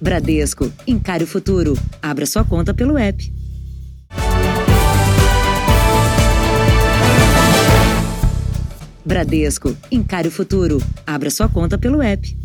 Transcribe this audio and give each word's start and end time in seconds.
Bradesco, 0.00 0.72
encare 0.86 1.24
o 1.24 1.26
futuro. 1.26 1.74
Abra 2.00 2.24
sua 2.24 2.44
conta 2.44 2.72
pelo 2.72 2.96
app. 2.96 3.32
Bradesco, 9.04 9.76
encare 9.90 10.28
o 10.28 10.30
futuro. 10.30 10.78
Abra 11.04 11.30
sua 11.30 11.48
conta 11.48 11.76
pelo 11.76 12.00
app. 12.00 12.36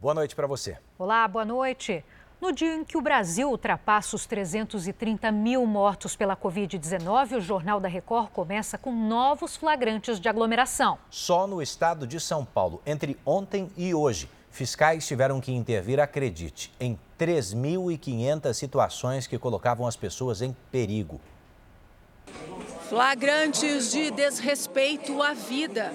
Boa 0.00 0.14
noite 0.14 0.36
para 0.36 0.46
você. 0.46 0.76
Olá, 0.96 1.26
boa 1.26 1.44
noite. 1.44 2.04
No 2.44 2.52
dia 2.52 2.74
em 2.74 2.84
que 2.84 2.98
o 2.98 3.00
Brasil 3.00 3.48
ultrapassa 3.48 4.14
os 4.14 4.26
330 4.26 5.32
mil 5.32 5.64
mortos 5.64 6.14
pela 6.14 6.36
Covid-19, 6.36 7.38
o 7.38 7.40
Jornal 7.40 7.80
da 7.80 7.88
Record 7.88 8.28
começa 8.32 8.76
com 8.76 8.92
novos 8.92 9.56
flagrantes 9.56 10.20
de 10.20 10.28
aglomeração. 10.28 10.98
Só 11.08 11.46
no 11.46 11.62
estado 11.62 12.06
de 12.06 12.20
São 12.20 12.44
Paulo, 12.44 12.82
entre 12.84 13.16
ontem 13.24 13.70
e 13.78 13.94
hoje, 13.94 14.28
fiscais 14.50 15.06
tiveram 15.06 15.40
que 15.40 15.52
intervir, 15.52 15.98
acredite, 15.98 16.70
em 16.78 16.98
3.500 17.18 18.52
situações 18.52 19.26
que 19.26 19.38
colocavam 19.38 19.86
as 19.86 19.96
pessoas 19.96 20.42
em 20.42 20.54
perigo. 20.70 21.18
Flagrantes 22.90 23.90
de 23.90 24.10
desrespeito 24.10 25.22
à 25.22 25.32
vida. 25.32 25.94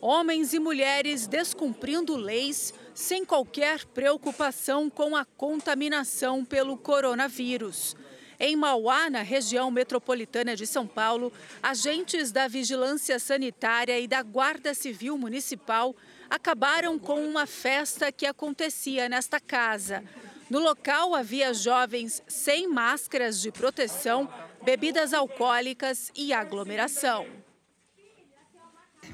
Homens 0.00 0.52
e 0.52 0.58
mulheres 0.58 1.26
descumprindo 1.28 2.16
leis 2.16 2.74
sem 2.96 3.26
qualquer 3.26 3.84
preocupação 3.84 4.88
com 4.88 5.14
a 5.14 5.22
contaminação 5.22 6.42
pelo 6.42 6.78
coronavírus. 6.78 7.94
Em 8.40 8.56
Mauá, 8.56 9.10
na 9.10 9.20
região 9.20 9.70
metropolitana 9.70 10.56
de 10.56 10.66
São 10.66 10.86
Paulo, 10.86 11.30
agentes 11.62 12.32
da 12.32 12.48
Vigilância 12.48 13.18
Sanitária 13.18 14.00
e 14.00 14.08
da 14.08 14.22
Guarda 14.22 14.72
Civil 14.72 15.18
Municipal 15.18 15.94
acabaram 16.28 16.98
com 16.98 17.22
uma 17.22 17.46
festa 17.46 18.10
que 18.10 18.24
acontecia 18.24 19.10
nesta 19.10 19.38
casa. 19.38 20.02
No 20.48 20.58
local 20.58 21.14
havia 21.14 21.52
jovens 21.52 22.22
sem 22.26 22.66
máscaras 22.66 23.42
de 23.42 23.52
proteção, 23.52 24.26
bebidas 24.62 25.12
alcoólicas 25.12 26.10
e 26.14 26.32
aglomeração. 26.32 27.26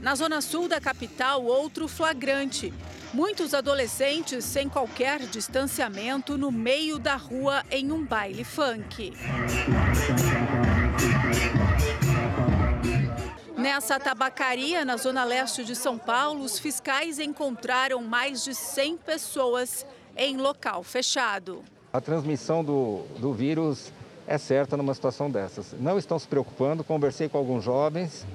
Na 0.00 0.14
zona 0.14 0.40
sul 0.40 0.68
da 0.68 0.80
capital, 0.80 1.44
outro 1.44 1.86
flagrante. 1.86 2.72
Muitos 3.12 3.52
adolescentes 3.52 4.44
sem 4.44 4.68
qualquer 4.68 5.20
distanciamento 5.20 6.38
no 6.38 6.50
meio 6.50 6.98
da 6.98 7.14
rua 7.14 7.62
em 7.70 7.92
um 7.92 8.04
baile 8.04 8.42
funk. 8.42 9.12
Nessa 13.56 14.00
tabacaria, 14.00 14.84
na 14.84 14.96
zona 14.96 15.22
leste 15.22 15.64
de 15.64 15.76
São 15.76 15.96
Paulo, 15.96 16.42
os 16.42 16.58
fiscais 16.58 17.18
encontraram 17.18 18.02
mais 18.02 18.42
de 18.42 18.54
100 18.54 18.96
pessoas 18.96 19.86
em 20.16 20.36
local 20.36 20.82
fechado. 20.82 21.62
A 21.92 22.00
transmissão 22.00 22.64
do, 22.64 23.02
do 23.18 23.32
vírus 23.32 23.92
é 24.26 24.38
certa 24.38 24.76
numa 24.76 24.94
situação 24.94 25.30
dessas. 25.30 25.74
Não 25.78 25.98
estão 25.98 26.18
se 26.18 26.26
preocupando, 26.26 26.82
conversei 26.82 27.28
com 27.28 27.38
alguns 27.38 27.62
jovens, 27.62 28.26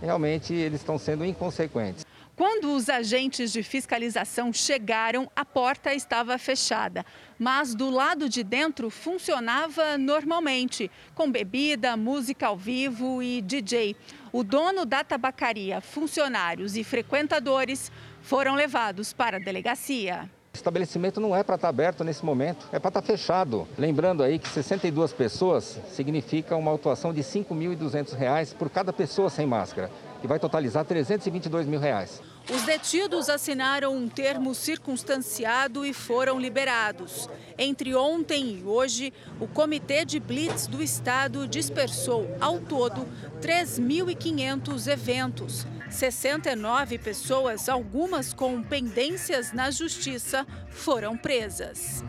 realmente 0.00 0.52
eles 0.54 0.80
estão 0.80 0.98
sendo 0.98 1.24
inconsequentes. 1.24 2.04
Quando 2.36 2.74
os 2.74 2.90
agentes 2.90 3.50
de 3.50 3.62
fiscalização 3.62 4.52
chegaram, 4.52 5.30
a 5.34 5.42
porta 5.42 5.94
estava 5.94 6.36
fechada, 6.36 7.04
mas 7.38 7.74
do 7.74 7.88
lado 7.88 8.28
de 8.28 8.44
dentro 8.44 8.90
funcionava 8.90 9.96
normalmente, 9.96 10.90
com 11.14 11.30
bebida, 11.30 11.96
música 11.96 12.48
ao 12.48 12.56
vivo 12.56 13.22
e 13.22 13.40
DJ. 13.40 13.96
O 14.30 14.44
dono 14.44 14.84
da 14.84 15.02
tabacaria, 15.02 15.80
funcionários 15.80 16.76
e 16.76 16.84
frequentadores 16.84 17.90
foram 18.20 18.54
levados 18.54 19.14
para 19.14 19.38
a 19.38 19.40
delegacia. 19.40 20.28
Estabelecimento 20.56 21.20
não 21.20 21.34
é 21.34 21.42
para 21.42 21.54
estar 21.54 21.68
aberto 21.68 22.02
nesse 22.02 22.24
momento, 22.24 22.66
é 22.72 22.78
para 22.78 22.88
estar 22.88 23.02
fechado. 23.02 23.66
Lembrando 23.78 24.22
aí 24.22 24.38
que 24.38 24.48
62 24.48 25.12
pessoas 25.12 25.78
significa 25.92 26.56
uma 26.56 26.70
autuação 26.70 27.12
de 27.12 27.20
R$ 27.20 27.26
5.200 27.26 28.54
por 28.54 28.70
cada 28.70 28.92
pessoa 28.92 29.30
sem 29.30 29.46
máscara, 29.46 29.90
que 30.20 30.26
vai 30.26 30.38
totalizar 30.38 30.84
322 30.84 31.66
mil 31.66 31.80
reais. 31.80 32.20
Os 32.48 32.62
detidos 32.62 33.28
assinaram 33.28 33.96
um 33.96 34.08
termo 34.08 34.54
circunstanciado 34.54 35.84
e 35.84 35.92
foram 35.92 36.38
liberados. 36.38 37.28
Entre 37.58 37.94
ontem 37.94 38.60
e 38.60 38.62
hoje, 38.62 39.12
o 39.40 39.48
Comitê 39.48 40.04
de 40.04 40.20
Blitz 40.20 40.68
do 40.68 40.80
Estado 40.80 41.48
dispersou, 41.48 42.36
ao 42.40 42.60
todo, 42.60 43.06
3.500 43.40 44.86
eventos. 44.86 45.66
69 45.90 46.98
pessoas, 46.98 47.68
algumas 47.68 48.32
com 48.32 48.62
pendências 48.62 49.52
na 49.52 49.70
justiça, 49.70 50.46
foram 50.68 51.16
presas. 51.16 52.04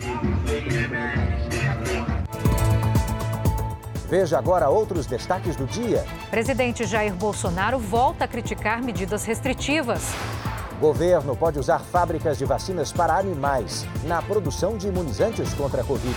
Veja 4.07 4.37
agora 4.37 4.69
outros 4.69 5.05
destaques 5.05 5.57
do 5.57 5.65
dia. 5.65 6.05
Presidente 6.31 6.85
Jair 6.85 7.13
Bolsonaro 7.13 7.77
volta 7.77 8.23
a 8.23 8.27
criticar 8.27 8.81
medidas 8.81 9.25
restritivas. 9.25 10.01
Governo 10.79 11.35
pode 11.35 11.59
usar 11.59 11.79
fábricas 11.79 12.37
de 12.37 12.45
vacinas 12.45 12.91
para 12.91 13.17
animais 13.17 13.85
na 14.03 14.21
produção 14.21 14.77
de 14.77 14.87
imunizantes 14.87 15.53
contra 15.55 15.81
a 15.81 15.83
Covid. 15.83 16.15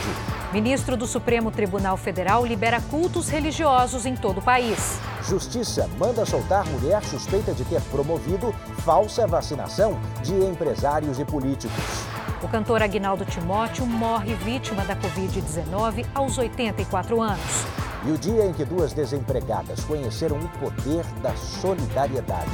Ministro 0.52 0.96
do 0.96 1.06
Supremo 1.06 1.50
Tribunal 1.50 1.96
Federal 1.96 2.44
libera 2.44 2.80
cultos 2.80 3.28
religiosos 3.28 4.04
em 4.06 4.14
todo 4.14 4.38
o 4.38 4.42
país. 4.42 5.00
Justiça 5.26 5.88
manda 5.98 6.26
soltar 6.26 6.66
mulher 6.66 7.02
suspeita 7.02 7.52
de 7.54 7.64
ter 7.64 7.80
promovido 7.84 8.52
falsa 8.84 9.26
vacinação 9.26 9.98
de 10.22 10.34
empresários 10.34 11.18
e 11.18 11.24
políticos. 11.24 12.04
O 12.42 12.48
cantor 12.48 12.82
Agnaldo 12.82 13.26
Timóteo 13.26 13.84
morre 13.86 14.34
vítima 14.34 14.82
da 14.86 14.96
Covid-19 14.96 16.06
aos 16.14 16.38
84 16.38 17.20
anos. 17.20 17.66
E 18.06 18.10
o 18.10 18.16
dia 18.16 18.46
em 18.46 18.52
que 18.54 18.64
duas 18.64 18.94
desempregadas 18.94 19.84
conheceram 19.84 20.38
o 20.38 20.48
poder 20.58 21.04
da 21.22 21.36
solidariedade. 21.36 22.48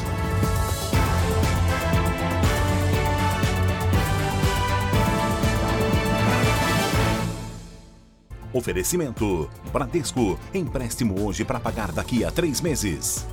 Oferecimento: 8.52 9.48
Bradesco. 9.72 10.36
Empréstimo 10.52 11.24
hoje 11.24 11.44
para 11.44 11.60
pagar 11.60 11.92
daqui 11.92 12.24
a 12.24 12.32
três 12.32 12.60
meses. 12.60 13.24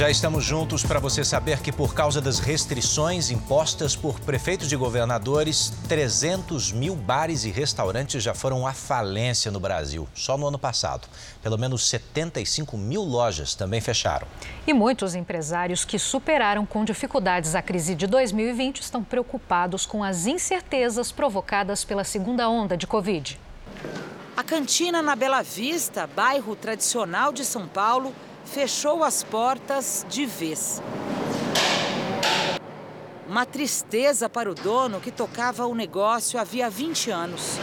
Já 0.00 0.08
estamos 0.08 0.42
juntos 0.42 0.82
para 0.82 0.98
você 0.98 1.22
saber 1.22 1.60
que, 1.60 1.70
por 1.70 1.92
causa 1.92 2.22
das 2.22 2.38
restrições 2.38 3.30
impostas 3.30 3.94
por 3.94 4.18
prefeitos 4.18 4.72
e 4.72 4.76
governadores, 4.76 5.74
300 5.90 6.72
mil 6.72 6.96
bares 6.96 7.44
e 7.44 7.50
restaurantes 7.50 8.22
já 8.22 8.32
foram 8.32 8.66
à 8.66 8.72
falência 8.72 9.50
no 9.50 9.60
Brasil, 9.60 10.08
só 10.14 10.38
no 10.38 10.48
ano 10.48 10.58
passado. 10.58 11.06
Pelo 11.42 11.58
menos 11.58 11.86
75 11.86 12.78
mil 12.78 13.02
lojas 13.02 13.54
também 13.54 13.82
fecharam. 13.82 14.26
E 14.66 14.72
muitos 14.72 15.14
empresários 15.14 15.84
que 15.84 15.98
superaram 15.98 16.64
com 16.64 16.82
dificuldades 16.82 17.54
a 17.54 17.60
crise 17.60 17.94
de 17.94 18.06
2020 18.06 18.80
estão 18.80 19.04
preocupados 19.04 19.84
com 19.84 20.02
as 20.02 20.24
incertezas 20.24 21.12
provocadas 21.12 21.84
pela 21.84 22.04
segunda 22.04 22.48
onda 22.48 22.74
de 22.74 22.86
Covid. 22.86 23.38
A 24.34 24.42
cantina 24.42 25.02
na 25.02 25.14
Bela 25.14 25.42
Vista, 25.42 26.06
bairro 26.06 26.56
tradicional 26.56 27.34
de 27.34 27.44
São 27.44 27.68
Paulo, 27.68 28.14
fechou 28.50 29.04
as 29.04 29.22
portas 29.22 30.04
de 30.08 30.26
vez. 30.26 30.82
Uma 33.28 33.46
tristeza 33.46 34.28
para 34.28 34.50
o 34.50 34.54
dono 34.54 35.00
que 35.00 35.12
tocava 35.12 35.66
o 35.66 35.74
negócio 35.74 36.38
havia 36.38 36.68
20 36.68 37.12
anos. 37.12 37.58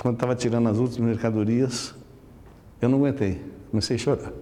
Quando 0.00 0.14
estava 0.14 0.34
tirando 0.34 0.66
as 0.70 0.78
últimas 0.78 1.10
mercadorias, 1.10 1.94
eu 2.80 2.88
não 2.88 2.98
aguentei. 2.98 3.44
Comecei 3.70 3.96
a 3.96 3.98
chorar. 3.98 4.32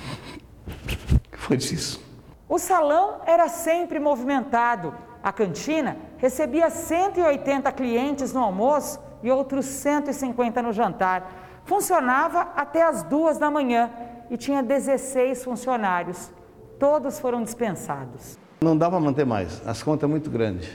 Foi 1.36 1.58
disso. 1.58 2.00
O 2.48 2.58
salão 2.58 3.20
era 3.26 3.48
sempre 3.48 3.98
movimentado. 3.98 4.94
A 5.22 5.30
cantina 5.30 5.98
recebia 6.16 6.70
180 6.70 7.70
clientes 7.72 8.32
no 8.32 8.40
almoço 8.40 8.98
e 9.22 9.30
outros 9.30 9.66
150 9.66 10.62
no 10.62 10.72
jantar. 10.72 11.47
Funcionava 11.68 12.48
até 12.56 12.82
as 12.82 13.02
duas 13.02 13.36
da 13.36 13.50
manhã 13.50 13.90
e 14.30 14.38
tinha 14.38 14.62
16 14.62 15.44
funcionários. 15.44 16.30
Todos 16.78 17.20
foram 17.20 17.42
dispensados. 17.42 18.38
Não 18.62 18.74
dá 18.74 18.88
para 18.88 18.98
manter 18.98 19.26
mais, 19.26 19.60
as 19.66 19.82
contas 19.82 20.00
são 20.00 20.08
muito 20.08 20.30
grandes. 20.30 20.66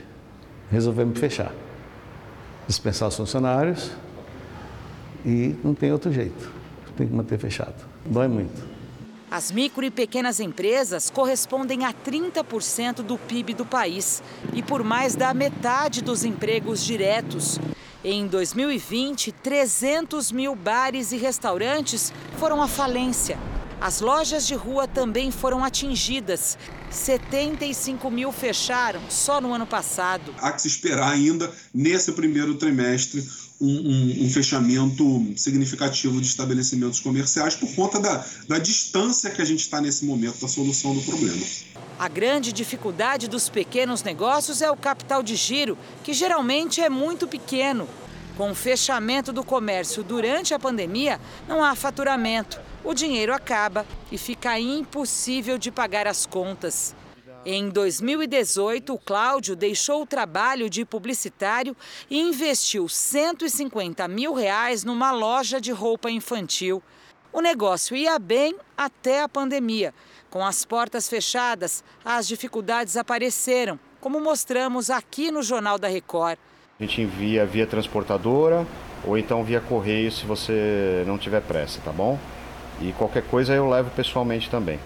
Resolvemos 0.70 1.18
fechar. 1.18 1.50
Dispensar 2.68 3.08
os 3.08 3.16
funcionários 3.16 3.90
e 5.26 5.56
não 5.64 5.74
tem 5.74 5.90
outro 5.90 6.12
jeito. 6.12 6.48
Tem 6.96 7.08
que 7.08 7.12
manter 7.12 7.40
fechado. 7.40 7.74
Dói 8.06 8.28
muito. 8.28 8.62
As 9.28 9.50
micro 9.50 9.84
e 9.84 9.90
pequenas 9.90 10.38
empresas 10.38 11.10
correspondem 11.10 11.84
a 11.84 11.92
30% 11.92 13.02
do 13.02 13.18
PIB 13.18 13.52
do 13.54 13.66
país 13.66 14.22
e 14.52 14.62
por 14.62 14.84
mais 14.84 15.16
da 15.16 15.34
metade 15.34 16.04
dos 16.04 16.24
empregos 16.24 16.84
diretos. 16.84 17.58
Em 18.06 18.26
2020, 18.26 19.32
300 19.32 20.30
mil 20.30 20.54
bares 20.54 21.10
e 21.10 21.16
restaurantes 21.16 22.12
foram 22.38 22.62
à 22.62 22.68
falência. 22.68 23.38
As 23.80 24.02
lojas 24.02 24.46
de 24.46 24.54
rua 24.54 24.86
também 24.86 25.30
foram 25.30 25.64
atingidas. 25.64 26.58
75 26.90 28.10
mil 28.10 28.30
fecharam 28.30 29.00
só 29.08 29.40
no 29.40 29.54
ano 29.54 29.66
passado. 29.66 30.34
Há 30.36 30.52
que 30.52 30.60
se 30.60 30.68
esperar 30.68 31.12
ainda, 31.12 31.50
nesse 31.72 32.12
primeiro 32.12 32.56
trimestre, 32.56 33.26
um, 33.58 33.68
um, 33.68 34.24
um, 34.26 34.30
fechamento 34.30 35.32
significativo 35.34 36.20
de 36.20 36.26
estabelecimentos 36.26 37.00
comerciais 37.00 37.54
por 37.54 37.74
conta 37.74 37.98
da, 38.00 38.26
da 38.46 38.58
distância 38.58 39.30
que 39.30 39.40
a 39.40 39.44
gente 39.46 39.60
está 39.60 39.80
nesse 39.80 40.04
momento 40.04 40.40
da 40.40 40.48
solução 40.48 40.94
do 40.94 41.00
problema. 41.00 41.42
A 41.96 42.08
grande 42.08 42.52
dificuldade 42.52 43.28
dos 43.28 43.48
pequenos 43.48 44.02
negócios 44.02 44.60
é 44.60 44.68
o 44.68 44.76
capital 44.76 45.22
de 45.22 45.36
giro, 45.36 45.78
que 46.02 46.12
geralmente 46.12 46.80
é 46.80 46.88
muito 46.88 47.28
pequeno. 47.28 47.88
Com 48.36 48.50
o 48.50 48.54
fechamento 48.54 49.32
do 49.32 49.44
comércio 49.44 50.02
durante 50.02 50.52
a 50.52 50.58
pandemia, 50.58 51.20
não 51.46 51.62
há 51.62 51.76
faturamento. 51.76 52.60
O 52.82 52.92
dinheiro 52.92 53.32
acaba 53.32 53.86
e 54.10 54.18
fica 54.18 54.58
impossível 54.58 55.56
de 55.56 55.70
pagar 55.70 56.08
as 56.08 56.26
contas. 56.26 56.96
Em 57.46 57.68
2018, 57.68 58.92
o 58.92 58.98
Cláudio 58.98 59.54
deixou 59.54 60.02
o 60.02 60.06
trabalho 60.06 60.68
de 60.68 60.84
publicitário 60.84 61.76
e 62.10 62.18
investiu 62.18 62.88
150 62.88 64.08
mil 64.08 64.34
reais 64.34 64.82
numa 64.82 65.12
loja 65.12 65.60
de 65.60 65.70
roupa 65.70 66.10
infantil. 66.10 66.82
O 67.32 67.40
negócio 67.40 67.96
ia 67.96 68.18
bem 68.18 68.56
até 68.76 69.20
a 69.20 69.28
pandemia. 69.28 69.94
Com 70.34 70.44
as 70.44 70.64
portas 70.64 71.08
fechadas, 71.08 71.84
as 72.04 72.26
dificuldades 72.26 72.96
apareceram, 72.96 73.78
como 74.00 74.18
mostramos 74.18 74.90
aqui 74.90 75.30
no 75.30 75.44
Jornal 75.44 75.78
da 75.78 75.86
Record. 75.86 76.36
A 76.80 76.82
gente 76.82 77.02
envia 77.02 77.46
via 77.46 77.64
transportadora 77.68 78.66
ou 79.06 79.16
então 79.16 79.44
via 79.44 79.60
correio 79.60 80.10
se 80.10 80.26
você 80.26 81.04
não 81.06 81.16
tiver 81.18 81.40
pressa, 81.40 81.80
tá 81.84 81.92
bom? 81.92 82.18
E 82.80 82.92
qualquer 82.94 83.22
coisa 83.22 83.54
eu 83.54 83.68
levo 83.68 83.90
pessoalmente 83.90 84.50
também. 84.50 84.80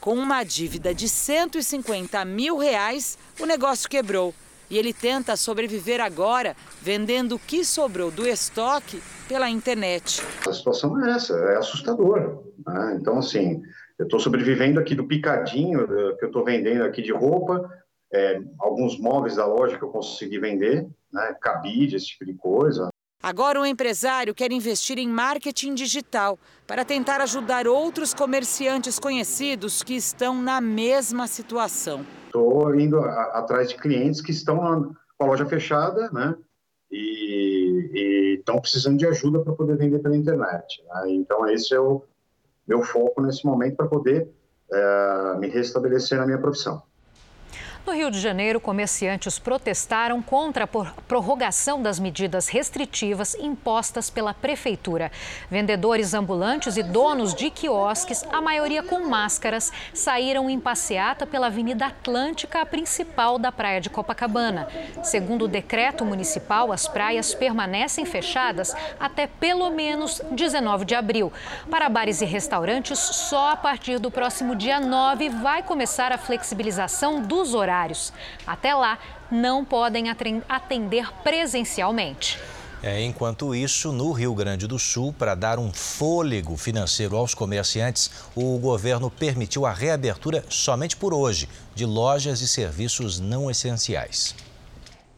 Com 0.00 0.14
uma 0.14 0.44
dívida 0.44 0.94
de 0.94 1.08
150 1.08 2.24
mil 2.24 2.56
reais, 2.56 3.18
o 3.40 3.46
negócio 3.46 3.90
quebrou. 3.90 4.32
E 4.70 4.78
ele 4.78 4.92
tenta 4.92 5.34
sobreviver 5.36 6.00
agora, 6.00 6.56
vendendo 6.80 7.34
o 7.34 7.38
que 7.40 7.64
sobrou 7.64 8.12
do 8.12 8.28
estoque 8.28 9.02
pela 9.26 9.50
internet. 9.50 10.22
A 10.48 10.52
situação 10.52 11.04
é 11.04 11.10
essa, 11.10 11.34
é 11.34 11.56
assustadora. 11.56 12.38
Né? 12.64 12.98
Então, 13.00 13.18
assim, 13.18 13.60
eu 13.98 14.04
estou 14.04 14.20
sobrevivendo 14.20 14.80
aqui 14.80 14.94
do 14.94 15.06
picadinho 15.06 15.86
que 16.16 16.24
eu 16.24 16.28
estou 16.28 16.44
vendendo 16.44 16.84
aqui 16.84 17.02
de 17.02 17.12
roupa, 17.12 17.70
é, 18.12 18.40
alguns 18.58 18.98
móveis 18.98 19.36
da 19.36 19.46
loja 19.46 19.78
que 19.78 19.84
eu 19.84 19.88
consegui 19.88 20.38
vender, 20.38 20.86
né? 21.12 21.36
cabide, 21.40 21.96
esse 21.96 22.06
tipo 22.06 22.26
de 22.26 22.34
coisa. 22.34 22.88
Agora 23.22 23.60
o 23.60 23.64
empresário 23.64 24.34
quer 24.34 24.50
investir 24.50 24.98
em 24.98 25.08
marketing 25.08 25.74
digital 25.74 26.36
para 26.66 26.84
tentar 26.84 27.20
ajudar 27.20 27.68
outros 27.68 28.12
comerciantes 28.12 28.98
conhecidos 28.98 29.82
que 29.82 29.94
estão 29.94 30.42
na 30.42 30.60
mesma 30.60 31.28
situação. 31.28 32.04
Estou 32.26 32.74
indo 32.74 32.98
a, 32.98 33.38
atrás 33.38 33.68
de 33.68 33.76
clientes 33.76 34.20
que 34.20 34.32
estão 34.32 34.92
com 35.16 35.24
a 35.24 35.26
loja 35.26 35.46
fechada, 35.46 36.10
né? 36.10 36.34
E 36.90 38.36
estão 38.38 38.60
precisando 38.60 38.98
de 38.98 39.06
ajuda 39.06 39.38
para 39.38 39.52
poder 39.52 39.76
vender 39.76 40.00
pela 40.00 40.16
internet. 40.16 40.82
Né? 40.84 41.12
Então 41.12 41.48
esse 41.48 41.72
é 41.72 41.80
o 41.80 42.02
meu 42.72 42.82
foco 42.82 43.20
nesse 43.20 43.44
momento 43.44 43.76
para 43.76 43.86
poder 43.86 44.28
é, 44.72 45.36
me 45.38 45.48
restabelecer 45.48 46.18
na 46.18 46.24
minha 46.24 46.38
profissão. 46.38 46.82
No 47.84 47.92
Rio 47.92 48.12
de 48.12 48.20
Janeiro, 48.20 48.60
comerciantes 48.60 49.40
protestaram 49.40 50.22
contra 50.22 50.64
a 50.64 50.68
prorrogação 50.68 51.82
das 51.82 51.98
medidas 51.98 52.46
restritivas 52.46 53.34
impostas 53.34 54.08
pela 54.08 54.32
prefeitura. 54.32 55.10
Vendedores 55.50 56.14
ambulantes 56.14 56.76
e 56.76 56.82
donos 56.84 57.34
de 57.34 57.50
quiosques, 57.50 58.24
a 58.32 58.40
maioria 58.40 58.84
com 58.84 59.00
máscaras, 59.00 59.72
saíram 59.92 60.48
em 60.48 60.60
passeata 60.60 61.26
pela 61.26 61.48
Avenida 61.48 61.86
Atlântica, 61.86 62.62
a 62.62 62.66
principal 62.66 63.36
da 63.36 63.50
praia 63.50 63.80
de 63.80 63.90
Copacabana. 63.90 64.68
Segundo 65.02 65.46
o 65.46 65.48
decreto 65.48 66.04
municipal, 66.04 66.70
as 66.70 66.86
praias 66.86 67.34
permanecem 67.34 68.04
fechadas 68.04 68.76
até 69.00 69.26
pelo 69.26 69.68
menos 69.70 70.22
19 70.30 70.84
de 70.84 70.94
abril. 70.94 71.32
Para 71.68 71.88
bares 71.88 72.20
e 72.20 72.24
restaurantes, 72.24 73.00
só 73.00 73.50
a 73.50 73.56
partir 73.56 73.98
do 73.98 74.08
próximo 74.08 74.54
dia 74.54 74.78
9 74.78 75.30
vai 75.30 75.64
começar 75.64 76.12
a 76.12 76.18
flexibilização 76.18 77.20
dos 77.20 77.54
horários 77.54 77.71
horários. 77.72 78.12
Até 78.46 78.74
lá, 78.74 78.98
não 79.30 79.64
podem 79.64 80.04
atender 80.48 81.10
presencialmente. 81.22 82.38
É, 82.82 83.00
enquanto 83.00 83.54
isso, 83.54 83.92
no 83.92 84.10
Rio 84.10 84.34
Grande 84.34 84.66
do 84.66 84.76
Sul, 84.76 85.14
para 85.16 85.36
dar 85.36 85.58
um 85.58 85.72
fôlego 85.72 86.56
financeiro 86.56 87.16
aos 87.16 87.32
comerciantes, 87.32 88.10
o 88.34 88.58
governo 88.58 89.08
permitiu 89.08 89.64
a 89.64 89.72
reabertura 89.72 90.44
somente 90.48 90.96
por 90.96 91.14
hoje 91.14 91.48
de 91.76 91.86
lojas 91.86 92.40
e 92.40 92.48
serviços 92.48 93.20
não 93.20 93.48
essenciais. 93.48 94.34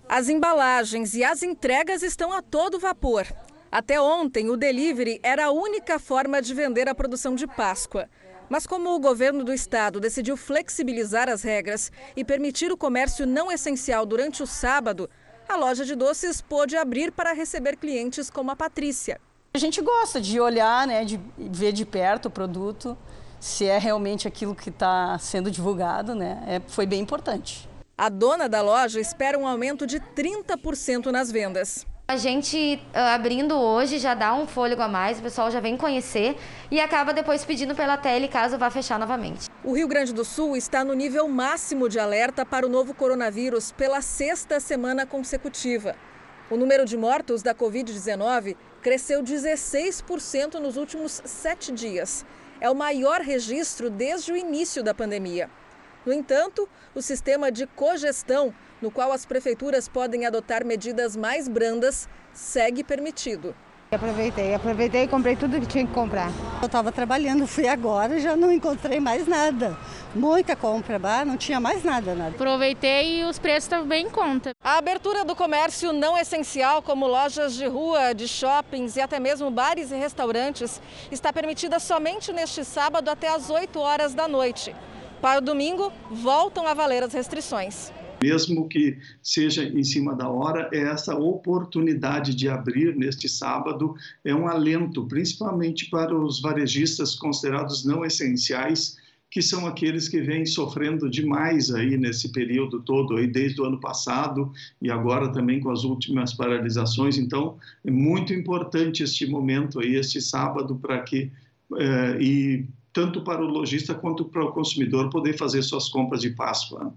As 0.06 0.28
embalagens 0.28 1.14
e 1.14 1.24
as 1.24 1.42
entregas 1.42 2.02
estão 2.02 2.32
a 2.32 2.42
todo 2.42 2.78
vapor. 2.78 3.26
Até 3.72 3.98
ontem, 3.98 4.50
o 4.50 4.58
delivery 4.58 5.18
era 5.22 5.46
a 5.46 5.50
única 5.50 5.98
forma 5.98 6.42
de 6.42 6.52
vender 6.52 6.86
a 6.86 6.94
produção 6.94 7.34
de 7.34 7.46
Páscoa. 7.46 8.08
Mas 8.48 8.66
como 8.66 8.94
o 8.94 9.00
governo 9.00 9.42
do 9.42 9.52
estado 9.52 10.00
decidiu 10.00 10.36
flexibilizar 10.36 11.28
as 11.28 11.42
regras 11.42 11.90
e 12.16 12.24
permitir 12.24 12.70
o 12.70 12.76
comércio 12.76 13.26
não 13.26 13.50
essencial 13.50 14.04
durante 14.04 14.42
o 14.42 14.46
sábado, 14.46 15.08
a 15.48 15.56
loja 15.56 15.84
de 15.84 15.94
doces 15.94 16.40
pôde 16.40 16.76
abrir 16.76 17.12
para 17.12 17.32
receber 17.32 17.76
clientes 17.76 18.30
como 18.30 18.50
a 18.50 18.56
Patrícia. 18.56 19.20
A 19.52 19.58
gente 19.58 19.80
gosta 19.80 20.20
de 20.20 20.40
olhar, 20.40 20.86
né, 20.86 21.04
de 21.04 21.20
ver 21.38 21.72
de 21.72 21.84
perto 21.84 22.26
o 22.26 22.30
produto, 22.30 22.96
se 23.38 23.66
é 23.66 23.78
realmente 23.78 24.26
aquilo 24.26 24.54
que 24.54 24.70
está 24.70 25.18
sendo 25.18 25.50
divulgado, 25.50 26.14
né? 26.14 26.42
É, 26.46 26.60
foi 26.66 26.86
bem 26.86 27.00
importante. 27.00 27.68
A 27.96 28.08
dona 28.08 28.48
da 28.48 28.60
loja 28.62 28.98
espera 28.98 29.38
um 29.38 29.46
aumento 29.46 29.86
de 29.86 30.00
30% 30.00 31.06
nas 31.12 31.30
vendas. 31.30 31.86
A 32.06 32.18
gente 32.18 32.78
uh, 32.92 32.98
abrindo 33.14 33.58
hoje 33.58 33.98
já 33.98 34.12
dá 34.12 34.34
um 34.34 34.46
fôlego 34.46 34.82
a 34.82 34.88
mais, 34.88 35.18
o 35.18 35.22
pessoal 35.22 35.50
já 35.50 35.58
vem 35.58 35.74
conhecer 35.74 36.36
e 36.70 36.78
acaba 36.78 37.14
depois 37.14 37.46
pedindo 37.46 37.74
pela 37.74 37.96
tele 37.96 38.28
caso 38.28 38.58
vá 38.58 38.68
fechar 38.68 38.98
novamente. 38.98 39.48
O 39.64 39.74
Rio 39.74 39.88
Grande 39.88 40.12
do 40.12 40.22
Sul 40.22 40.54
está 40.54 40.84
no 40.84 40.92
nível 40.92 41.26
máximo 41.26 41.88
de 41.88 41.98
alerta 41.98 42.44
para 42.44 42.66
o 42.66 42.68
novo 42.68 42.92
coronavírus 42.92 43.72
pela 43.72 44.02
sexta 44.02 44.60
semana 44.60 45.06
consecutiva. 45.06 45.96
O 46.50 46.58
número 46.58 46.84
de 46.84 46.94
mortos 46.94 47.42
da 47.42 47.54
Covid-19 47.54 48.54
cresceu 48.82 49.22
16% 49.22 50.56
nos 50.56 50.76
últimos 50.76 51.22
sete 51.24 51.72
dias. 51.72 52.26
É 52.60 52.68
o 52.68 52.74
maior 52.74 53.22
registro 53.22 53.88
desde 53.88 54.30
o 54.30 54.36
início 54.36 54.82
da 54.82 54.92
pandemia. 54.92 55.48
No 56.04 56.12
entanto, 56.12 56.68
o 56.94 57.00
sistema 57.00 57.50
de 57.50 57.66
cogestão 57.66 58.54
no 58.80 58.90
qual 58.90 59.12
as 59.12 59.24
prefeituras 59.24 59.88
podem 59.88 60.26
adotar 60.26 60.64
medidas 60.64 61.16
mais 61.16 61.48
brandas, 61.48 62.08
segue 62.32 62.82
permitido. 62.84 63.54
Aproveitei, 63.94 64.54
aproveitei 64.54 65.04
e 65.04 65.08
comprei 65.08 65.36
tudo 65.36 65.60
que 65.60 65.66
tinha 65.66 65.86
que 65.86 65.92
comprar. 65.92 66.30
Eu 66.60 66.66
estava 66.66 66.90
trabalhando, 66.90 67.46
fui 67.46 67.68
agora 67.68 68.16
e 68.16 68.20
já 68.20 68.34
não 68.34 68.50
encontrei 68.50 68.98
mais 68.98 69.26
nada. 69.26 69.76
Muita 70.14 70.56
compra, 70.56 70.98
não 71.24 71.36
tinha 71.36 71.60
mais 71.60 71.84
nada, 71.84 72.14
nada. 72.14 72.34
Aproveitei 72.34 73.20
e 73.20 73.24
os 73.24 73.38
preços 73.38 73.64
estavam 73.64 73.86
bem 73.86 74.06
em 74.06 74.10
conta. 74.10 74.52
A 74.62 74.78
abertura 74.78 75.24
do 75.24 75.36
comércio 75.36 75.92
não 75.92 76.18
essencial, 76.18 76.82
como 76.82 77.06
lojas 77.06 77.54
de 77.54 77.66
rua, 77.66 78.12
de 78.14 78.26
shoppings 78.26 78.96
e 78.96 79.00
até 79.00 79.20
mesmo 79.20 79.50
bares 79.50 79.92
e 79.92 79.96
restaurantes, 79.96 80.80
está 81.12 81.32
permitida 81.32 81.78
somente 81.78 82.32
neste 82.32 82.64
sábado 82.64 83.08
até 83.08 83.28
às 83.28 83.48
8 83.48 83.78
horas 83.78 84.12
da 84.12 84.26
noite. 84.26 84.74
Para 85.20 85.38
o 85.38 85.42
domingo, 85.42 85.92
voltam 86.10 86.66
a 86.66 86.74
valer 86.74 87.02
as 87.02 87.12
restrições 87.12 87.92
mesmo 88.24 88.66
que 88.68 88.96
seja 89.22 89.62
em 89.62 89.84
cima 89.84 90.14
da 90.14 90.28
hora, 90.30 90.70
é 90.72 90.78
essa 90.78 91.14
oportunidade 91.14 92.34
de 92.34 92.48
abrir 92.48 92.96
neste 92.96 93.28
sábado 93.28 93.94
é 94.24 94.34
um 94.34 94.48
alento, 94.48 95.06
principalmente 95.06 95.90
para 95.90 96.16
os 96.18 96.40
varejistas 96.40 97.14
considerados 97.14 97.84
não 97.84 98.02
essenciais, 98.02 98.96
que 99.30 99.42
são 99.42 99.66
aqueles 99.66 100.08
que 100.08 100.22
vêm 100.22 100.46
sofrendo 100.46 101.10
demais 101.10 101.70
aí 101.74 101.98
nesse 101.98 102.32
período 102.32 102.80
todo, 102.80 103.16
aí 103.16 103.26
desde 103.26 103.60
o 103.60 103.64
ano 103.64 103.78
passado 103.78 104.50
e 104.80 104.90
agora 104.90 105.30
também 105.30 105.60
com 105.60 105.70
as 105.70 105.84
últimas 105.84 106.32
paralisações. 106.32 107.18
Então, 107.18 107.58
é 107.84 107.90
muito 107.90 108.32
importante 108.32 109.02
este 109.02 109.26
momento 109.26 109.80
aí, 109.80 109.96
este 109.96 110.20
sábado, 110.20 110.76
para 110.76 111.02
que 111.02 111.30
eh, 111.78 112.16
e 112.20 112.64
tanto 112.92 113.22
para 113.22 113.44
o 113.44 113.48
lojista 113.48 113.92
quanto 113.92 114.24
para 114.24 114.44
o 114.44 114.52
consumidor 114.52 115.10
poder 115.10 115.36
fazer 115.36 115.62
suas 115.62 115.88
compras 115.88 116.20
de 116.20 116.30
Páscoa. 116.30 116.94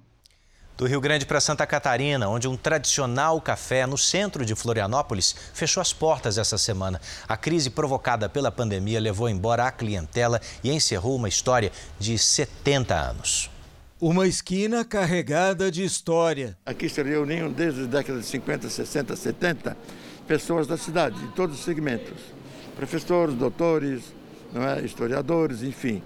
Do 0.77 0.85
Rio 0.85 1.01
Grande 1.01 1.25
para 1.25 1.41
Santa 1.41 1.65
Catarina, 1.65 2.29
onde 2.29 2.47
um 2.47 2.55
tradicional 2.55 3.41
café 3.41 3.87
no 3.87 3.97
centro 3.97 4.45
de 4.45 4.53
Florianópolis 4.53 5.35
fechou 5.51 5.81
as 5.81 5.91
portas 5.91 6.37
essa 6.37 6.55
semana. 6.55 7.01
A 7.27 7.35
crise 7.35 7.71
provocada 7.71 8.29
pela 8.29 8.51
pandemia 8.51 8.99
levou 8.99 9.27
embora 9.27 9.65
a 9.65 9.71
clientela 9.71 10.39
e 10.63 10.71
encerrou 10.71 11.15
uma 11.15 11.27
história 11.27 11.71
de 11.97 12.15
70 12.15 12.93
anos. 12.93 13.49
Uma 13.99 14.27
esquina 14.27 14.85
carregada 14.85 15.71
de 15.71 15.83
história. 15.83 16.55
Aqui 16.63 16.87
se 16.87 17.01
reuniam 17.01 17.51
desde 17.51 17.81
a 17.81 17.87
década 17.87 18.19
de 18.19 18.27
50, 18.27 18.69
60, 18.69 19.15
70 19.15 19.75
pessoas 20.27 20.67
da 20.67 20.77
cidade, 20.77 21.19
de 21.19 21.29
todos 21.29 21.57
os 21.57 21.65
segmentos. 21.65 22.19
Professores, 22.75 23.33
doutores, 23.33 24.03
é? 24.53 24.85
historiadores, 24.85 25.63
enfim 25.63 26.03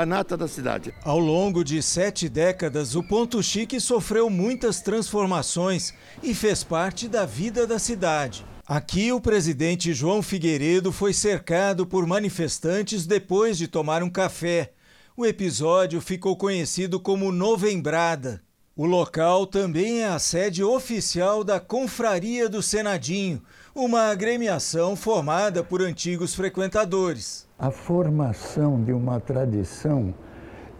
a 0.00 0.06
nata 0.06 0.34
da 0.34 0.48
cidade. 0.48 0.94
Ao 1.04 1.18
longo 1.18 1.62
de 1.62 1.82
sete 1.82 2.26
décadas, 2.26 2.96
o 2.96 3.02
Ponto 3.02 3.42
Chique 3.42 3.78
sofreu 3.78 4.30
muitas 4.30 4.80
transformações 4.80 5.92
e 6.22 6.34
fez 6.34 6.64
parte 6.64 7.06
da 7.06 7.26
vida 7.26 7.66
da 7.66 7.78
cidade. 7.78 8.46
Aqui, 8.66 9.12
o 9.12 9.20
presidente 9.20 9.92
João 9.92 10.22
Figueiredo 10.22 10.90
foi 10.90 11.12
cercado 11.12 11.86
por 11.86 12.06
manifestantes 12.06 13.04
depois 13.04 13.58
de 13.58 13.68
tomar 13.68 14.02
um 14.02 14.08
café. 14.08 14.72
O 15.14 15.26
episódio 15.26 16.00
ficou 16.00 16.34
conhecido 16.34 16.98
como 16.98 17.30
Novembrada. 17.30 18.40
O 18.82 18.86
local 18.86 19.46
também 19.46 20.00
é 20.00 20.08
a 20.08 20.18
sede 20.18 20.64
oficial 20.64 21.44
da 21.44 21.60
Confraria 21.60 22.48
do 22.48 22.62
Senadinho, 22.62 23.42
uma 23.74 24.10
agremiação 24.10 24.96
formada 24.96 25.62
por 25.62 25.82
antigos 25.82 26.34
frequentadores. 26.34 27.46
A 27.58 27.70
formação 27.70 28.82
de 28.82 28.90
uma 28.90 29.20
tradição, 29.20 30.14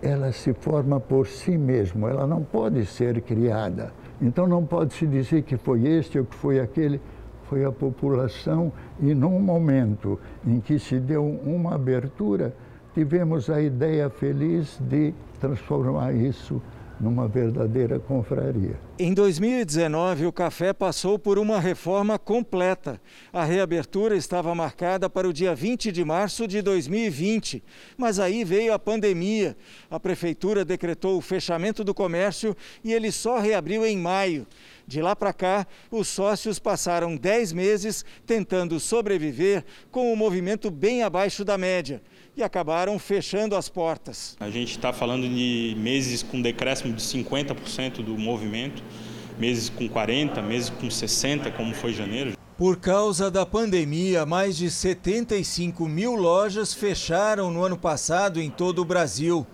ela 0.01 0.33
se 0.33 0.55
forma 0.55 0.99
por 0.99 1.27
si 1.27 1.59
mesma, 1.59 2.09
ela 2.09 2.27
não 2.27 2.43
pode 2.43 2.87
ser 2.87 3.21
criada. 3.21 3.93
Então 4.19 4.47
não 4.47 4.65
pode 4.65 4.95
se 4.95 5.07
dizer 5.07 5.43
que 5.43 5.59
foi 5.59 5.87
este 5.87 6.19
ou 6.19 6.25
que 6.25 6.37
foi 6.37 6.59
aquele, 6.59 7.03
foi 7.51 7.67
a 7.67 7.71
população 7.71 8.73
e 8.99 9.15
num 9.15 9.39
momento 9.39 10.19
em 10.47 10.59
que 10.59 10.79
se 10.79 10.99
deu 10.99 11.23
uma 11.45 11.75
abertura, 11.75 12.57
tivemos 12.95 13.51
a 13.51 13.61
ideia 13.61 14.09
feliz 14.09 14.79
de 14.81 15.13
transformar 15.39 16.15
isso 16.15 16.63
numa 17.01 17.27
verdadeira 17.27 17.99
confraria. 17.99 18.79
Em 18.99 19.15
2019, 19.15 20.27
o 20.27 20.33
café 20.33 20.73
passou 20.73 21.19
por 21.19 21.39
uma 21.39 21.59
reforma 21.59 22.19
completa. 22.19 23.01
A 23.33 23.43
reabertura 23.43 24.15
estava 24.15 24.55
marcada 24.55 25.09
para 25.09 25.27
o 25.27 25.33
dia 25.33 25.55
20 25.55 25.91
de 25.91 26.05
março 26.05 26.47
de 26.47 26.61
2020, 26.61 27.65
mas 27.97 28.19
aí 28.19 28.45
veio 28.45 28.75
a 28.75 28.79
pandemia. 28.79 29.57
A 29.91 29.99
prefeitura 29.99 30.65
decretou 30.65 31.17
o 31.17 31.23
fechamento 31.23 31.83
do 31.83 31.95
comércio 31.95 32.55
e 32.85 32.93
ele 32.93 33.11
só 33.11 33.39
reabriu 33.39 33.87
em 33.87 33.97
maio. 33.97 34.47
De 34.87 35.01
lá 35.01 35.17
para 35.17 35.33
cá, 35.33 35.67
os 35.91 36.09
sócios 36.09 36.59
passaram 36.59 37.17
10 37.17 37.53
meses 37.53 38.05
tentando 38.27 38.79
sobreviver 38.79 39.65
com 39.91 40.11
o 40.11 40.13
um 40.13 40.17
movimento 40.17 40.71
bem 40.71 41.03
abaixo 41.03 41.45
da 41.45 41.57
média 41.57 42.03
e 42.37 42.43
acabaram 42.43 42.99
fechando 42.99 43.57
as 43.57 43.69
portas. 43.69 44.37
A 44.41 44.51
gente 44.51 44.73
está 44.73 44.93
falando 44.93 45.29
de 45.29 45.75
meses 45.79 46.23
com 46.23 46.41
decréscimo 46.41 46.93
de 46.93 47.03
50% 47.03 48.03
do 48.03 48.17
movimento, 48.17 48.83
meses 49.39 49.69
com 49.69 49.89
40%, 49.89 50.43
meses 50.43 50.71
com 50.71 50.89
60%, 50.89 51.53
como 51.57 51.75
foi 51.75 51.93
janeiro. 51.93 52.33
Por 52.57 52.77
causa 52.77 53.31
da 53.31 53.47
pandemia, 53.47 54.27
mais 54.27 54.57
de 54.57 54.71
75 54.71 55.89
mil 55.89 56.15
lojas 56.15 56.75
fecharam 56.75 57.51
no 57.51 57.65
ano 57.65 57.79
passado 57.79 58.39
em 58.39 58.51
todo 58.51 58.81
o 58.83 58.85
Brasil. 58.85 59.47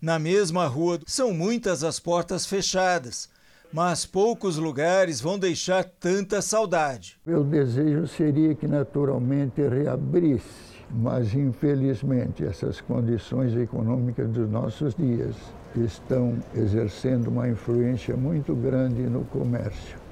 Na 0.00 0.18
mesma 0.18 0.66
rua, 0.66 1.00
são 1.06 1.32
muitas 1.32 1.82
as 1.82 1.98
portas 1.98 2.46
fechadas, 2.46 3.28
mas 3.72 4.06
poucos 4.06 4.56
lugares 4.56 5.20
vão 5.20 5.38
deixar 5.38 5.84
tanta 5.84 6.40
saudade. 6.40 7.18
Meu 7.26 7.42
desejo 7.42 8.06
seria 8.06 8.54
que 8.54 8.68
naturalmente 8.68 9.60
reabrisse 9.60 10.71
mas 10.92 11.34
infelizmente 11.34 12.44
essas 12.44 12.80
condições 12.80 13.56
econômicas 13.56 14.28
dos 14.28 14.50
nossos 14.50 14.94
dias 14.94 15.34
estão 15.76 16.38
exercendo 16.54 17.28
uma 17.28 17.48
influência 17.48 18.16
muito 18.16 18.54
grande 18.54 19.02
no 19.02 19.24
comércio. 19.24 20.02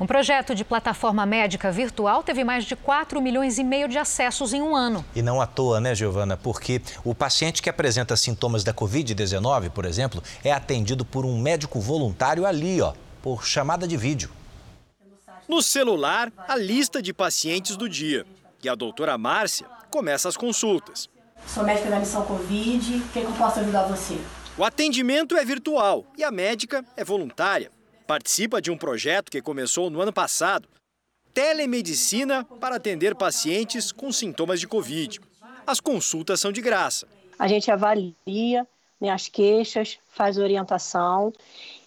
Um 0.00 0.06
projeto 0.06 0.54
de 0.54 0.64
plataforma 0.64 1.26
médica 1.26 1.72
virtual 1.72 2.22
teve 2.22 2.44
mais 2.44 2.64
de 2.64 2.76
4 2.76 3.20
milhões 3.20 3.58
e 3.58 3.64
meio 3.64 3.88
de 3.88 3.98
acessos 3.98 4.52
em 4.52 4.62
um 4.62 4.76
ano. 4.76 5.04
E 5.14 5.20
não 5.20 5.40
à 5.40 5.46
toa, 5.46 5.80
né, 5.80 5.92
Giovana? 5.92 6.36
Porque 6.36 6.80
o 7.04 7.12
paciente 7.16 7.60
que 7.60 7.68
apresenta 7.68 8.16
sintomas 8.16 8.62
da 8.62 8.72
Covid-19, 8.72 9.70
por 9.70 9.84
exemplo, 9.84 10.22
é 10.44 10.52
atendido 10.52 11.04
por 11.04 11.26
um 11.26 11.40
médico 11.40 11.80
voluntário 11.80 12.46
ali, 12.46 12.80
ó, 12.80 12.92
por 13.20 13.44
chamada 13.44 13.88
de 13.88 13.96
vídeo. 13.96 14.30
No 15.48 15.60
celular, 15.62 16.30
a 16.46 16.54
lista 16.56 17.02
de 17.02 17.12
pacientes 17.12 17.76
do 17.76 17.88
dia. 17.88 18.24
E 18.62 18.68
a 18.68 18.74
doutora 18.74 19.16
Márcia 19.16 19.66
começa 19.90 20.28
as 20.28 20.36
consultas. 20.36 21.08
Sou 21.46 21.62
médica 21.62 21.88
da 21.88 21.98
missão 21.98 22.24
Covid, 22.24 22.96
o 22.96 23.08
que, 23.08 23.20
eu 23.20 23.32
posso 23.32 23.60
ajudar 23.60 23.84
você? 23.84 24.18
O 24.56 24.64
atendimento 24.64 25.36
é 25.36 25.44
virtual 25.44 26.04
e 26.16 26.24
a 26.24 26.30
médica 26.30 26.84
é 26.96 27.04
voluntária. 27.04 27.70
Participa 28.06 28.60
de 28.60 28.70
um 28.70 28.76
projeto 28.76 29.30
que 29.30 29.40
começou 29.40 29.88
no 29.88 30.00
ano 30.00 30.12
passado, 30.12 30.68
telemedicina 31.32 32.44
para 32.58 32.76
atender 32.76 33.14
pacientes 33.14 33.92
com 33.92 34.10
sintomas 34.10 34.58
de 34.58 34.66
Covid. 34.66 35.20
As 35.66 35.78
consultas 35.78 36.40
são 36.40 36.50
de 36.50 36.60
graça. 36.60 37.06
A 37.38 37.46
gente 37.46 37.70
avalia 37.70 38.66
né, 39.00 39.10
as 39.10 39.28
queixas, 39.28 39.98
faz 40.10 40.38
orientação 40.38 41.32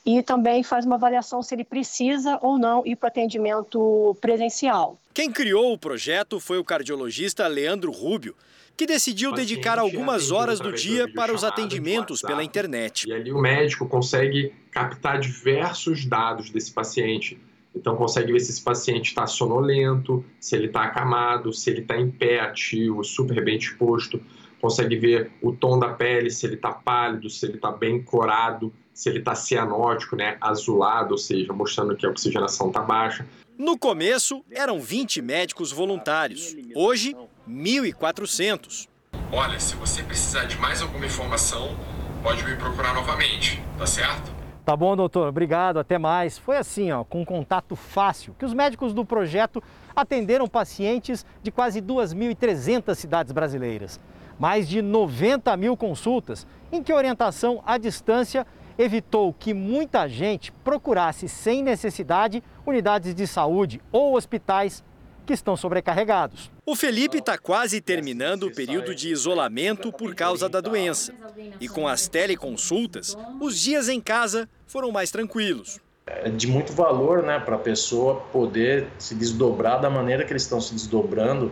e 0.06 0.22
também 0.24 0.64
faz 0.64 0.86
uma 0.86 0.96
avaliação 0.96 1.42
se 1.42 1.54
ele 1.54 1.64
precisa 1.64 2.40
ou 2.42 2.58
não 2.58 2.86
ir 2.86 2.96
para 2.96 3.08
o 3.08 3.10
atendimento 3.10 4.18
presencial. 4.20 5.00
Quem 5.14 5.32
criou 5.32 5.74
o 5.74 5.78
projeto 5.78 6.40
foi 6.40 6.58
o 6.58 6.64
cardiologista 6.64 7.48
Leandro 7.48 7.92
Rubio, 7.92 8.36
que 8.76 8.86
decidiu 8.88 9.32
dedicar 9.32 9.78
algumas 9.78 10.32
horas 10.32 10.60
do 10.60 10.72
dia 10.72 11.12
para 11.14 11.34
os 11.34 11.44
atendimentos 11.44 12.22
pela 12.22 12.44
internet. 12.44 13.08
E 13.08 13.14
ali 13.14 13.32
o 13.32 13.40
médico 13.40 13.88
consegue 13.88 14.54
captar 14.72 15.20
diversos 15.20 16.06
dados 16.06 16.50
desse 16.50 16.72
paciente. 16.72 17.40
Então 17.76 17.96
consegue 17.96 18.32
ver 18.32 18.40
se 18.40 18.52
esse 18.52 18.62
paciente 18.62 19.08
está 19.10 19.28
sonolento, 19.28 20.26
se 20.40 20.56
ele 20.56 20.68
está 20.68 20.84
acamado, 20.84 21.54
se 21.54 21.70
ele 21.70 21.82
está 21.82 21.96
em 21.98 22.10
pé 22.10 22.40
ativo, 22.40 23.04
super 23.04 23.44
bem 23.44 23.58
disposto. 23.58 24.22
Consegue 24.60 24.96
ver 24.96 25.32
o 25.42 25.52
tom 25.52 25.78
da 25.78 25.90
pele, 25.90 26.30
se 26.32 26.46
ele 26.46 26.56
está 26.56 26.72
pálido, 26.72 27.30
se 27.30 27.46
ele 27.46 27.56
está 27.56 27.72
bem 27.72 28.02
corado 28.02 28.74
se 29.02 29.10
ele 29.10 29.18
está 29.18 29.34
cianótico, 29.34 30.16
né, 30.16 30.38
azulado, 30.40 31.14
ou 31.14 31.18
seja, 31.18 31.52
mostrando 31.52 31.96
que 31.96 32.06
a 32.06 32.10
oxigenação 32.12 32.68
está 32.68 32.82
baixa. 32.82 33.26
No 33.58 33.76
começo, 33.76 34.46
eram 34.52 34.80
20 34.80 35.24
médicos 35.24 35.72
voluntários. 35.72 36.56
Hoje, 36.76 37.16
1.400. 37.50 38.88
Olha, 39.32 39.60
se 39.60 39.76
você 39.76 40.04
precisar 40.04 40.44
de 40.44 40.56
mais 40.60 40.84
alguma 40.84 41.04
informação, 41.04 41.76
pode 42.22 42.46
me 42.46 42.56
procurar 42.56 42.94
novamente, 42.94 43.60
tá 43.76 43.88
certo? 43.88 44.32
Tá 44.64 44.76
bom, 44.76 44.96
doutor. 44.96 45.30
Obrigado. 45.30 45.80
Até 45.80 45.98
mais. 45.98 46.38
Foi 46.38 46.58
assim, 46.58 46.92
ó, 46.92 47.04
com 47.04 47.22
um 47.22 47.26
contato 47.26 47.76
fácil, 47.76 48.36
que 48.38 48.46
os 48.46 48.54
médicos 48.54 48.94
do 48.94 49.04
projeto 49.04 49.64
atenderam 49.96 50.48
pacientes 50.48 51.26
de 51.42 51.50
quase 51.50 51.82
2.300 51.82 52.94
cidades 52.94 53.32
brasileiras. 53.32 54.00
Mais 54.38 54.70
de 54.70 54.80
90 54.80 55.58
mil 55.58 55.76
consultas, 55.76 56.46
em 56.72 56.84
que 56.84 56.94
orientação 56.94 57.64
à 57.66 57.80
distância 57.80 58.46
evitou 58.78 59.34
que 59.34 59.54
muita 59.54 60.08
gente 60.08 60.52
procurasse 60.64 61.28
sem 61.28 61.64
necessidade 61.64 62.44
unidades 62.66 63.14
de 63.14 63.28
saúde 63.28 63.82
ou 63.92 64.16
hospitais 64.16 64.84
que 65.26 65.34
estão 65.34 65.56
sobrecarregados. 65.56 66.52
O 66.66 66.76
Felipe 66.76 67.18
está 67.18 67.38
quase 67.38 67.80
terminando 67.80 68.44
o 68.44 68.54
período 68.54 68.94
de 68.94 69.10
isolamento 69.10 69.92
por 69.92 70.16
causa 70.16 70.50
da 70.50 70.60
doença. 70.60 71.14
E 71.60 71.68
com 71.68 71.88
as 71.88 72.08
teleconsultas, 72.08 73.18
os 73.40 73.58
dias 73.58 73.88
em 73.88 74.00
casa 74.00 74.50
foram 74.68 74.92
mais 74.92 75.12
tranquilos. 75.12 75.80
É 76.06 76.30
de 76.30 76.48
muito 76.48 76.74
valor 76.74 77.24
né, 77.24 77.40
para 77.40 77.56
a 77.56 77.60
pessoa 77.60 78.16
poder 78.32 78.88
se 78.98 79.16
desdobrar 79.16 79.80
da 79.80 79.90
maneira 79.90 80.26
que 80.26 80.34
eles 80.34 80.44
estão 80.44 80.60
se 80.60 80.74
desdobrando 80.74 81.52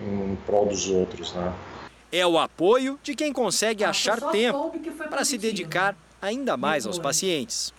em 0.00 0.36
prol 0.46 0.66
dos 0.66 0.88
outros. 0.88 1.32
Né? 1.32 1.52
É 2.12 2.26
o 2.26 2.38
apoio 2.38 2.98
de 3.02 3.14
quem 3.14 3.32
consegue 3.32 3.82
achar 3.82 4.20
tempo 4.30 4.72
para 5.10 5.24
se 5.24 5.38
dedicar 5.38 5.96
ainda 6.24 6.56
mais 6.56 6.86
aos 6.86 6.98
pacientes. 6.98 7.72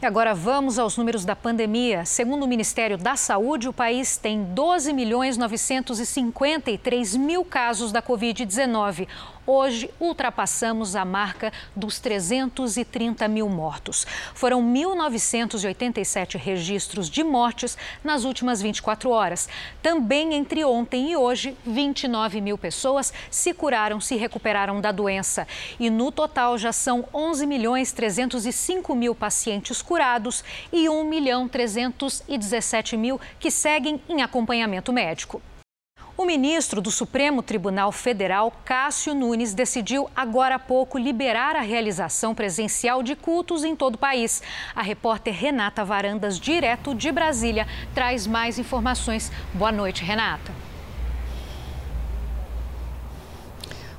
E 0.00 0.04
agora 0.04 0.34
vamos 0.34 0.78
aos 0.78 0.98
números 0.98 1.24
da 1.24 1.34
pandemia. 1.34 2.04
Segundo 2.04 2.42
o 2.42 2.46
Ministério 2.46 2.98
da 2.98 3.16
Saúde, 3.16 3.66
o 3.66 3.72
país 3.72 4.18
tem 4.18 4.44
12 4.44 4.92
milhões 4.92 5.38
953 5.38 7.16
mil 7.16 7.42
casos 7.46 7.92
da 7.92 8.02
Covid-19. 8.02 9.08
Hoje 9.46 9.88
ultrapassamos 10.00 10.96
a 10.96 11.04
marca 11.04 11.52
dos 11.74 12.00
330 12.00 13.28
mil 13.28 13.48
mortos. 13.48 14.04
Foram 14.34 14.60
1.987 14.60 16.36
registros 16.36 17.08
de 17.08 17.22
mortes 17.22 17.78
nas 18.02 18.24
últimas 18.24 18.60
24 18.60 19.08
horas. 19.10 19.48
Também 19.80 20.34
entre 20.34 20.64
ontem 20.64 21.12
e 21.12 21.16
hoje, 21.16 21.56
29 21.64 22.40
mil 22.40 22.58
pessoas 22.58 23.12
se 23.30 23.54
curaram, 23.54 24.00
se 24.00 24.16
recuperaram 24.16 24.80
da 24.80 24.90
doença. 24.90 25.46
E 25.78 25.88
no 25.88 26.10
total 26.10 26.58
já 26.58 26.72
são 26.72 27.04
11 27.14 27.46
milhões 27.46 27.92
305 27.92 28.96
mil 28.96 29.14
pacientes 29.14 29.80
curados 29.80 30.42
e 30.72 30.88
1 30.88 31.04
milhão 31.04 31.46
317 31.46 32.96
mil 32.96 33.20
que 33.38 33.52
seguem 33.52 34.00
em 34.08 34.22
acompanhamento 34.22 34.92
médico. 34.92 35.40
O 36.18 36.24
ministro 36.24 36.80
do 36.80 36.90
Supremo 36.90 37.42
Tribunal 37.42 37.92
Federal, 37.92 38.50
Cássio 38.64 39.14
Nunes, 39.14 39.52
decidiu 39.52 40.08
agora 40.16 40.54
há 40.54 40.58
pouco 40.58 40.96
liberar 40.96 41.54
a 41.54 41.60
realização 41.60 42.34
presencial 42.34 43.02
de 43.02 43.14
cultos 43.14 43.64
em 43.64 43.76
todo 43.76 43.96
o 43.96 43.98
país. 43.98 44.42
A 44.74 44.80
repórter 44.80 45.34
Renata 45.34 45.84
Varandas, 45.84 46.40
direto 46.40 46.94
de 46.94 47.12
Brasília, 47.12 47.68
traz 47.94 48.26
mais 48.26 48.58
informações. 48.58 49.30
Boa 49.52 49.70
noite, 49.70 50.02
Renata. 50.02 50.50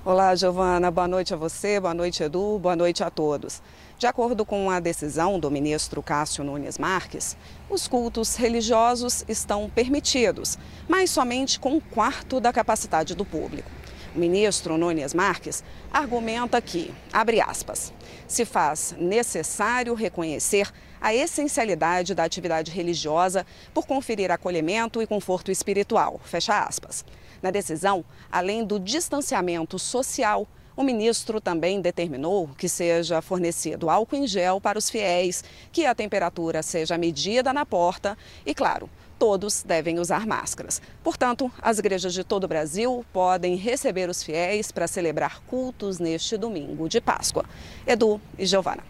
Olá, 0.04 0.34
Giovana. 0.34 0.90
Boa 0.90 1.08
noite 1.08 1.36
a 1.36 1.38
você, 1.38 1.80
boa 1.80 1.94
noite, 1.94 2.24
Edu, 2.24 2.58
boa 2.58 2.76
noite 2.76 3.04
a 3.04 3.12
todos. 3.12 3.62
De 3.98 4.06
acordo 4.06 4.46
com 4.46 4.70
a 4.70 4.80
decisão 4.80 5.40
do 5.40 5.50
ministro 5.50 6.04
Cássio 6.04 6.44
Nunes 6.44 6.78
Marques, 6.78 7.36
os 7.68 7.88
cultos 7.88 8.36
religiosos 8.36 9.26
estão 9.28 9.68
permitidos, 9.72 10.56
mas 10.88 11.10
somente 11.10 11.60
com 11.60 11.72
um 11.72 11.80
quarto 11.80 12.40
da 12.40 12.54
capacidade 12.54 13.16
do 13.16 13.26
público. 13.26 13.72
O 14.16 14.20
ministro 14.20 14.78
Nunes 14.78 15.16
Marques 15.16 15.64
argumenta 15.92 16.62
que, 16.62 16.94
abre 17.12 17.42
aspas, 17.42 17.92
se 18.28 18.46
faz 18.46 18.96
necessário 19.00 19.96
reconhecer 19.96 20.72
a 21.02 21.16
essencialidade 21.16 22.14
da 22.14 22.24
atividade 22.24 22.70
religiosa 22.70 23.48
por 23.74 23.88
conferir 23.88 24.32
acolhimento 24.32 25.02
e 25.02 25.08
conforto 25.08 25.52
espiritual, 25.52 26.22
fecha 26.24 26.60
aspas. 26.60 27.04
Na 27.42 27.50
decisão, 27.50 28.06
além 28.32 28.64
do 28.64 28.80
distanciamento 28.80 29.80
social, 29.80 30.48
o 30.78 30.84
ministro 30.84 31.42
também 31.42 31.82
determinou 31.82 32.48
que 32.56 32.70
seja 32.70 33.20
fornecido 33.20 33.90
álcool 33.90 34.16
em 34.16 34.28
gel 34.28 34.62
para 34.62 34.78
os 34.78 34.92
fiéis, 34.92 35.44
que 35.72 35.88
a 35.88 35.96
temperatura 35.96 36.62
seja 36.62 36.98
medida 37.00 37.52
na 37.52 37.66
porta 37.66 38.16
e, 38.46 38.54
claro, 38.54 38.88
todos 39.18 39.64
devem 39.64 40.00
usar 40.00 40.28
máscaras. 40.28 40.80
Portanto, 41.04 41.52
as 41.60 41.80
igrejas 41.80 42.14
de 42.14 42.24
todo 42.24 42.44
o 42.44 42.48
Brasil 42.48 43.04
podem 43.12 43.56
receber 43.56 44.08
os 44.08 44.22
fiéis 44.22 44.72
para 44.72 44.88
celebrar 44.88 45.42
cultos 45.48 45.98
neste 45.98 46.38
domingo 46.38 46.88
de 46.88 47.02
Páscoa. 47.02 47.44
Edu 47.86 48.22
e 48.38 48.46
Giovana. 48.46 48.84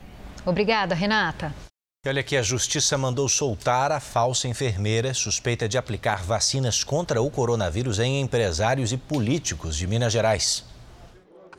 Obrigada, 0.45 0.93
Renata. 0.93 1.55
Olha 2.05 2.21
aqui, 2.21 2.37
a 2.37 2.41
justiça 2.41 2.97
mandou 2.97 3.27
soltar 3.27 3.91
a 3.91 3.99
falsa 3.99 4.47
enfermeira 4.47 5.13
suspeita 5.13 5.67
de 5.67 5.77
aplicar 5.77 6.23
vacinas 6.23 6.83
contra 6.83 7.21
o 7.21 7.29
coronavírus 7.29 7.99
em 7.99 8.21
empresários 8.21 8.91
e 8.91 8.97
políticos 8.97 9.75
de 9.75 9.87
Minas 9.87 10.13
Gerais. 10.13 10.63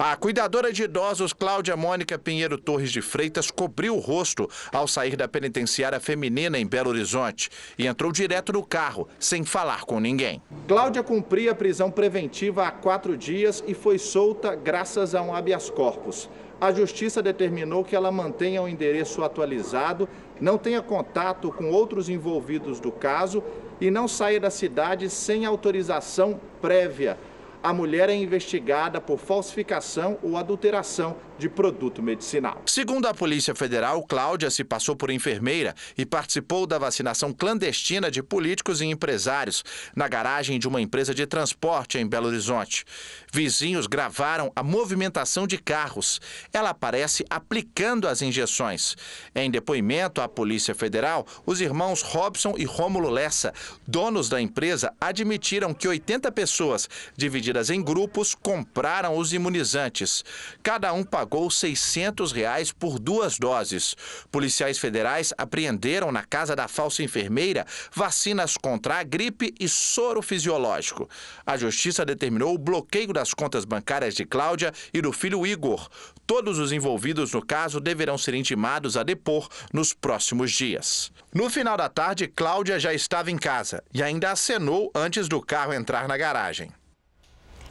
A 0.01 0.15
cuidadora 0.15 0.73
de 0.73 0.85
idosos 0.85 1.33
Cláudia 1.33 1.77
Mônica 1.77 2.17
Pinheiro 2.17 2.57
Torres 2.57 2.93
de 2.93 3.03
Freitas 3.03 3.51
cobriu 3.51 3.97
o 3.97 3.99
rosto 3.99 4.49
ao 4.73 4.87
sair 4.87 5.17
da 5.17 5.27
penitenciária 5.27 5.99
feminina 5.99 6.57
em 6.57 6.65
Belo 6.65 6.91
Horizonte 6.91 7.51
e 7.77 7.85
entrou 7.85 8.13
direto 8.13 8.53
no 8.53 8.65
carro, 8.65 9.09
sem 9.19 9.45
falar 9.45 9.81
com 9.81 9.99
ninguém. 9.99 10.41
Cláudia 10.69 11.03
cumpria 11.03 11.53
prisão 11.53 11.91
preventiva 11.91 12.65
há 12.65 12.71
quatro 12.71 13.17
dias 13.17 13.65
e 13.67 13.75
foi 13.75 13.99
solta 13.99 14.55
graças 14.55 15.17
a 15.17 15.21
um 15.21 15.35
habeas 15.35 15.69
corpus. 15.69 16.31
A 16.61 16.73
justiça 16.73 17.21
determinou 17.21 17.85
que 17.85 17.97
ela 17.97 18.13
mantenha 18.13 18.63
o 18.63 18.69
endereço 18.69 19.25
atualizado, 19.25 20.09
não 20.41 20.57
tenha 20.57 20.81
contato 20.81 21.51
com 21.51 21.73
outros 21.73 22.09
envolvidos 22.09 22.79
do 22.79 22.93
caso 22.93 23.43
e 23.81 23.91
não 23.91 24.07
saia 24.07 24.39
da 24.39 24.49
cidade 24.49 25.11
sem 25.11 25.45
autorização 25.45 26.41
prévia 26.61 27.19
a 27.63 27.73
mulher 27.73 28.09
é 28.09 28.15
investigada 28.15 29.01
por 29.01 29.19
falsificação 29.19 30.19
ou 30.23 30.37
adulteração 30.37 31.17
de 31.39 31.49
produto 31.49 32.03
medicinal. 32.03 32.61
Segundo 32.67 33.07
a 33.07 33.15
Polícia 33.15 33.55
Federal, 33.55 34.03
Cláudia 34.03 34.51
se 34.51 34.65
passou 34.65 34.97
por 34.97 35.11
enfermeira 35.11 35.75
e 35.97 36.05
participou 36.05 36.67
da 36.67 36.79
vacinação 36.79 37.33
clandestina 37.33 38.11
de 38.11 38.23
políticos 38.23 38.81
e 38.81 38.87
empresários 38.87 39.65
na 39.95 40.09
garagem 40.09 40.59
de 40.59 40.67
uma 40.67 40.81
empresa 40.81 41.15
de 41.15 41.27
transporte 41.27 41.97
em 41.97 42.07
Belo 42.07 42.27
Horizonte. 42.27 42.85
Vizinhos 43.33 43.87
gravaram 43.87 44.51
a 44.57 44.63
movimentação 44.63 45.47
de 45.47 45.59
carros. 45.59 46.21
Ela 46.53 46.71
aparece 46.71 47.25
aplicando 47.31 48.09
as 48.09 48.21
injeções. 48.21 48.97
Em 49.35 49.51
depoimento 49.51 50.21
à 50.21 50.29
Polícia 50.29 50.75
Federal, 50.75 51.27
os 51.47 51.61
irmãos 51.61 52.03
Robson 52.03 52.55
e 52.57 52.65
Rômulo 52.65 53.09
Lessa, 53.09 53.53
donos 53.87 54.29
da 54.29 54.41
empresa, 54.41 54.93
admitiram 55.01 55.73
que 55.73 55.87
80 55.87 56.33
pessoas, 56.33 56.89
divididas 57.17 57.71
em 57.71 57.83
grupos, 57.83 58.35
compraram 58.35 59.17
os 59.17 59.33
imunizantes. 59.33 60.25
Cada 60.63 60.93
um 60.93 61.05
pagou 61.05 61.28
pagou 61.29 61.51
600 61.51 62.33
reais 62.33 62.73
por 62.73 62.99
duas 62.99 63.39
doses. 63.39 63.95
Policiais 64.33 64.79
federais 64.79 65.35
apreenderam 65.37 66.11
na 66.11 66.25
casa 66.25 66.57
da 66.57 66.67
falsa 66.67 67.03
enfermeira 67.03 67.67
vacinas 67.95 68.57
contra 68.57 68.99
a 68.99 69.03
gripe 69.03 69.55
e 69.61 69.69
soro 69.69 70.23
fisiológico. 70.23 71.07
A 71.45 71.59
justiça 71.59 72.03
determinou 72.03 72.55
o 72.55 72.59
bloqueio 72.59 73.13
das 73.13 73.35
contas 73.35 73.67
bancárias 73.67 74.15
de 74.15 74.25
Cláudia 74.25 74.73
e 74.93 75.03
do 75.03 75.13
filho 75.13 75.47
Igor. 75.47 75.91
Todos 76.27 76.59
os 76.59 76.73
envolvidos 76.73 77.33
no 77.33 77.45
caso 77.45 77.79
deverão 77.79 78.17
ser 78.17 78.33
intimados 78.33 78.97
a 78.97 79.03
depor 79.03 79.51
nos 79.71 79.93
próximos 79.93 80.51
dias. 80.51 81.13
No 81.35 81.51
final 81.51 81.77
da 81.77 81.91
tarde, 81.91 82.27
Cláudia 82.27 82.81
já 82.81 82.95
estava 82.95 83.31
em 83.31 83.37
casa 83.37 83.85
e 83.93 84.03
ainda 84.03 84.33
acenou 84.33 84.91
antes 84.95 85.29
do 85.29 85.43
carro 85.43 85.75
entrar 85.75 86.09
na 86.09 86.17
garagem. 86.17 86.73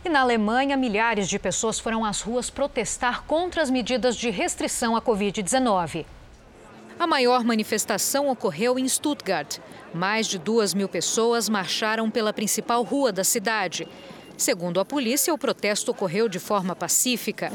E 0.06 0.10
na 0.10 0.22
Alemanha, 0.22 0.78
milhares 0.78 1.28
de 1.28 1.38
pessoas 1.40 1.80
foram 1.80 2.06
às 2.06 2.22
ruas 2.22 2.50
protestar 2.50 3.24
contra 3.24 3.62
as 3.62 3.70
medidas 3.70 4.16
de 4.16 4.30
restrição 4.30 4.96
à 4.96 5.02
Covid-19. 5.02 6.06
A 7.00 7.06
maior 7.06 7.44
manifestação 7.44 8.30
ocorreu 8.30 8.80
em 8.80 8.88
Stuttgart. 8.88 9.60
Mais 9.94 10.28
de 10.28 10.40
duas 10.40 10.74
mil 10.74 10.90
pessoas 10.90 11.48
marcharam 11.48 12.10
pela 12.10 12.34
principal 12.34 12.84
rua 12.84 13.12
da 13.12 13.24
cidade. 13.24 13.88
Segundo 14.36 14.80
a 14.80 14.86
polícia, 14.86 15.34
o 15.34 15.38
protesto 15.38 15.92
ocorreu 15.92 16.28
de 16.30 16.40
forma 16.40 16.76
pacífica. 16.76 17.52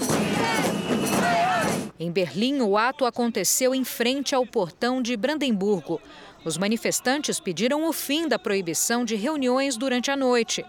Em 1.98 2.11
Berlim, 2.11 2.61
o 2.61 2.76
ato 2.76 3.05
aconteceu 3.05 3.74
em 3.74 3.85
frente 3.85 4.35
ao 4.35 4.44
portão 4.44 5.00
de 5.00 5.16
Brandemburgo. 5.16 6.00
Os 6.44 6.59
manifestantes 6.59 7.38
pediram 7.38 7.88
o 7.88 7.92
fim 7.92 8.26
da 8.26 8.38
proibição 8.38 9.05
de 9.05 9.14
reuniões 9.14 9.76
durante 9.76 10.11
a 10.11 10.16
noite. 10.16 10.64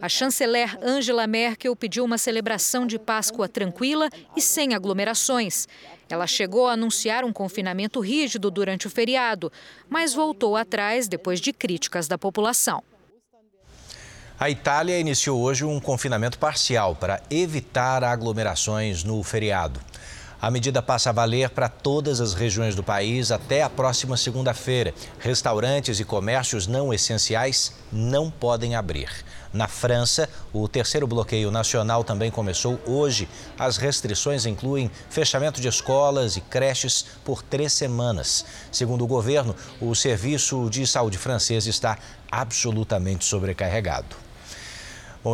A 0.00 0.08
chanceler 0.08 0.78
Angela 0.80 1.26
Merkel 1.26 1.74
pediu 1.74 2.04
uma 2.04 2.18
celebração 2.18 2.86
de 2.86 2.98
Páscoa 2.98 3.48
tranquila 3.48 4.08
e 4.36 4.40
sem 4.40 4.74
aglomerações. 4.74 5.66
Ela 6.08 6.26
chegou 6.26 6.68
a 6.68 6.72
anunciar 6.72 7.24
um 7.24 7.32
confinamento 7.32 7.98
rígido 8.00 8.50
durante 8.50 8.86
o 8.86 8.90
feriado, 8.90 9.52
mas 9.88 10.14
voltou 10.14 10.56
atrás 10.56 11.08
depois 11.08 11.40
de 11.40 11.52
críticas 11.52 12.06
da 12.06 12.16
população. 12.16 12.82
A 14.38 14.48
Itália 14.48 15.00
iniciou 15.00 15.40
hoje 15.40 15.64
um 15.64 15.80
confinamento 15.80 16.38
parcial 16.38 16.94
para 16.94 17.20
evitar 17.28 18.04
aglomerações 18.04 19.02
no 19.02 19.20
feriado. 19.24 19.80
A 20.40 20.52
medida 20.52 20.80
passa 20.80 21.10
a 21.10 21.12
valer 21.12 21.50
para 21.50 21.68
todas 21.68 22.20
as 22.20 22.32
regiões 22.32 22.76
do 22.76 22.82
país 22.82 23.32
até 23.32 23.62
a 23.62 23.68
próxima 23.68 24.16
segunda-feira. 24.16 24.94
Restaurantes 25.18 25.98
e 25.98 26.04
comércios 26.04 26.68
não 26.68 26.94
essenciais 26.94 27.74
não 27.90 28.30
podem 28.30 28.76
abrir. 28.76 29.10
Na 29.52 29.66
França, 29.66 30.28
o 30.52 30.68
terceiro 30.68 31.08
bloqueio 31.08 31.50
nacional 31.50 32.04
também 32.04 32.30
começou 32.30 32.78
hoje. 32.86 33.28
As 33.58 33.78
restrições 33.78 34.46
incluem 34.46 34.88
fechamento 35.10 35.60
de 35.60 35.66
escolas 35.66 36.36
e 36.36 36.40
creches 36.40 37.04
por 37.24 37.42
três 37.42 37.72
semanas. 37.72 38.44
Segundo 38.70 39.02
o 39.02 39.08
governo, 39.08 39.56
o 39.80 39.92
serviço 39.92 40.70
de 40.70 40.86
saúde 40.86 41.18
francês 41.18 41.66
está 41.66 41.98
absolutamente 42.30 43.24
sobrecarregado. 43.24 44.27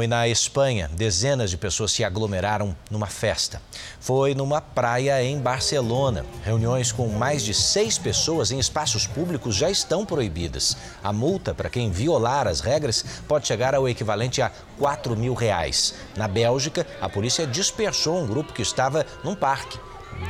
E 0.02 0.06
na 0.06 0.28
Espanha, 0.28 0.90
dezenas 0.92 1.50
de 1.50 1.56
pessoas 1.56 1.92
se 1.92 2.04
aglomeraram 2.04 2.76
numa 2.90 3.06
festa. 3.06 3.60
Foi 4.00 4.34
numa 4.34 4.60
praia 4.60 5.22
em 5.22 5.38
Barcelona. 5.38 6.24
Reuniões 6.42 6.92
com 6.92 7.08
mais 7.08 7.42
de 7.42 7.54
seis 7.54 7.98
pessoas 7.98 8.50
em 8.50 8.58
espaços 8.58 9.06
públicos 9.06 9.54
já 9.54 9.70
estão 9.70 10.04
proibidas. 10.04 10.76
A 11.02 11.12
multa 11.12 11.54
para 11.54 11.70
quem 11.70 11.90
violar 11.90 12.46
as 12.46 12.60
regras 12.60 13.04
pode 13.26 13.46
chegar 13.46 13.74
ao 13.74 13.88
equivalente 13.88 14.42
a 14.42 14.50
4 14.78 15.16
mil 15.16 15.34
reais. 15.34 15.94
Na 16.16 16.28
Bélgica, 16.28 16.86
a 17.00 17.08
polícia 17.08 17.46
dispersou 17.46 18.18
um 18.18 18.26
grupo 18.26 18.52
que 18.52 18.62
estava 18.62 19.06
num 19.22 19.34
parque. 19.34 19.78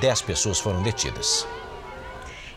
Dez 0.01 0.21
pessoas 0.23 0.59
foram 0.59 0.83
detidas. 0.83 1.47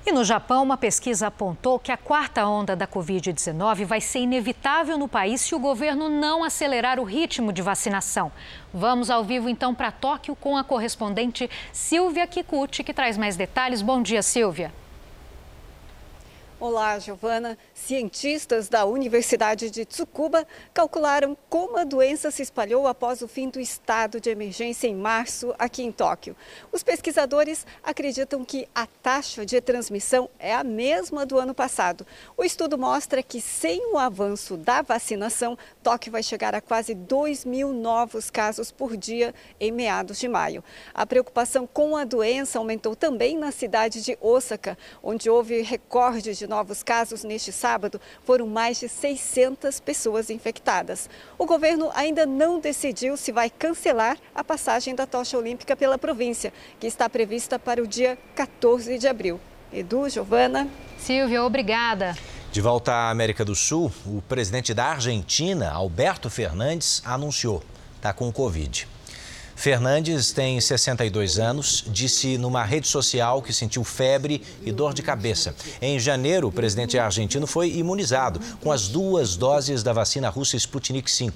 E 0.08 0.12
no 0.14 0.24
Japão, 0.24 0.64
uma 0.64 0.78
pesquisa 0.78 1.28
apontou 1.28 1.78
que 1.78 1.92
a 1.92 1.98
quarta 1.98 2.48
onda 2.48 2.78
da 2.78 2.88
Covid-19 2.88 3.84
vai 3.84 4.00
ser 4.00 4.20
inevitável 4.20 4.98
no 4.98 5.06
país 5.06 5.42
se 5.42 5.54
o 5.54 5.60
governo 5.60 6.08
não 6.08 6.46
acelerar 6.46 6.98
o 6.98 7.04
ritmo 7.04 7.52
de 7.52 7.62
vacinação. 7.62 8.32
Vamos 8.74 9.10
ao 9.10 9.22
vivo 9.22 9.50
então 9.50 9.76
para 9.76 9.92
Tóquio 9.92 10.34
com 10.34 10.56
a 10.56 10.64
correspondente 10.64 11.50
Silvia 11.74 12.26
Kikuchi, 12.26 12.86
que 12.86 12.94
traz 12.94 13.18
mais 13.18 13.36
detalhes. 13.36 13.82
Bom 13.82 14.02
dia, 14.02 14.24
Silvia. 14.24 14.72
Olá, 16.60 16.98
Giovana. 16.98 17.56
Cientistas 17.72 18.68
da 18.68 18.84
Universidade 18.84 19.70
de 19.70 19.86
Tsukuba 19.86 20.44
calcularam 20.74 21.38
como 21.48 21.78
a 21.78 21.84
doença 21.84 22.32
se 22.32 22.42
espalhou 22.42 22.88
após 22.88 23.22
o 23.22 23.28
fim 23.28 23.48
do 23.48 23.60
estado 23.60 24.20
de 24.20 24.32
emergência 24.32 24.88
em 24.88 24.96
março 24.96 25.54
aqui 25.60 25.84
em 25.84 25.92
Tóquio. 25.92 26.36
Os 26.72 26.82
pesquisadores 26.82 27.64
acreditam 27.84 28.44
que 28.44 28.68
a 28.74 28.88
taxa 28.88 29.46
de 29.46 29.62
transmissão 29.62 30.28
é 30.40 30.52
a 30.52 30.64
mesma 30.64 31.28
do 31.28 31.38
ano 31.38 31.54
passado. 31.54 32.08
O 32.36 32.44
estudo 32.44 32.76
mostra 32.76 33.22
que, 33.22 33.40
sem 33.40 33.94
o 33.94 33.98
avanço 34.00 34.58
da 34.58 34.82
vacinação, 34.82 35.56
Tóquio 35.84 36.12
vai 36.12 36.24
chegar 36.24 36.56
a 36.56 36.62
quase 36.62 36.96
2 36.96 37.46
mil 37.46 37.72
novos 37.72 38.32
casos 38.32 38.72
por 38.72 38.98
dia 38.98 39.32
em 39.60 39.72
meados 39.72 40.18
de 40.18 40.28
maio. 40.28 40.64
A 40.92 41.06
preocupação 41.06 41.68
com 41.68 41.96
a 41.96 42.04
doença 42.04 42.58
aumentou 42.58 42.96
também 42.96 43.38
na 43.38 43.52
cidade 43.52 44.02
de 44.02 44.18
Osaka, 44.20 44.76
onde 45.04 45.30
houve 45.30 45.62
recordes 45.62 46.36
de 46.36 46.47
novos 46.48 46.82
casos 46.82 47.24
neste 47.24 47.52
sábado, 47.52 48.00
foram 48.24 48.48
mais 48.48 48.80
de 48.80 48.88
600 48.90 49.80
pessoas 49.80 50.30
infectadas. 50.30 51.10
O 51.38 51.46
governo 51.46 51.92
ainda 51.94 52.26
não 52.26 52.60
decidiu 52.60 53.18
se 53.18 53.32
vai 53.32 53.50
cancelar 53.50 54.18
a 54.34 54.44
passagem 54.44 54.96
da 54.96 55.06
tocha 55.06 55.38
olímpica 55.38 55.76
pela 55.76 55.98
província, 55.98 56.54
que 56.80 56.88
está 56.88 57.10
prevista 57.10 57.60
para 57.60 57.82
o 57.84 57.88
dia 57.88 58.18
14 58.36 58.98
de 58.98 59.08
abril. 59.08 59.40
Edu, 59.72 60.10
Giovana. 60.10 60.68
Silvia, 60.98 61.44
obrigada. 61.44 62.16
De 62.52 62.62
volta 62.62 62.92
à 62.92 63.10
América 63.10 63.44
do 63.44 63.54
Sul, 63.54 63.92
o 64.06 64.22
presidente 64.22 64.74
da 64.74 64.86
Argentina, 64.86 65.70
Alberto 65.70 66.30
Fernandes, 66.30 67.02
anunciou 67.06 67.62
está 68.08 68.14
com 68.14 68.32
Covid. 68.32 68.88
Fernandes 69.58 70.32
tem 70.32 70.62
62 70.62 71.40
anos, 71.40 71.84
disse 71.88 72.38
numa 72.38 72.64
rede 72.64 72.88
social 72.88 73.42
que 73.42 73.52
sentiu 73.52 73.84
febre 73.84 74.44
e 74.62 74.72
dor 74.72 74.94
de 74.94 75.02
cabeça. 75.02 75.56
Em 75.82 76.00
janeiro, 76.00 76.48
o 76.48 76.52
presidente 76.52 76.98
argentino 77.00 77.48
foi 77.48 77.72
imunizado 77.72 78.40
com 78.62 78.72
as 78.72 78.88
duas 78.88 79.36
doses 79.36 79.82
da 79.82 79.92
vacina 79.92 80.30
russa 80.30 80.56
Sputnik 80.56 81.12
V. 81.12 81.34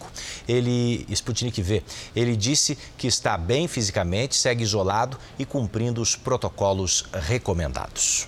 Ele, 0.47 1.03
Sputnik 1.09 1.59
V. 1.63 1.81
Ele 2.15 2.35
disse 2.35 2.77
que 2.95 3.07
está 3.07 3.35
bem 3.35 3.67
fisicamente, 3.67 4.35
segue 4.35 4.63
isolado 4.63 5.17
e 5.39 5.43
cumprindo 5.43 5.99
os 5.99 6.15
protocolos 6.15 7.05
recomendados. 7.11 8.27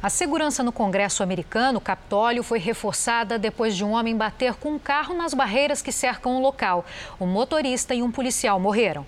A 0.00 0.08
segurança 0.08 0.62
no 0.62 0.70
Congresso 0.70 1.24
americano, 1.24 1.80
Capitólio, 1.80 2.44
foi 2.44 2.60
reforçada 2.60 3.36
depois 3.36 3.74
de 3.74 3.82
um 3.82 3.90
homem 3.90 4.16
bater 4.16 4.54
com 4.54 4.74
um 4.74 4.78
carro 4.78 5.12
nas 5.12 5.34
barreiras 5.34 5.82
que 5.82 5.90
cercam 5.90 6.36
o 6.36 6.40
local. 6.40 6.86
O 7.18 7.26
motorista 7.26 7.96
e 7.96 8.02
um 8.02 8.12
policial 8.12 8.60
morreram. 8.60 9.04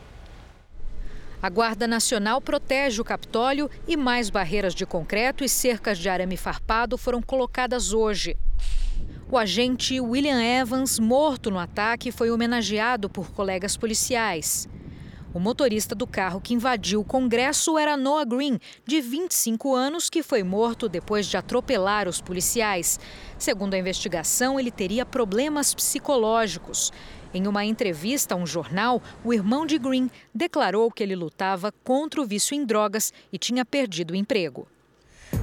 A 1.40 1.48
Guarda 1.48 1.86
Nacional 1.86 2.40
protege 2.40 3.00
o 3.00 3.04
Capitólio 3.04 3.70
e 3.86 3.96
mais 3.96 4.30
barreiras 4.30 4.74
de 4.74 4.84
concreto 4.84 5.44
e 5.44 5.48
cercas 5.48 5.96
de 5.96 6.08
arame 6.08 6.36
farpado 6.36 6.98
foram 6.98 7.22
colocadas 7.22 7.92
hoje. 7.92 8.36
O 9.30 9.38
agente 9.38 10.00
William 10.00 10.42
Evans, 10.42 10.98
morto 10.98 11.52
no 11.52 11.58
ataque, 11.60 12.10
foi 12.10 12.32
homenageado 12.32 13.08
por 13.08 13.30
colegas 13.30 13.76
policiais. 13.76 14.68
O 15.32 15.38
motorista 15.38 15.94
do 15.94 16.08
carro 16.08 16.40
que 16.40 16.54
invadiu 16.54 17.00
o 17.00 17.04
Congresso 17.04 17.78
era 17.78 17.96
Noah 17.96 18.24
Green, 18.24 18.58
de 18.84 19.00
25 19.00 19.76
anos, 19.76 20.10
que 20.10 20.24
foi 20.24 20.42
morto 20.42 20.88
depois 20.88 21.26
de 21.26 21.36
atropelar 21.36 22.08
os 22.08 22.20
policiais. 22.20 22.98
Segundo 23.38 23.74
a 23.74 23.78
investigação, 23.78 24.58
ele 24.58 24.72
teria 24.72 25.06
problemas 25.06 25.72
psicológicos. 25.72 26.90
Em 27.32 27.46
uma 27.46 27.64
entrevista 27.64 28.34
a 28.34 28.36
um 28.36 28.44
jornal, 28.44 29.00
o 29.24 29.32
irmão 29.32 29.64
de 29.64 29.78
Green 29.78 30.10
declarou 30.34 30.90
que 30.90 31.00
ele 31.00 31.14
lutava 31.14 31.72
contra 31.84 32.20
o 32.20 32.26
vício 32.26 32.56
em 32.56 32.64
drogas 32.64 33.12
e 33.32 33.38
tinha 33.38 33.64
perdido 33.64 34.10
o 34.10 34.16
emprego. 34.16 34.66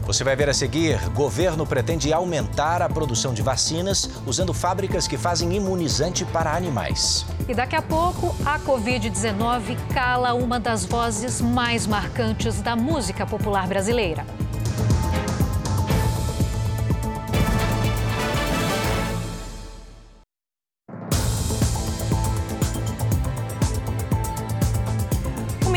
Você 0.07 0.23
vai 0.23 0.35
ver 0.35 0.49
a 0.49 0.53
seguir: 0.53 0.97
governo 1.09 1.65
pretende 1.65 2.13
aumentar 2.13 2.81
a 2.81 2.89
produção 2.89 3.33
de 3.33 3.41
vacinas 3.41 4.09
usando 4.25 4.53
fábricas 4.53 5.07
que 5.07 5.17
fazem 5.17 5.53
imunizante 5.53 6.23
para 6.25 6.55
animais. 6.55 7.25
E 7.47 7.53
daqui 7.53 7.75
a 7.75 7.81
pouco, 7.81 8.35
a 8.45 8.59
Covid-19 8.59 9.77
cala 9.93 10.33
uma 10.33 10.59
das 10.59 10.85
vozes 10.85 11.41
mais 11.41 11.85
marcantes 11.85 12.61
da 12.61 12.75
música 12.75 13.25
popular 13.25 13.67
brasileira. 13.67 14.25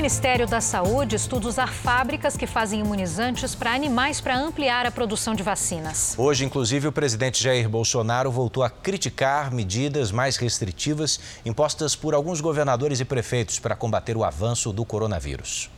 Ministério 0.00 0.46
da 0.46 0.62
Saúde 0.62 1.14
estuda 1.14 1.46
usar 1.46 1.66
fábricas 1.66 2.34
que 2.34 2.46
fazem 2.46 2.80
imunizantes 2.80 3.54
para 3.54 3.74
animais 3.74 4.18
para 4.18 4.34
ampliar 4.34 4.86
a 4.86 4.90
produção 4.90 5.34
de 5.34 5.42
vacinas. 5.42 6.14
Hoje, 6.16 6.42
inclusive, 6.42 6.88
o 6.88 6.92
presidente 6.92 7.44
Jair 7.44 7.68
Bolsonaro 7.68 8.30
voltou 8.30 8.62
a 8.62 8.70
criticar 8.70 9.52
medidas 9.52 10.10
mais 10.10 10.38
restritivas 10.38 11.20
impostas 11.44 11.94
por 11.94 12.14
alguns 12.14 12.40
governadores 12.40 12.98
e 12.98 13.04
prefeitos 13.04 13.58
para 13.58 13.76
combater 13.76 14.16
o 14.16 14.24
avanço 14.24 14.72
do 14.72 14.86
coronavírus. 14.86 15.70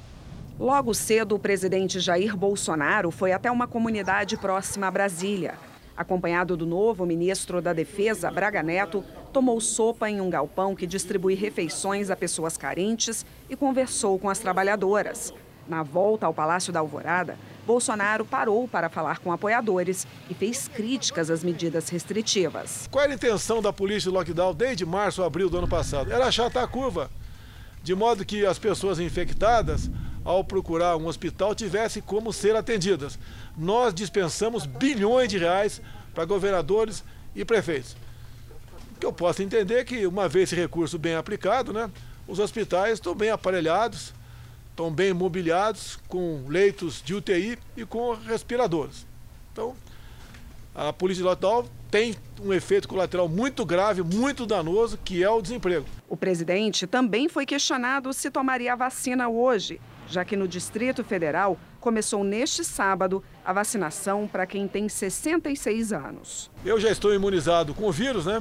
Logo 0.56 0.94
cedo, 0.94 1.35
o 1.35 1.38
presidente 1.40 1.98
Jair 1.98 2.37
Bolsonaro 2.37 3.11
foi 3.11 3.32
até 3.32 3.50
uma 3.50 3.66
comunidade 3.66 4.37
próxima 4.37 4.87
a 4.87 4.90
Brasília. 4.92 5.54
Acompanhado 5.96 6.56
do 6.56 6.64
novo 6.64 7.04
ministro 7.04 7.61
da 7.61 7.72
Defesa, 7.72 8.30
Braga 8.30 8.62
Neto, 8.62 9.02
tomou 9.32 9.60
sopa 9.60 10.08
em 10.10 10.20
um 10.20 10.28
galpão 10.28 10.76
que 10.76 10.86
distribui 10.86 11.34
refeições 11.34 12.10
a 12.10 12.16
pessoas 12.16 12.56
carentes 12.56 13.24
e 13.48 13.56
conversou 13.56 14.18
com 14.18 14.28
as 14.28 14.38
trabalhadoras. 14.38 15.32
Na 15.66 15.82
volta 15.82 16.26
ao 16.26 16.34
Palácio 16.34 16.72
da 16.72 16.80
Alvorada, 16.80 17.38
Bolsonaro 17.66 18.24
parou 18.24 18.68
para 18.68 18.90
falar 18.90 19.20
com 19.20 19.32
apoiadores 19.32 20.06
e 20.28 20.34
fez 20.34 20.68
críticas 20.68 21.30
às 21.30 21.42
medidas 21.42 21.88
restritivas. 21.88 22.88
Qual 22.90 23.02
era 23.02 23.12
a 23.12 23.14
intenção 23.14 23.62
da 23.62 23.72
polícia 23.72 24.10
de 24.10 24.16
lockdown 24.16 24.52
desde 24.52 24.84
março, 24.84 25.22
abril 25.22 25.48
do 25.48 25.58
ano 25.58 25.68
passado? 25.68 26.12
Era 26.12 26.26
achatar 26.26 26.64
a 26.64 26.68
curva, 26.68 27.10
de 27.82 27.94
modo 27.94 28.24
que 28.24 28.44
as 28.44 28.58
pessoas 28.58 28.98
infectadas, 28.98 29.88
ao 30.24 30.44
procurar 30.44 30.96
um 30.96 31.06
hospital, 31.06 31.54
tivessem 31.54 32.02
como 32.02 32.32
ser 32.32 32.54
atendidas. 32.54 33.18
Nós 33.56 33.94
dispensamos 33.94 34.66
bilhões 34.66 35.28
de 35.28 35.38
reais 35.38 35.80
para 36.12 36.24
governadores 36.24 37.02
e 37.34 37.44
prefeitos 37.44 37.96
que 39.02 39.06
eu 39.06 39.12
posso 39.12 39.42
entender 39.42 39.84
que, 39.84 40.06
uma 40.06 40.28
vez 40.28 40.52
esse 40.52 40.54
recurso 40.54 40.96
bem 40.96 41.16
aplicado, 41.16 41.72
né, 41.72 41.90
os 42.28 42.38
hospitais 42.38 42.94
estão 42.94 43.16
bem 43.16 43.30
aparelhados, 43.30 44.14
estão 44.70 44.92
bem 44.92 45.12
mobiliados, 45.12 45.98
com 46.06 46.44
leitos 46.46 47.02
de 47.04 47.12
UTI 47.12 47.58
e 47.76 47.84
com 47.84 48.14
respiradores. 48.14 49.04
Então, 49.52 49.74
a 50.72 50.92
polícia 50.92 51.24
local 51.24 51.66
tem 51.90 52.14
um 52.40 52.52
efeito 52.52 52.86
colateral 52.86 53.28
muito 53.28 53.66
grave, 53.66 54.04
muito 54.04 54.46
danoso, 54.46 54.96
que 55.04 55.20
é 55.20 55.28
o 55.28 55.42
desemprego. 55.42 55.84
O 56.08 56.16
presidente 56.16 56.86
também 56.86 57.28
foi 57.28 57.44
questionado 57.44 58.12
se 58.12 58.30
tomaria 58.30 58.72
a 58.72 58.76
vacina 58.76 59.28
hoje, 59.28 59.80
já 60.08 60.24
que 60.24 60.36
no 60.36 60.46
Distrito 60.46 61.02
Federal 61.02 61.58
começou 61.80 62.22
neste 62.22 62.64
sábado 62.64 63.20
a 63.44 63.52
vacinação 63.52 64.28
para 64.30 64.46
quem 64.46 64.68
tem 64.68 64.88
66 64.88 65.92
anos. 65.92 66.48
Eu 66.64 66.78
já 66.78 66.88
estou 66.88 67.12
imunizado 67.12 67.74
com 67.74 67.88
o 67.88 67.92
vírus, 67.92 68.26
né? 68.26 68.40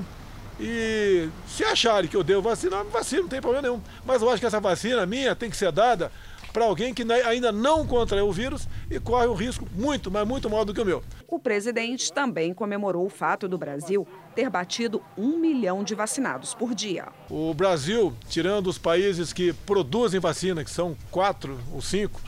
E 0.63 1.27
se 1.47 1.63
acharem 1.63 2.07
que 2.07 2.15
eu 2.15 2.23
devo 2.23 2.43
vacinar, 2.43 2.85
me 2.85 2.91
vacino, 2.91 3.23
não 3.23 3.29
tem 3.29 3.41
problema 3.41 3.67
nenhum. 3.67 3.81
Mas 4.05 4.21
eu 4.21 4.29
acho 4.29 4.39
que 4.39 4.45
essa 4.45 4.59
vacina 4.59 5.07
minha 5.07 5.35
tem 5.35 5.49
que 5.49 5.57
ser 5.57 5.71
dada 5.71 6.11
para 6.53 6.65
alguém 6.65 6.93
que 6.93 7.03
ainda 7.11 7.51
não 7.51 7.87
contraiu 7.87 8.27
o 8.27 8.31
vírus 8.31 8.67
e 8.89 8.99
corre 8.99 9.25
um 9.25 9.33
risco 9.33 9.67
muito, 9.73 10.11
mas 10.11 10.27
muito 10.27 10.49
maior 10.49 10.63
do 10.63 10.73
que 10.73 10.81
o 10.81 10.85
meu. 10.85 11.03
O 11.27 11.39
presidente 11.39 12.13
também 12.13 12.53
comemorou 12.53 13.05
o 13.07 13.09
fato 13.09 13.47
do 13.47 13.57
Brasil 13.57 14.07
ter 14.35 14.49
batido 14.49 15.01
um 15.17 15.39
milhão 15.39 15.83
de 15.83 15.95
vacinados 15.95 16.53
por 16.53 16.75
dia. 16.75 17.07
O 17.29 17.53
Brasil, 17.55 18.13
tirando 18.29 18.67
os 18.67 18.77
países 18.77 19.33
que 19.33 19.53
produzem 19.53 20.19
vacina, 20.19 20.63
que 20.63 20.69
são 20.69 20.95
quatro 21.09 21.59
ou 21.73 21.81
cinco, 21.81 22.21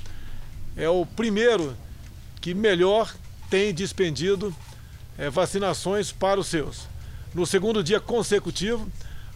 é 0.75 0.89
o 0.89 1.05
primeiro 1.05 1.75
que 2.41 2.55
melhor 2.55 3.13
tem 3.49 3.73
dispendido 3.73 4.55
é, 5.17 5.29
vacinações 5.29 6.11
para 6.11 6.39
os 6.39 6.47
seus. 6.47 6.92
No 7.33 7.47
segundo 7.47 7.83
dia 7.83 7.99
consecutivo, 7.99 8.87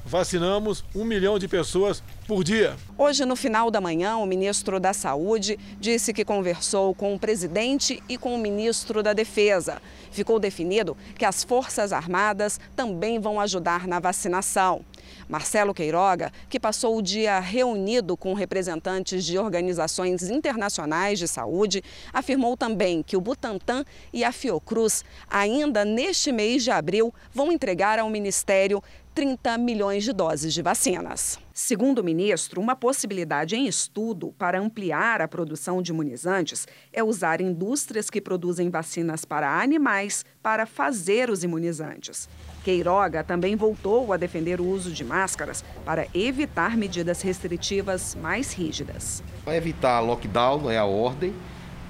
vacinamos 0.05 0.85
um 0.93 1.03
milhão 1.03 1.39
de 1.39 1.47
pessoas 1.47 2.03
por 2.27 2.43
dia. 2.43 2.75
Hoje, 2.95 3.25
no 3.25 3.35
final 3.35 3.71
da 3.71 3.81
manhã, 3.81 4.17
o 4.17 4.25
ministro 4.27 4.79
da 4.79 4.93
Saúde 4.93 5.57
disse 5.79 6.13
que 6.13 6.23
conversou 6.23 6.93
com 6.93 7.15
o 7.15 7.19
presidente 7.19 8.01
e 8.07 8.15
com 8.15 8.35
o 8.35 8.37
ministro 8.37 9.01
da 9.01 9.13
Defesa. 9.13 9.81
Ficou 10.11 10.39
definido 10.39 10.95
que 11.17 11.25
as 11.25 11.43
Forças 11.43 11.91
Armadas 11.91 12.59
também 12.75 13.19
vão 13.19 13.39
ajudar 13.39 13.87
na 13.87 13.99
vacinação. 13.99 14.85
Marcelo 15.27 15.73
Queiroga, 15.73 16.31
que 16.49 16.59
passou 16.59 16.97
o 16.97 17.01
dia 17.01 17.39
reunido 17.39 18.15
com 18.15 18.33
representantes 18.33 19.25
de 19.25 19.37
organizações 19.37 20.29
internacionais 20.29 21.19
de 21.19 21.27
saúde, 21.27 21.83
afirmou 22.13 22.55
também 22.55 23.03
que 23.03 23.17
o 23.17 23.21
Butantan 23.21 23.83
e 24.13 24.23
a 24.23 24.31
Fiocruz, 24.31 25.03
ainda 25.29 25.83
neste 25.83 26.31
mês 26.31 26.63
de 26.63 26.71
abril, 26.71 27.13
vão 27.33 27.51
entregar 27.51 27.99
ao 27.99 28.09
Ministério 28.09 28.81
30 29.17 29.57
milhões 29.57 30.03
de 30.03 30.13
doses 30.13 30.53
de 30.53 30.61
vacinas. 30.61 31.39
Segundo 31.51 31.99
o 31.99 32.03
ministro, 32.03 32.61
uma 32.61 32.75
possibilidade 32.75 33.55
em 33.55 33.65
estudo 33.65 34.31
para 34.37 34.59
ampliar 34.59 35.23
a 35.23 35.27
produção 35.27 35.81
de 35.81 35.91
imunizantes 35.91 36.67
é 36.93 37.03
usar 37.03 37.41
indústrias 37.41 38.11
que 38.11 38.21
produzem 38.21 38.69
vacinas 38.69 39.25
para 39.25 39.59
animais 39.59 40.23
para 40.43 40.67
fazer 40.67 41.31
os 41.31 41.43
imunizantes. 41.43 42.29
Queiroga 42.67 43.23
também 43.23 43.55
voltou 43.55 44.11
a 44.11 44.17
defender 44.17 44.59
o 44.59 44.65
uso 44.65 44.91
de 44.91 45.01
máscaras 45.01 45.63
para 45.85 46.05
evitar 46.13 46.75
medidas 46.75 47.21
restritivas 47.21 48.13
mais 48.13 48.51
rígidas. 48.51 49.23
Para 49.45 49.55
evitar 49.55 50.01
lockdown 50.01 50.69
é 50.69 50.77
a 50.77 50.83
ordem, 50.83 51.33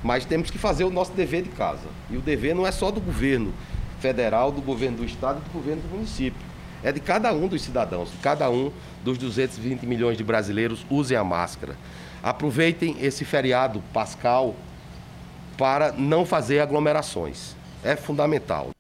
mas 0.04 0.24
temos 0.24 0.52
que 0.52 0.60
fazer 0.60 0.84
o 0.84 0.92
nosso 0.92 1.14
dever 1.14 1.42
de 1.42 1.50
casa. 1.50 1.88
E 2.12 2.16
o 2.16 2.22
dever 2.22 2.54
não 2.54 2.68
é 2.68 2.72
só 2.72 2.92
do 2.92 3.02
governo 3.02 3.52
federal, 4.00 4.52
do 4.52 4.62
governo 4.62 4.98
do 4.98 5.04
estado 5.04 5.42
e 5.44 5.50
do 5.50 5.52
governo 5.52 5.82
do 5.82 5.88
município 5.88 6.40
é 6.84 6.92
de 6.92 7.00
cada 7.00 7.34
um 7.34 7.48
dos 7.48 7.64
cidadãos, 7.64 8.12
de 8.12 8.18
cada 8.18 8.48
um 8.52 8.72
dos 9.04 9.18
220 9.18 9.84
milhões 9.84 10.16
de 10.16 10.24
brasileiros 10.24 10.86
usem 10.92 11.18
a 11.18 11.24
máscara. 11.24 11.76
Aproveitem 12.22 12.96
esse 13.02 13.26
feriado 13.26 13.82
pascal 13.92 14.56
para 15.58 15.92
não 15.92 16.24
fazer 16.24 16.60
aglomerações. 16.60 17.56
É 17.84 17.96
fundamental. 17.96 18.77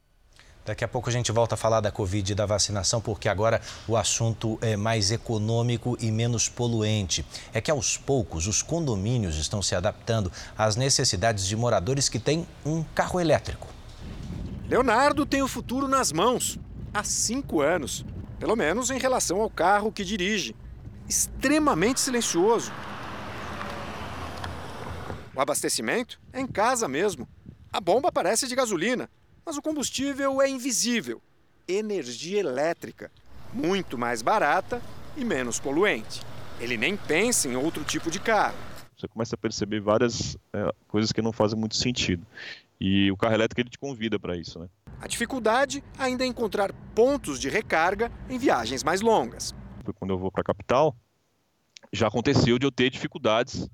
Daqui 0.67 0.83
a 0.83 0.87
pouco 0.87 1.09
a 1.09 1.13
gente 1.13 1.31
volta 1.31 1.55
a 1.55 1.57
falar 1.57 1.79
da 1.79 1.93
Covid 1.93 2.29
e 2.29 2.35
da 2.35 2.45
vacinação, 2.45 2.99
porque 2.99 3.29
agora 3.29 3.61
o 3.87 3.95
assunto 3.95 4.59
é 4.61 4.75
mais 4.75 5.11
econômico 5.11 5.97
e 5.97 6.11
menos 6.11 6.49
poluente. 6.49 7.25
É 7.53 7.61
que 7.61 7.71
aos 7.71 7.95
poucos 7.95 8.47
os 8.47 8.61
condomínios 8.61 9.37
estão 9.37 9.61
se 9.61 9.75
adaptando 9.75 10.29
às 10.57 10.75
necessidades 10.75 11.47
de 11.47 11.55
moradores 11.55 12.09
que 12.09 12.19
têm 12.19 12.45
um 12.65 12.83
carro 12.83 13.17
elétrico. 13.17 13.69
Leonardo 14.67 15.25
tem 15.25 15.41
o 15.41 15.47
futuro 15.47 15.87
nas 15.87 16.11
mãos 16.11 16.59
há 16.93 17.01
cinco 17.01 17.61
anos, 17.61 18.05
pelo 18.37 18.57
menos 18.57 18.89
em 18.89 18.99
relação 18.99 19.39
ao 19.39 19.49
carro 19.49 19.89
que 19.89 20.03
dirige. 20.03 20.53
Extremamente 21.07 22.01
silencioso. 22.01 22.73
O 25.33 25.39
abastecimento 25.39 26.19
é 26.33 26.41
em 26.41 26.47
casa 26.47 26.89
mesmo. 26.89 27.25
A 27.71 27.79
bomba 27.79 28.11
parece 28.11 28.49
de 28.49 28.55
gasolina, 28.55 29.09
mas 29.47 29.55
o 29.55 29.61
combustível 29.61 30.41
é 30.41 30.49
invisível 30.49 31.21
energia 31.65 32.41
elétrica, 32.41 33.09
muito 33.53 33.97
mais 33.97 34.21
barata 34.21 34.81
e 35.15 35.23
menos 35.23 35.57
poluente. 35.57 36.21
Ele 36.59 36.75
nem 36.75 36.97
pensa 36.97 37.47
em 37.47 37.55
outro 37.55 37.85
tipo 37.85 38.11
de 38.11 38.19
carro. 38.19 38.57
Você 38.97 39.07
começa 39.07 39.35
a 39.35 39.37
perceber 39.37 39.79
várias 39.79 40.35
é, 40.51 40.69
coisas 40.89 41.13
que 41.13 41.21
não 41.21 41.31
fazem 41.31 41.57
muito 41.57 41.77
sentido. 41.77 42.25
E 42.77 43.09
o 43.09 43.15
carro 43.15 43.35
elétrico 43.35 43.61
ele 43.61 43.69
te 43.69 43.79
convida 43.79 44.19
para 44.19 44.35
isso, 44.35 44.59
né? 44.59 44.67
A 44.99 45.07
dificuldade 45.07 45.81
ainda 45.97 46.25
é 46.25 46.27
encontrar 46.27 46.73
pontos 46.93 47.39
de 47.39 47.47
recarga 47.47 48.11
em 48.29 48.37
viagens 48.37 48.83
mais 48.83 48.99
longas. 48.99 49.55
Quando 49.95 50.11
eu 50.11 50.17
vou 50.17 50.29
para 50.29 50.41
a 50.41 50.43
capital, 50.43 50.93
já 51.93 52.07
aconteceu 52.07 52.59
de 52.59 52.65
eu 52.65 52.71
ter 52.71 52.89
dificuldades 52.89 53.69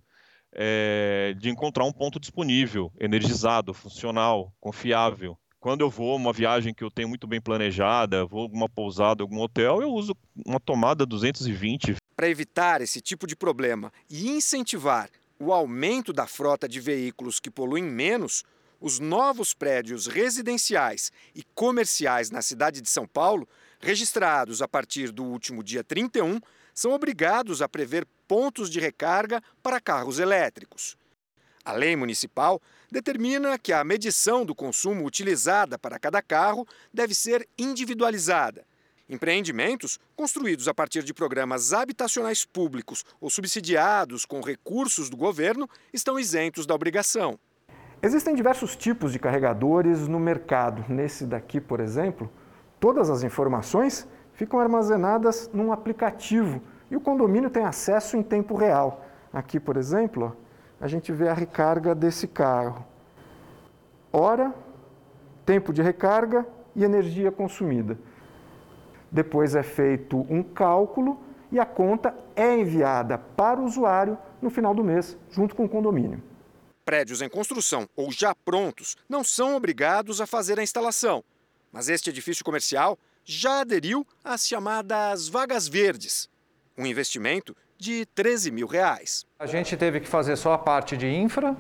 é, 0.52 1.34
de 1.40 1.50
encontrar 1.50 1.84
um 1.86 1.92
ponto 1.92 2.20
disponível, 2.20 2.92
energizado, 3.00 3.74
funcional, 3.74 4.54
confiável. 4.60 5.36
Quando 5.64 5.80
eu 5.80 5.90
vou 5.90 6.18
uma 6.18 6.34
viagem 6.34 6.74
que 6.74 6.84
eu 6.84 6.92
tenho 6.92 7.08
muito 7.08 7.26
bem 7.26 7.40
planejada, 7.40 8.26
vou 8.26 8.42
alguma 8.42 8.68
pousada, 8.68 9.24
algum 9.24 9.40
hotel, 9.40 9.82
eu 9.82 9.94
uso 9.94 10.14
uma 10.46 10.60
tomada 10.60 11.06
220. 11.06 11.96
Para 12.18 12.28
evitar 12.28 12.82
esse 12.82 13.00
tipo 13.00 13.26
de 13.26 13.34
problema 13.34 13.90
e 14.10 14.30
incentivar 14.30 15.10
o 15.40 15.54
aumento 15.54 16.12
da 16.12 16.28
frota 16.28 16.68
de 16.68 16.82
veículos 16.82 17.40
que 17.40 17.50
poluem 17.50 17.86
menos, 17.86 18.44
os 18.78 19.00
novos 19.00 19.54
prédios 19.54 20.06
residenciais 20.06 21.14
e 21.34 21.44
comerciais 21.56 22.30
na 22.30 22.42
cidade 22.42 22.82
de 22.82 22.90
São 22.90 23.08
Paulo, 23.08 23.48
registrados 23.80 24.62
a 24.62 24.68
partir 24.68 25.14
do 25.14 25.24
último 25.24 25.64
dia 25.64 25.82
31, 25.82 26.42
são 26.74 26.92
obrigados 26.92 27.62
a 27.62 27.70
prever 27.70 28.06
pontos 28.28 28.70
de 28.70 28.82
recarga 28.82 29.42
para 29.62 29.80
carros 29.80 30.20
elétricos. 30.20 30.98
A 31.66 31.72
lei 31.72 31.96
municipal 31.96 32.62
determina 32.92 33.58
que 33.58 33.72
a 33.72 33.84
medição 33.86 34.46
do 34.46 34.54
consumo 34.54 35.06
utilizada 35.06 35.80
para 35.80 35.98
cada 35.98 36.22
carro 36.22 36.68
deve 36.94 37.16
ser 37.16 37.48
individualizada. 37.58 38.66
Empreendimentos 39.08 39.98
construídos 40.16 40.68
a 40.68 40.74
partir 40.74 41.04
de 41.04 41.14
programas 41.14 41.72
habitacionais 41.72 42.44
públicos 42.44 43.06
ou 43.22 43.30
subsidiados 43.30 44.26
com 44.26 44.42
recursos 44.42 45.10
do 45.10 45.16
governo 45.16 45.70
estão 45.94 46.20
isentos 46.20 46.66
da 46.66 46.76
obrigação. 46.76 47.40
Existem 48.02 48.36
diversos 48.36 48.76
tipos 48.76 49.14
de 49.14 49.20
carregadores 49.20 50.08
no 50.08 50.20
mercado. 50.20 50.84
Nesse 50.90 51.26
daqui, 51.26 51.62
por 51.62 51.80
exemplo, 51.80 52.30
todas 52.78 53.10
as 53.10 53.24
informações 53.24 54.06
ficam 54.34 54.60
armazenadas 54.60 55.50
num 55.54 55.72
aplicativo 55.72 56.62
e 56.92 56.98
o 56.98 57.02
condomínio 57.02 57.50
tem 57.50 57.64
acesso 57.64 58.18
em 58.18 58.24
tempo 58.24 58.56
real. 58.56 59.06
Aqui, 59.32 59.60
por 59.60 59.78
exemplo, 59.78 60.36
a 60.84 60.88
gente 60.90 61.14
vê 61.14 61.30
a 61.30 61.34
recarga 61.34 61.96
desse 61.96 62.28
carro. 62.28 62.86
Hora, 64.12 64.54
tempo 65.46 65.72
de 65.72 65.82
recarga 65.82 66.46
e 66.76 66.84
energia 66.84 67.32
consumida. 67.32 67.98
Depois 69.10 69.56
é 69.56 69.64
feito 69.64 70.28
um 70.30 70.44
cálculo 70.44 71.18
e 71.50 71.58
a 71.58 71.66
conta 71.66 72.14
é 72.36 72.60
enviada 72.60 73.18
para 73.18 73.62
o 73.62 73.64
usuário 73.64 74.18
no 74.42 74.50
final 74.50 74.76
do 74.76 74.84
mês, 74.84 75.18
junto 75.32 75.56
com 75.56 75.64
o 75.64 75.70
condomínio. 75.70 76.22
Prédios 76.84 77.22
em 77.22 77.30
construção 77.30 77.88
ou 77.96 78.12
já 78.12 78.36
prontos 78.36 78.98
não 79.08 79.24
são 79.24 79.56
obrigados 79.56 80.20
a 80.20 80.28
fazer 80.28 80.60
a 80.60 80.64
instalação, 80.64 81.24
mas 81.72 81.88
este 81.88 82.10
edifício 82.10 82.44
comercial 82.44 83.00
já 83.24 83.62
aderiu 83.62 84.06
às 84.22 84.46
chamadas 84.46 85.30
vagas 85.30 85.66
verdes, 85.66 86.30
um 86.78 86.86
investimento 86.86 87.56
de 87.84 88.06
13 88.16 88.50
mil 88.50 88.66
reais. 88.66 89.26
A 89.38 89.46
gente 89.46 89.76
teve 89.76 90.00
que 90.00 90.08
fazer 90.08 90.38
só 90.38 90.54
a 90.54 90.58
parte 90.58 90.96
de 90.96 91.06
infra, 91.06 91.54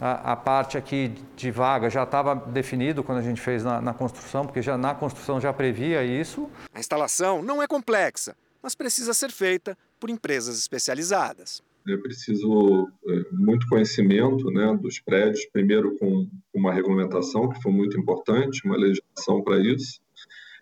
a, 0.00 0.32
a 0.32 0.36
parte 0.36 0.78
aqui 0.78 1.12
de 1.34 1.50
vaga 1.50 1.90
já 1.90 2.04
estava 2.04 2.36
definido 2.36 3.02
quando 3.02 3.18
a 3.18 3.22
gente 3.22 3.40
fez 3.40 3.64
na, 3.64 3.80
na 3.80 3.92
construção, 3.92 4.46
porque 4.46 4.62
já 4.62 4.78
na 4.78 4.94
construção 4.94 5.40
já 5.40 5.52
previa 5.52 6.04
isso. 6.04 6.48
A 6.72 6.78
instalação 6.78 7.42
não 7.42 7.60
é 7.60 7.66
complexa, 7.66 8.36
mas 8.62 8.76
precisa 8.76 9.12
ser 9.12 9.32
feita 9.32 9.76
por 9.98 10.08
empresas 10.08 10.56
especializadas 10.56 11.62
é 11.88 11.96
preciso 11.96 12.88
é, 13.06 13.24
muito 13.30 13.68
conhecimento 13.68 14.50
né, 14.50 14.76
dos 14.80 14.98
prédios, 14.98 15.46
primeiro 15.52 15.96
com 15.98 16.28
uma 16.52 16.72
regulamentação, 16.72 17.48
que 17.48 17.62
foi 17.62 17.70
muito 17.70 17.96
importante, 17.96 18.64
uma 18.64 18.76
legislação 18.76 19.40
para 19.42 19.58
isso, 19.60 20.00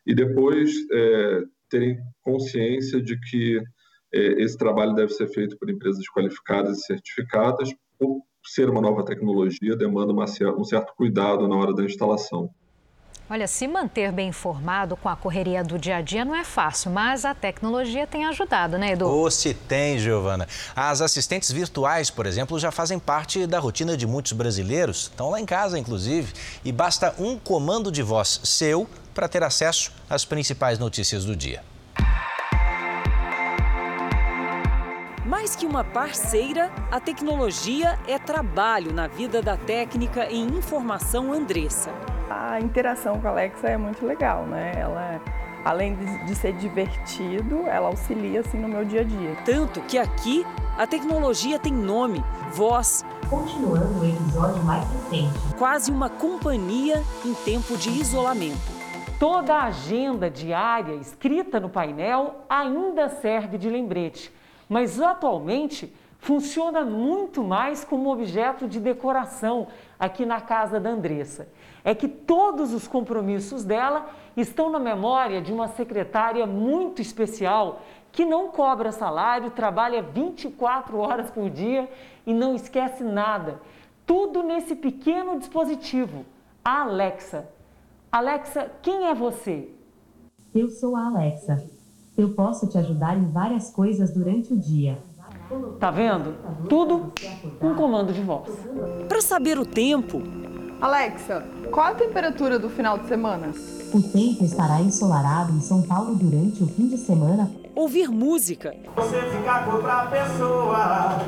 e 0.06 0.14
depois 0.14 0.70
é, 0.92 1.44
terem 1.70 1.98
consciência 2.20 3.00
de 3.00 3.18
que 3.18 3.58
esse 4.14 4.56
trabalho 4.56 4.94
deve 4.94 5.12
ser 5.12 5.28
feito 5.28 5.56
por 5.58 5.68
empresas 5.68 6.08
qualificadas 6.08 6.78
e 6.78 6.82
certificadas, 6.82 7.70
por 7.98 8.22
ser 8.44 8.68
uma 8.68 8.80
nova 8.80 9.04
tecnologia, 9.04 9.76
demanda 9.76 10.12
uma, 10.12 10.24
um 10.56 10.64
certo 10.64 10.94
cuidado 10.96 11.48
na 11.48 11.56
hora 11.56 11.74
da 11.74 11.84
instalação. 11.84 12.50
Olha, 13.28 13.46
se 13.46 13.66
manter 13.66 14.12
bem 14.12 14.28
informado 14.28 14.98
com 14.98 15.08
a 15.08 15.16
correria 15.16 15.64
do 15.64 15.78
dia 15.78 15.96
a 15.96 16.00
dia 16.02 16.26
não 16.26 16.34
é 16.34 16.44
fácil, 16.44 16.90
mas 16.90 17.24
a 17.24 17.34
tecnologia 17.34 18.06
tem 18.06 18.26
ajudado, 18.26 18.76
né, 18.76 18.92
Edu? 18.92 19.08
Ou 19.08 19.30
se 19.30 19.54
tem, 19.54 19.98
Giovana. 19.98 20.46
As 20.76 21.00
assistentes 21.00 21.50
virtuais, 21.50 22.10
por 22.10 22.26
exemplo, 22.26 22.58
já 22.58 22.70
fazem 22.70 22.98
parte 22.98 23.46
da 23.46 23.58
rotina 23.58 23.96
de 23.96 24.06
muitos 24.06 24.32
brasileiros, 24.32 25.04
estão 25.04 25.30
lá 25.30 25.40
em 25.40 25.46
casa, 25.46 25.78
inclusive, 25.78 26.34
e 26.62 26.70
basta 26.70 27.14
um 27.18 27.38
comando 27.38 27.90
de 27.90 28.02
voz 28.02 28.42
seu 28.44 28.86
para 29.14 29.26
ter 29.26 29.42
acesso 29.42 29.90
às 30.08 30.26
principais 30.26 30.78
notícias 30.78 31.24
do 31.24 31.34
dia. 31.34 31.62
Mais 35.34 35.56
que 35.56 35.66
uma 35.66 35.82
parceira, 35.82 36.70
a 36.92 37.00
tecnologia 37.00 37.98
é 38.06 38.20
trabalho 38.20 38.92
na 38.92 39.08
vida 39.08 39.42
da 39.42 39.56
técnica 39.56 40.30
em 40.30 40.46
informação 40.46 41.32
Andressa 41.32 41.90
a 42.30 42.60
interação 42.60 43.20
com 43.20 43.26
a 43.26 43.30
Alexa 43.32 43.66
é 43.66 43.76
muito 43.76 44.06
legal, 44.06 44.46
né? 44.46 44.74
Ela, 44.76 45.20
além 45.64 45.96
de, 46.24 46.36
ser 46.36 46.52
divertido, 46.52 47.66
ela 47.66 47.88
auxilia 47.88 48.40
assim 48.40 48.58
no 48.58 48.68
meu 48.68 48.84
dia 48.84 49.00
a 49.00 49.04
dia. 49.04 49.36
Tanto 49.44 49.80
que 49.82 49.98
aqui 49.98 50.46
a 50.78 50.86
tecnologia 50.86 51.58
tem 51.58 51.72
nome, 51.72 52.24
voz. 52.52 53.04
Continuando 53.28 54.00
o 54.00 54.08
episódio 54.08 54.62
mais 54.62 54.88
recente. 54.88 55.36
Quase 55.58 55.90
uma 55.90 56.08
companhia 56.08 57.02
em 57.24 57.34
tempo 57.34 57.76
de 57.76 57.90
isolamento. 57.90 58.72
Toda 59.18 59.54
a 59.54 59.64
agenda 59.64 60.30
diária 60.30 60.94
escrita 60.94 61.58
no 61.58 61.68
painel 61.68 62.44
ainda 62.48 63.08
serve 63.08 63.58
de 63.58 63.68
lembrete. 63.68 64.32
Mas 64.68 65.00
atualmente 65.00 65.94
funciona 66.18 66.84
muito 66.84 67.44
mais 67.44 67.84
como 67.84 68.10
objeto 68.10 68.66
de 68.66 68.80
decoração 68.80 69.66
aqui 69.98 70.24
na 70.24 70.40
casa 70.40 70.80
da 70.80 70.90
Andressa. 70.90 71.48
É 71.84 71.94
que 71.94 72.08
todos 72.08 72.72
os 72.72 72.88
compromissos 72.88 73.62
dela 73.62 74.08
estão 74.34 74.70
na 74.70 74.78
memória 74.78 75.42
de 75.42 75.52
uma 75.52 75.68
secretária 75.68 76.46
muito 76.46 77.02
especial 77.02 77.82
que 78.10 78.24
não 78.24 78.48
cobra 78.48 78.90
salário, 78.90 79.50
trabalha 79.50 80.00
24 80.00 80.96
horas 80.98 81.30
por 81.30 81.50
dia 81.50 81.90
e 82.24 82.32
não 82.32 82.54
esquece 82.54 83.04
nada. 83.04 83.60
Tudo 84.06 84.42
nesse 84.42 84.74
pequeno 84.74 85.38
dispositivo, 85.38 86.24
a 86.64 86.82
Alexa. 86.82 87.50
Alexa, 88.10 88.70
quem 88.80 89.08
é 89.08 89.14
você? 89.14 89.68
Eu 90.54 90.70
sou 90.70 90.94
a 90.96 91.06
Alexa. 91.08 91.73
Eu 92.16 92.30
posso 92.30 92.68
te 92.68 92.78
ajudar 92.78 93.16
em 93.18 93.26
várias 93.26 93.70
coisas 93.70 94.12
durante 94.12 94.52
o 94.52 94.56
dia. 94.56 94.98
Tá 95.80 95.90
vendo? 95.90 96.34
Tudo 96.68 97.12
com 97.58 97.74
comando 97.74 98.12
de 98.12 98.22
voz. 98.22 98.48
Para 99.08 99.20
saber 99.20 99.58
o 99.58 99.66
tempo. 99.66 100.22
Alexa, 100.80 101.44
qual 101.72 101.86
a 101.86 101.94
temperatura 101.94 102.58
do 102.58 102.70
final 102.70 102.98
de 102.98 103.08
semana? 103.08 103.50
O 103.92 104.00
tempo 104.00 104.44
estará 104.44 104.80
ensolarado 104.80 105.52
em 105.52 105.60
São 105.60 105.82
Paulo 105.82 106.14
durante 106.14 106.62
o 106.62 106.68
fim 106.68 106.88
de 106.88 106.98
semana. 106.98 107.50
Ouvir 107.74 108.08
música. 108.08 108.74
Você 108.94 109.20
fica 109.30 109.64
com 109.64 109.72
outra 109.72 110.06
pessoa. 110.06 111.18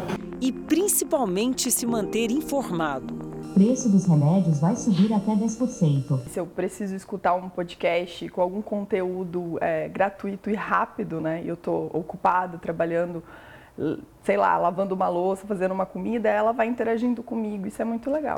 E 0.40 0.52
principalmente 0.52 1.70
se 1.70 1.84
manter 1.84 2.30
informado. 2.30 3.25
Preço 3.56 3.88
dos 3.88 4.04
remédios 4.04 4.60
vai 4.60 4.76
subir 4.76 5.10
até 5.14 5.32
10%. 5.32 6.28
Se 6.28 6.38
eu 6.38 6.44
preciso 6.44 6.94
escutar 6.94 7.34
um 7.34 7.48
podcast 7.48 8.28
com 8.28 8.42
algum 8.42 8.60
conteúdo 8.60 9.56
é, 9.62 9.88
gratuito 9.88 10.50
e 10.50 10.54
rápido, 10.54 11.22
né? 11.22 11.42
E 11.42 11.48
eu 11.48 11.54
estou 11.54 11.86
ocupado 11.94 12.58
trabalhando 12.58 13.22
sei 14.22 14.36
lá, 14.36 14.58
lavando 14.58 14.94
uma 14.94 15.08
louça, 15.08 15.46
fazendo 15.46 15.72
uma 15.72 15.86
comida, 15.86 16.28
ela 16.28 16.52
vai 16.52 16.66
interagindo 16.66 17.22
comigo. 17.22 17.66
Isso 17.66 17.80
é 17.80 17.84
muito 17.84 18.10
legal. 18.10 18.36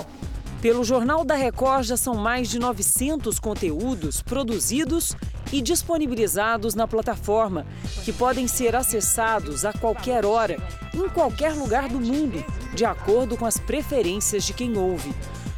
Pelo 0.60 0.82
Jornal 0.82 1.24
da 1.24 1.36
Record 1.36 1.84
já 1.84 1.96
são 1.96 2.16
mais 2.16 2.48
de 2.48 2.58
900 2.58 3.38
conteúdos 3.38 4.20
produzidos 4.20 5.16
e 5.52 5.62
disponibilizados 5.62 6.74
na 6.74 6.86
plataforma, 6.88 7.64
que 8.04 8.12
podem 8.12 8.48
ser 8.48 8.74
acessados 8.74 9.64
a 9.64 9.72
qualquer 9.72 10.26
hora, 10.26 10.56
em 10.92 11.08
qualquer 11.10 11.54
lugar 11.54 11.88
do 11.88 12.00
mundo, 12.00 12.44
de 12.74 12.84
acordo 12.84 13.36
com 13.36 13.46
as 13.46 13.56
preferências 13.56 14.44
de 14.44 14.52
quem 14.52 14.76
ouve. 14.76 15.14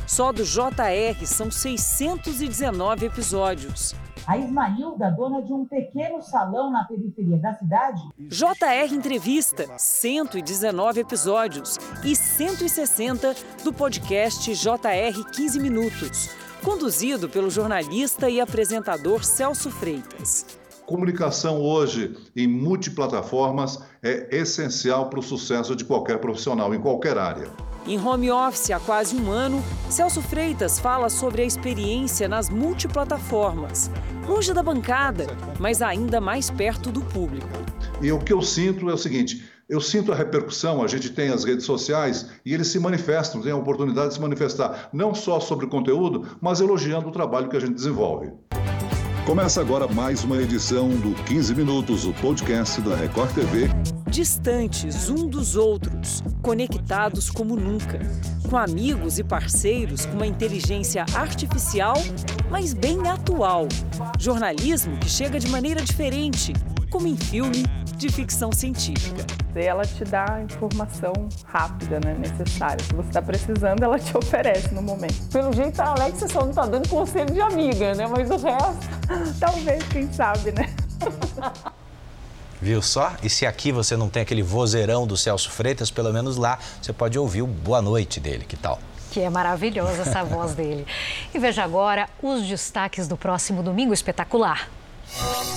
Só 0.07 0.33
do 0.33 0.45
JR 0.45 1.25
são 1.25 1.51
619 1.51 3.07
episódios. 3.07 3.95
A 4.31 4.39
Ismailda, 4.39 5.11
dona 5.11 5.43
de 5.43 5.53
um 5.53 5.67
pequeno 5.67 6.23
salão 6.23 6.71
na 6.71 6.85
periferia 6.85 7.37
da 7.37 7.53
cidade. 7.53 8.01
JR 8.17 8.95
Entrevista, 8.95 9.67
119 9.77 11.01
episódios 11.01 11.77
e 12.05 12.15
160 12.15 13.35
do 13.65 13.73
podcast 13.73 14.55
JR 14.55 15.31
15 15.33 15.59
Minutos, 15.59 16.31
conduzido 16.63 17.29
pelo 17.29 17.51
jornalista 17.51 18.31
e 18.31 18.41
apresentador 18.41 19.25
Celso 19.25 19.69
Freitas. 19.69 20.47
Comunicação 20.87 21.61
hoje 21.61 22.17
em 22.37 22.47
multiplataformas 22.47 23.83
é 24.01 24.29
essencial 24.37 25.11
para 25.11 25.19
o 25.19 25.25
sucesso 25.25 25.75
de 25.75 25.85
qualquer 25.85 26.21
profissional, 26.21 26.73
em 26.73 26.81
qualquer 26.81 27.19
área. 27.19 27.51
Em 27.87 27.99
home 27.99 28.31
office 28.31 28.71
há 28.71 28.79
quase 28.79 29.17
um 29.17 29.31
ano, 29.31 29.63
Celso 29.89 30.21
Freitas 30.21 30.79
fala 30.79 31.09
sobre 31.09 31.43
a 31.43 31.45
experiência 31.45 32.29
nas 32.29 32.51
multiplataformas, 32.51 33.91
longe 34.29 34.53
da 34.53 34.63
bancada, 34.63 35.27
mas 35.59 35.81
ainda 35.81 36.21
mais 36.21 36.51
perto 36.51 36.91
do 36.93 37.01
público. 37.01 37.49
E 38.03 38.13
o 38.13 38.19
que 38.19 38.33
eu 38.33 38.43
sinto 38.43 38.91
é 38.91 38.93
o 38.93 38.99
seguinte: 38.99 39.43
eu 39.69 39.81
sinto 39.81 40.13
a 40.13 40.15
repercussão, 40.15 40.83
a 40.83 40.87
gente 40.87 41.11
tem 41.11 41.31
as 41.31 41.43
redes 41.43 41.65
sociais 41.65 42.29
e 42.45 42.53
eles 42.53 42.69
se 42.69 42.79
manifestam, 42.79 43.41
têm 43.41 43.53
a 43.53 43.57
oportunidade 43.57 44.09
de 44.09 44.15
se 44.15 44.21
manifestar, 44.21 44.91
não 44.93 45.15
só 45.15 45.41
sobre 45.41 45.65
o 45.65 45.69
conteúdo, 45.69 46.37
mas 46.41 46.61
elogiando 46.61 47.09
o 47.09 47.13
trabalho 47.13 47.49
que 47.49 47.57
a 47.57 47.61
gente 47.61 47.75
desenvolve. 47.75 48.31
Começa 49.31 49.61
agora 49.61 49.87
mais 49.87 50.25
uma 50.25 50.43
edição 50.43 50.89
do 50.89 51.15
15 51.23 51.55
Minutos, 51.55 52.05
o 52.05 52.13
podcast 52.15 52.81
da 52.81 52.97
Record 52.97 53.33
TV. 53.33 53.69
Distantes 54.09 55.09
um 55.09 55.29
dos 55.29 55.55
outros, 55.55 56.21
conectados 56.43 57.31
como 57.31 57.55
nunca, 57.55 58.01
com 58.51 58.57
amigos 58.57 59.21
e 59.21 59.23
parceiros 59.23 60.05
com 60.05 60.15
uma 60.15 60.27
inteligência 60.27 61.07
artificial, 61.15 61.95
mas 62.51 62.75
bem 62.75 63.07
atual. 63.07 63.69
Jornalismo 64.19 64.99
que 64.99 65.09
chega 65.09 65.39
de 65.39 65.47
maneira 65.47 65.81
diferente, 65.81 66.53
como 66.91 67.07
em 67.07 67.17
filme 67.17 67.65
de 67.97 68.09
ficção 68.11 68.51
científica. 68.53 69.25
Ela 69.55 69.85
te 69.85 70.05
dá 70.05 70.35
a 70.35 70.43
informação 70.43 71.13
rápida, 71.45 72.01
né, 72.05 72.15
necessária. 72.15 72.85
Se 72.85 72.95
você 72.95 73.09
está 73.09 73.23
precisando, 73.23 73.83
ela 73.83 73.99
te 73.99 74.17
oferece 74.17 74.75
no 74.75 74.83
momento. 74.83 75.29
Pelo 75.33 75.53
jeito, 75.53 75.81
a 75.81 75.91
Alexa 75.91 76.29
só 76.29 76.41
não 76.41 76.51
está 76.51 76.67
dando 76.67 76.89
conselho 76.89 77.33
de 77.33 77.41
amiga, 77.41 77.95
né? 77.95 78.07
Mas 78.07 78.31
o 78.31 78.37
resto, 78.37 79.39
talvez, 79.39 79.83
quem 79.85 80.13
sabe, 80.13 80.53
né? 80.53 80.75
Viu 82.61 82.83
só? 82.83 83.13
E 83.23 83.31
se 83.31 83.47
aqui 83.47 83.73
você 83.73 83.97
não 83.97 84.09
tem 84.09 84.23
aquele 84.23 84.43
vozeirão 84.43 85.07
do 85.07 85.17
Celso 85.17 85.51
Freitas, 85.51 85.91
pelo 85.91 86.13
menos 86.13 86.37
lá 86.37 86.59
você 86.81 86.93
pode 86.93 87.19
ouvir 87.19 87.43
o 87.43 87.47
boa 87.47 87.81
noite 87.81 88.21
dele. 88.21 88.45
Que 88.47 88.57
tal? 88.57 88.79
Que 89.11 89.21
é 89.21 89.31
maravilhosa 89.31 90.03
essa 90.03 90.23
voz 90.23 90.55
dele. 90.55 90.87
E 91.35 91.39
veja 91.39 91.65
agora 91.65 92.09
os 92.23 92.47
destaques 92.47 93.09
do 93.09 93.17
próximo 93.17 93.63
domingo 93.63 93.93
espetacular. 93.95 94.69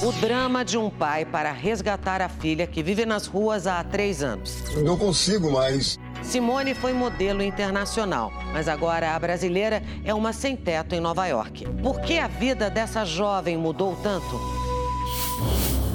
O 0.01 0.11
drama 0.11 0.65
de 0.65 0.77
um 0.77 0.89
pai 0.89 1.23
para 1.23 1.51
resgatar 1.51 2.21
a 2.21 2.27
filha 2.27 2.67
que 2.67 2.83
vive 2.83 3.05
nas 3.05 3.25
ruas 3.25 3.67
há 3.67 3.83
três 3.83 4.21
anos. 4.21 4.63
Não 4.83 4.97
consigo 4.97 5.51
mais. 5.51 5.97
Simone 6.21 6.73
foi 6.73 6.93
modelo 6.93 7.41
internacional, 7.41 8.31
mas 8.51 8.67
agora 8.67 9.15
a 9.15 9.19
brasileira 9.19 9.83
é 10.03 10.13
uma 10.13 10.33
sem-teto 10.33 10.95
em 10.95 10.99
Nova 10.99 11.27
York. 11.27 11.65
Por 11.81 12.01
que 12.01 12.17
a 12.17 12.27
vida 12.27 12.69
dessa 12.69 13.05
jovem 13.05 13.57
mudou 13.57 13.95
tanto? 14.03 14.39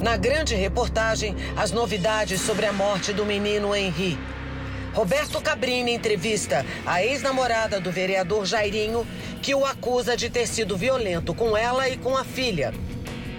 Na 0.01 0.15
grande 0.15 0.55
reportagem, 0.55 1.35
as 1.57 1.71
novidades 1.71 2.41
sobre 2.41 2.65
a 2.65 2.73
morte 2.73 3.11
do 3.11 3.25
menino 3.25 3.75
Henri. 3.75 4.17
Roberto 4.93 5.39
Cabrini 5.41 5.93
entrevista 5.93 6.65
a 6.85 7.03
ex-namorada 7.03 7.79
do 7.79 7.91
vereador 7.91 8.45
Jairinho, 8.45 9.05
que 9.41 9.53
o 9.53 9.65
acusa 9.65 10.17
de 10.17 10.29
ter 10.29 10.47
sido 10.47 10.77
violento 10.77 11.33
com 11.33 11.55
ela 11.55 11.87
e 11.89 11.97
com 11.97 12.17
a 12.17 12.23
filha 12.23 12.73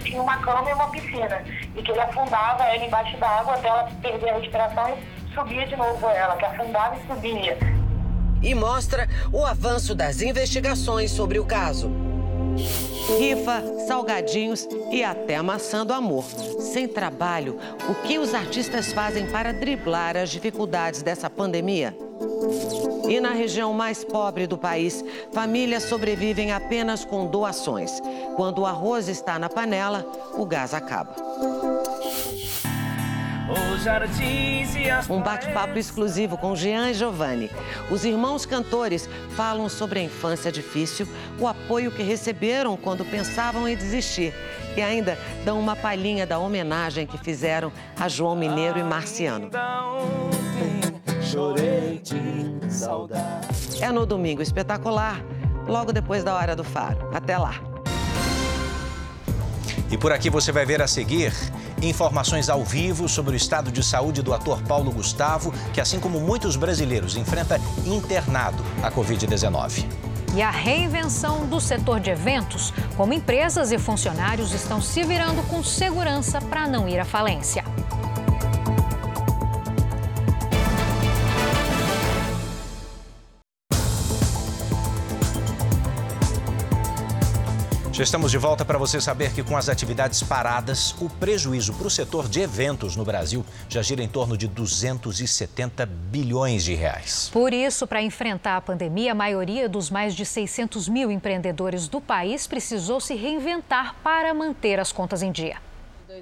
tinha 0.01 0.21
uma 0.21 0.37
cama 0.37 0.69
e 0.69 0.73
uma 0.73 0.89
piscina. 0.89 1.43
E 1.75 1.81
que 1.81 1.91
ele 1.91 1.99
afundava 1.99 2.63
ela 2.63 2.85
embaixo 2.85 3.17
d'água 3.17 3.55
até 3.55 3.67
ela 3.67 3.89
perder 4.01 4.29
a 4.29 4.37
respiração 4.37 4.89
e 4.89 5.33
subia 5.33 5.67
de 5.67 5.75
novo 5.75 6.07
ela, 6.07 6.35
que 6.35 6.45
afundava 6.45 6.95
e 6.95 7.07
subia. 7.07 7.57
E 8.41 8.55
mostra 8.55 9.07
o 9.31 9.45
avanço 9.45 9.93
das 9.93 10.21
investigações 10.21 11.11
sobre 11.11 11.39
o 11.39 11.45
caso. 11.45 11.91
Rifa, 13.17 13.61
salgadinhos 13.87 14.67
e 14.91 15.03
até 15.03 15.35
amassando 15.35 15.93
amor. 15.93 16.23
Sem 16.59 16.87
trabalho, 16.87 17.59
o 17.89 17.95
que 17.95 18.17
os 18.17 18.33
artistas 18.33 18.91
fazem 18.91 19.27
para 19.27 19.53
driblar 19.53 20.17
as 20.17 20.29
dificuldades 20.29 21.01
dessa 21.01 21.29
pandemia? 21.29 21.95
E 23.09 23.19
na 23.19 23.31
região 23.31 23.73
mais 23.73 24.03
pobre 24.03 24.47
do 24.47 24.57
país, 24.57 25.03
famílias 25.31 25.83
sobrevivem 25.83 26.51
apenas 26.51 27.03
com 27.03 27.25
doações. 27.25 28.01
Quando 28.35 28.59
o 28.59 28.65
arroz 28.65 29.07
está 29.07 29.37
na 29.37 29.49
panela, 29.49 30.05
o 30.33 30.45
gás 30.45 30.73
acaba. 30.73 31.15
Um 35.09 35.21
bate-papo 35.21 35.77
exclusivo 35.77 36.37
com 36.37 36.55
Jean 36.55 36.91
e 36.91 36.93
Giovanni. 36.93 37.49
Os 37.89 38.05
irmãos 38.05 38.45
cantores 38.45 39.09
falam 39.35 39.67
sobre 39.67 39.99
a 39.99 40.03
infância 40.03 40.51
difícil, 40.51 41.07
o 41.39 41.47
apoio 41.47 41.91
que 41.91 42.03
receberam 42.03 42.77
quando 42.77 43.03
pensavam 43.03 43.67
em 43.67 43.75
desistir 43.75 44.33
e 44.77 44.81
ainda 44.81 45.17
dão 45.43 45.59
uma 45.59 45.75
palhinha 45.75 46.25
da 46.25 46.39
homenagem 46.39 47.05
que 47.05 47.17
fizeram 47.17 47.71
a 47.99 48.07
João 48.07 48.35
Mineiro 48.35 48.79
e 48.79 48.83
Marciano. 48.83 49.49
É 53.79 53.91
no 53.91 54.05
domingo 54.05 54.41
espetacular, 54.41 55.23
logo 55.67 55.93
depois 55.93 56.23
da 56.23 56.35
hora 56.35 56.55
do 56.55 56.63
faro. 56.63 57.09
Até 57.13 57.37
lá. 57.37 57.55
E 59.89 59.97
por 59.97 60.11
aqui 60.11 60.29
você 60.29 60.51
vai 60.51 60.65
ver 60.65 60.81
a 60.81 60.87
seguir 60.87 61.33
informações 61.81 62.49
ao 62.49 62.63
vivo 62.63 63.09
sobre 63.09 63.33
o 63.33 63.35
estado 63.35 63.71
de 63.71 63.83
saúde 63.83 64.21
do 64.21 64.33
ator 64.33 64.61
Paulo 64.61 64.91
Gustavo, 64.91 65.51
que, 65.73 65.81
assim 65.81 65.99
como 65.99 66.19
muitos 66.19 66.55
brasileiros, 66.55 67.15
enfrenta 67.15 67.59
internado 67.85 68.63
a 68.83 68.91
Covid-19. 68.91 69.85
E 70.33 70.41
a 70.41 70.49
reinvenção 70.49 71.45
do 71.45 71.59
setor 71.59 71.99
de 71.99 72.09
eventos, 72.09 72.73
como 72.95 73.13
empresas 73.13 73.71
e 73.71 73.77
funcionários 73.77 74.53
estão 74.53 74.81
se 74.81 75.03
virando 75.03 75.43
com 75.49 75.61
segurança 75.61 76.39
para 76.39 76.67
não 76.67 76.87
ir 76.87 76.99
à 76.99 77.05
falência. 77.05 77.65
Estamos 88.03 88.31
de 88.31 88.37
volta 88.37 88.65
para 88.65 88.77
você 88.77 88.99
saber 88.99 89.31
que 89.33 89.43
com 89.43 89.55
as 89.55 89.69
atividades 89.69 90.23
paradas, 90.23 90.95
o 90.99 91.09
prejuízo 91.09 91.73
para 91.73 91.87
o 91.87 91.89
setor 91.89 92.27
de 92.27 92.39
eventos 92.39 92.95
no 92.95 93.05
Brasil 93.05 93.45
já 93.69 93.81
gira 93.81 94.01
em 94.01 94.07
torno 94.07 94.35
de 94.35 94.47
270 94.47 95.85
bilhões 95.85 96.63
de 96.63 96.73
reais. 96.73 97.29
Por 97.31 97.53
isso, 97.53 97.85
para 97.85 98.01
enfrentar 98.01 98.57
a 98.57 98.61
pandemia, 98.61 99.11
a 99.11 99.15
maioria 99.15 99.69
dos 99.69 99.89
mais 99.89 100.15
de 100.15 100.25
600 100.25 100.89
mil 100.89 101.11
empreendedores 101.11 101.87
do 101.87 102.01
país 102.01 102.47
precisou 102.47 102.99
se 102.99 103.13
reinventar 103.13 103.95
para 104.03 104.33
manter 104.33 104.79
as 104.79 104.91
contas 104.91 105.21
em 105.21 105.31
dia. 105.31 105.57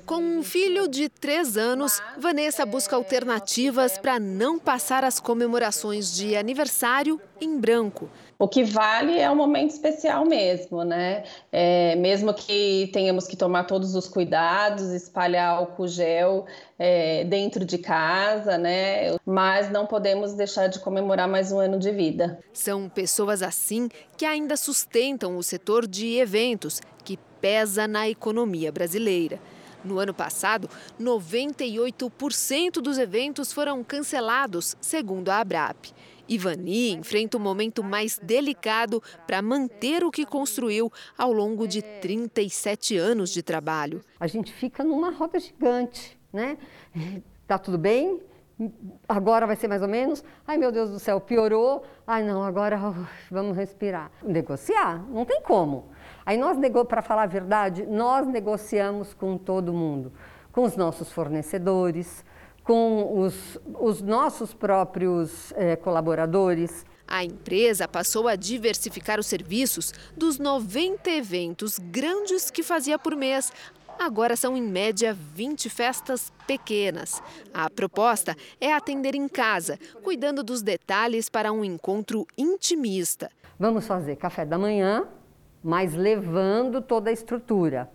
Com 0.06 0.18
um 0.22 0.44
filho 0.44 0.88
de 0.88 1.10
três 1.10 1.58
anos, 1.58 2.02
Vanessa 2.18 2.66
busca 2.66 2.96
alternativas 2.96 3.98
para 3.98 4.20
não 4.20 4.60
passar 4.60 5.04
as 5.04 5.20
comemorações 5.20 6.16
de 6.16 6.36
aniversário 6.36 7.20
em 7.42 7.60
branco. 7.60 8.10
O 8.42 8.48
que 8.48 8.64
vale 8.64 9.20
é 9.20 9.30
um 9.30 9.36
momento 9.36 9.72
especial 9.72 10.24
mesmo, 10.24 10.86
né? 10.86 11.24
É, 11.52 11.98
mesmo 11.98 12.34
que 12.34 12.90
tenhamos 12.94 13.28
que 13.28 13.36
tomar 13.36 13.66
todos 13.66 13.96
os 13.96 14.08
cuidados, 14.08 14.94
espalhar 14.94 15.58
álcool 15.58 15.90
gel 15.90 16.46
é, 16.80 17.26
dentro 17.26 17.66
de 17.66 17.78
casa, 17.78 18.58
né? 18.58 19.18
Mas 19.26 19.70
não 19.70 19.86
podemos 19.86 20.36
deixar 20.36 20.68
de 20.68 20.80
comemorar 20.80 21.28
mais 21.28 21.52
um 21.52 21.60
ano 21.60 21.78
de 21.78 21.92
vida. 21.92 22.40
São 22.54 22.88
pessoas 22.88 23.44
assim 23.44 23.90
que 24.16 24.24
ainda 24.24 24.56
sustentam 24.56 25.36
o 25.36 25.44
setor 25.44 25.86
de 25.86 26.16
eventos, 26.16 26.82
que 27.04 27.20
pesa 27.42 27.90
na 27.90 28.08
economia 28.08 28.72
brasileira. 28.72 29.38
No 29.84 30.00
ano 30.00 30.14
passado, 30.14 30.70
98% 31.00 32.82
dos 32.82 32.98
eventos 32.98 33.52
foram 33.52 33.84
cancelados, 33.84 34.78
segundo 34.80 35.28
a 35.28 35.40
Abrap. 35.40 35.94
Ivani 36.30 36.92
enfrenta 36.92 37.38
um 37.38 37.42
momento 37.42 37.84
mais 37.84 38.20
delicado 38.22 39.02
para 39.26 39.42
manter 39.42 40.04
o 40.04 40.12
que 40.12 40.26
construiu 40.26 40.92
ao 41.18 41.34
longo 41.34 41.68
de 41.68 41.82
37 41.82 42.96
anos 42.98 43.32
de 43.32 43.42
trabalho. 43.42 44.02
A 44.20 44.28
gente 44.28 44.54
fica 44.54 44.84
numa 44.84 45.12
roda 45.12 45.40
gigante, 45.40 46.18
né? 46.32 46.58
Tá 47.48 47.58
tudo 47.58 47.78
bem? 47.78 48.22
Agora 49.08 49.48
vai 49.48 49.56
ser 49.56 49.68
mais 49.68 49.82
ou 49.82 49.88
menos? 49.88 50.24
Ai 50.46 50.58
meu 50.58 50.72
Deus 50.72 50.92
do 50.92 51.00
céu, 51.00 51.20
piorou? 51.20 51.84
Ai 52.06 52.24
não, 52.24 52.44
agora 52.44 52.78
vamos 53.32 53.56
respirar. 53.58 54.12
Negociar, 54.22 55.04
não 55.10 55.26
tem 55.26 55.42
como. 55.42 55.90
Aí 56.26 56.38
nós, 56.38 56.58
para 56.88 57.02
falar 57.02 57.24
a 57.24 57.28
verdade, 57.28 57.86
nós 57.88 58.28
negociamos 58.28 59.14
com 59.14 59.38
todo 59.38 59.74
mundo, 59.74 60.12
com 60.52 60.64
os 60.64 60.76
nossos 60.76 61.12
fornecedores, 61.12 62.24
com 62.70 63.20
os, 63.22 63.58
os 63.80 64.00
nossos 64.00 64.54
próprios 64.54 65.52
eh, 65.54 65.76
colaboradores. 65.76 66.86
A 67.08 67.24
empresa 67.24 67.88
passou 67.88 68.28
a 68.28 68.36
diversificar 68.36 69.20
os 69.20 69.26
serviços 69.26 69.92
dos 70.16 70.38
90 70.38 71.10
eventos 71.10 71.80
grandes 71.80 72.52
que 72.52 72.62
fazia 72.62 73.00
por 73.00 73.16
mês. 73.16 73.52
Agora 73.98 74.36
são 74.36 74.56
em 74.56 74.62
média 74.62 75.18
20 75.34 75.68
festas 75.68 76.32
pequenas. 76.46 77.24
A 77.52 77.72
proposta 77.72 78.36
é 78.62 78.72
atender 78.72 79.16
em 79.16 79.28
casa, 79.28 79.80
cuidando 80.04 80.44
dos 80.44 80.62
detalhes 80.62 81.28
para 81.28 81.52
um 81.52 81.66
encontro 81.66 82.28
intimista. 82.38 83.32
Vamos 83.58 83.88
fazer 83.88 84.16
café 84.16 84.46
da 84.46 84.60
manhã, 84.60 85.08
mas 85.64 85.96
levando 85.96 86.84
toda 86.84 87.10
a 87.10 87.14
estrutura. 87.14 87.90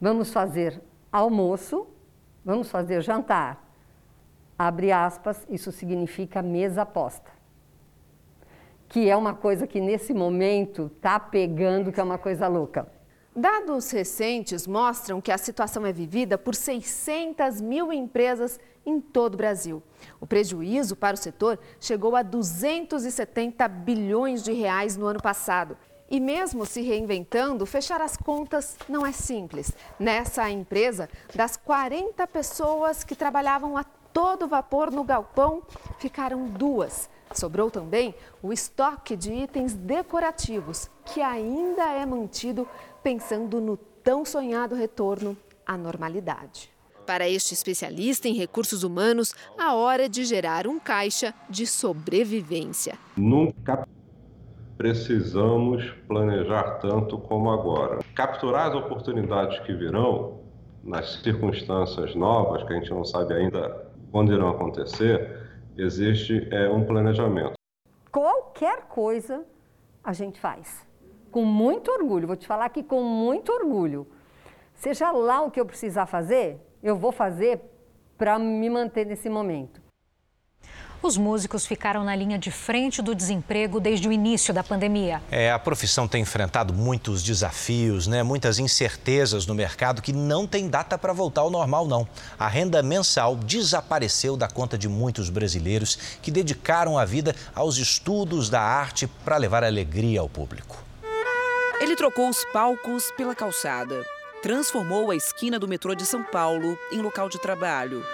Vamos 0.00 0.32
fazer 0.32 0.80
almoço, 1.12 1.86
vamos 2.42 2.70
fazer 2.70 3.02
jantar. 3.02 3.68
Abre 4.62 4.92
aspas, 4.92 5.46
isso 5.48 5.72
significa 5.72 6.42
mesa 6.42 6.84
posta. 6.84 7.30
Que 8.90 9.08
é 9.08 9.16
uma 9.16 9.32
coisa 9.32 9.66
que 9.66 9.80
nesse 9.80 10.12
momento 10.12 10.92
está 10.94 11.18
pegando, 11.18 11.90
que 11.90 11.98
é 11.98 12.02
uma 12.02 12.18
coisa 12.18 12.46
louca. 12.46 12.86
Dados 13.34 13.90
recentes 13.90 14.66
mostram 14.66 15.18
que 15.18 15.32
a 15.32 15.38
situação 15.38 15.86
é 15.86 15.92
vivida 15.94 16.36
por 16.36 16.54
600 16.54 17.58
mil 17.62 17.90
empresas 17.90 18.60
em 18.84 19.00
todo 19.00 19.32
o 19.32 19.38
Brasil. 19.38 19.82
O 20.20 20.26
prejuízo 20.26 20.94
para 20.94 21.14
o 21.14 21.18
setor 21.18 21.58
chegou 21.80 22.14
a 22.14 22.22
270 22.22 23.66
bilhões 23.66 24.42
de 24.42 24.52
reais 24.52 24.94
no 24.94 25.06
ano 25.06 25.22
passado. 25.22 25.74
E 26.10 26.20
mesmo 26.20 26.66
se 26.66 26.82
reinventando, 26.82 27.64
fechar 27.64 28.02
as 28.02 28.14
contas 28.14 28.76
não 28.86 29.06
é 29.06 29.12
simples. 29.12 29.72
Nessa 29.98 30.50
empresa, 30.50 31.08
das 31.34 31.56
40 31.56 32.26
pessoas 32.26 33.02
que 33.02 33.14
trabalhavam 33.14 33.74
a 33.78 33.84
todo 34.12 34.48
vapor 34.48 34.90
no 34.90 35.04
galpão, 35.04 35.62
ficaram 35.98 36.46
duas. 36.46 37.08
Sobrou 37.32 37.70
também 37.70 38.14
o 38.42 38.52
estoque 38.52 39.16
de 39.16 39.32
itens 39.32 39.74
decorativos, 39.74 40.90
que 41.04 41.20
ainda 41.20 41.84
é 41.92 42.04
mantido 42.04 42.66
pensando 43.02 43.60
no 43.60 43.76
tão 43.76 44.24
sonhado 44.24 44.74
retorno 44.74 45.36
à 45.64 45.76
normalidade. 45.76 46.70
Para 47.06 47.28
este 47.28 47.54
especialista 47.54 48.28
em 48.28 48.34
recursos 48.34 48.82
humanos, 48.82 49.34
a 49.58 49.74
hora 49.74 50.08
de 50.08 50.24
gerar 50.24 50.66
um 50.66 50.78
caixa 50.78 51.34
de 51.48 51.66
sobrevivência. 51.66 52.98
Nunca 53.16 53.86
precisamos 54.76 55.84
planejar 56.08 56.78
tanto 56.78 57.18
como 57.18 57.50
agora. 57.50 57.98
Capturar 58.14 58.70
as 58.70 58.74
oportunidades 58.74 59.58
que 59.60 59.74
virão 59.74 60.40
nas 60.82 61.20
circunstâncias 61.22 62.14
novas, 62.14 62.62
que 62.64 62.72
a 62.72 62.76
gente 62.76 62.90
não 62.90 63.04
sabe 63.04 63.34
ainda 63.34 63.89
quando 64.10 64.32
irão 64.32 64.48
acontecer, 64.48 65.48
existe 65.76 66.48
é, 66.50 66.68
um 66.68 66.84
planejamento. 66.84 67.54
Qualquer 68.10 68.82
coisa 68.88 69.44
a 70.02 70.12
gente 70.12 70.40
faz. 70.40 70.86
Com 71.30 71.44
muito 71.44 71.90
orgulho, 71.90 72.26
vou 72.26 72.36
te 72.36 72.46
falar 72.46 72.68
que 72.70 72.82
com 72.82 73.02
muito 73.02 73.52
orgulho. 73.52 74.06
Seja 74.74 75.10
lá 75.12 75.42
o 75.42 75.50
que 75.50 75.60
eu 75.60 75.66
precisar 75.66 76.06
fazer, 76.06 76.60
eu 76.82 76.96
vou 76.96 77.12
fazer 77.12 77.60
para 78.18 78.38
me 78.38 78.68
manter 78.68 79.06
nesse 79.06 79.28
momento. 79.28 79.79
Os 81.02 81.16
músicos 81.16 81.64
ficaram 81.64 82.04
na 82.04 82.14
linha 82.14 82.38
de 82.38 82.50
frente 82.50 83.00
do 83.00 83.14
desemprego 83.14 83.80
desde 83.80 84.06
o 84.06 84.12
início 84.12 84.52
da 84.52 84.62
pandemia. 84.62 85.22
É, 85.30 85.50
a 85.50 85.58
profissão 85.58 86.06
tem 86.06 86.20
enfrentado 86.20 86.74
muitos 86.74 87.22
desafios, 87.22 88.06
né? 88.06 88.22
muitas 88.22 88.58
incertezas 88.58 89.46
no 89.46 89.54
mercado 89.54 90.02
que 90.02 90.12
não 90.12 90.46
tem 90.46 90.68
data 90.68 90.98
para 90.98 91.14
voltar 91.14 91.40
ao 91.40 91.50
normal, 91.50 91.86
não. 91.86 92.06
A 92.38 92.46
renda 92.46 92.82
mensal 92.82 93.34
desapareceu 93.34 94.36
da 94.36 94.46
conta 94.46 94.76
de 94.76 94.90
muitos 94.90 95.30
brasileiros 95.30 95.96
que 96.20 96.30
dedicaram 96.30 96.98
a 96.98 97.04
vida 97.06 97.34
aos 97.54 97.78
estudos 97.78 98.50
da 98.50 98.60
arte 98.60 99.06
para 99.24 99.38
levar 99.38 99.64
alegria 99.64 100.20
ao 100.20 100.28
público. 100.28 100.84
Ele 101.80 101.96
trocou 101.96 102.28
os 102.28 102.44
palcos 102.52 103.10
pela 103.16 103.34
calçada, 103.34 104.04
transformou 104.42 105.10
a 105.10 105.16
esquina 105.16 105.58
do 105.58 105.66
metrô 105.66 105.94
de 105.94 106.04
São 106.04 106.22
Paulo 106.22 106.78
em 106.92 107.00
local 107.00 107.30
de 107.30 107.40
trabalho. 107.40 108.04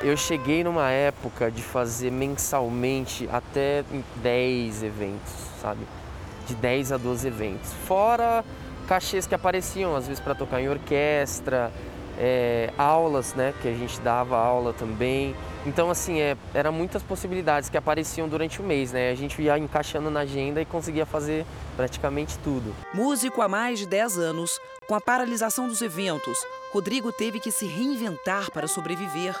Eu 0.00 0.16
cheguei 0.16 0.62
numa 0.62 0.90
época 0.90 1.50
de 1.50 1.60
fazer 1.60 2.12
mensalmente 2.12 3.28
até 3.32 3.84
10 4.16 4.84
eventos, 4.84 5.32
sabe? 5.60 5.80
De 6.46 6.54
10 6.54 6.92
a 6.92 6.96
12 6.96 7.26
eventos. 7.26 7.72
Fora 7.86 8.44
cachês 8.86 9.26
que 9.26 9.34
apareciam, 9.34 9.94
às 9.94 10.06
vezes 10.06 10.20
para 10.20 10.34
tocar 10.34 10.62
em 10.62 10.68
orquestra, 10.68 11.70
é, 12.16 12.72
aulas, 12.78 13.34
né? 13.34 13.52
Que 13.60 13.68
a 13.68 13.74
gente 13.74 14.00
dava 14.00 14.36
aula 14.38 14.72
também. 14.72 15.34
Então, 15.66 15.90
assim, 15.90 16.20
é, 16.20 16.36
eram 16.54 16.72
muitas 16.72 17.02
possibilidades 17.02 17.68
que 17.68 17.76
apareciam 17.76 18.28
durante 18.28 18.62
o 18.62 18.64
mês, 18.64 18.92
né? 18.92 19.10
A 19.10 19.14
gente 19.14 19.42
ia 19.42 19.58
encaixando 19.58 20.10
na 20.10 20.20
agenda 20.20 20.62
e 20.62 20.64
conseguia 20.64 21.04
fazer 21.04 21.44
praticamente 21.76 22.38
tudo. 22.38 22.74
Músico 22.94 23.42
há 23.42 23.48
mais 23.48 23.80
de 23.80 23.86
10 23.86 24.18
anos, 24.18 24.58
com 24.86 24.94
a 24.94 25.00
paralisação 25.00 25.68
dos 25.68 25.82
eventos, 25.82 26.38
Rodrigo 26.72 27.12
teve 27.12 27.40
que 27.40 27.50
se 27.50 27.66
reinventar 27.66 28.50
para 28.52 28.66
sobreviver. 28.66 29.34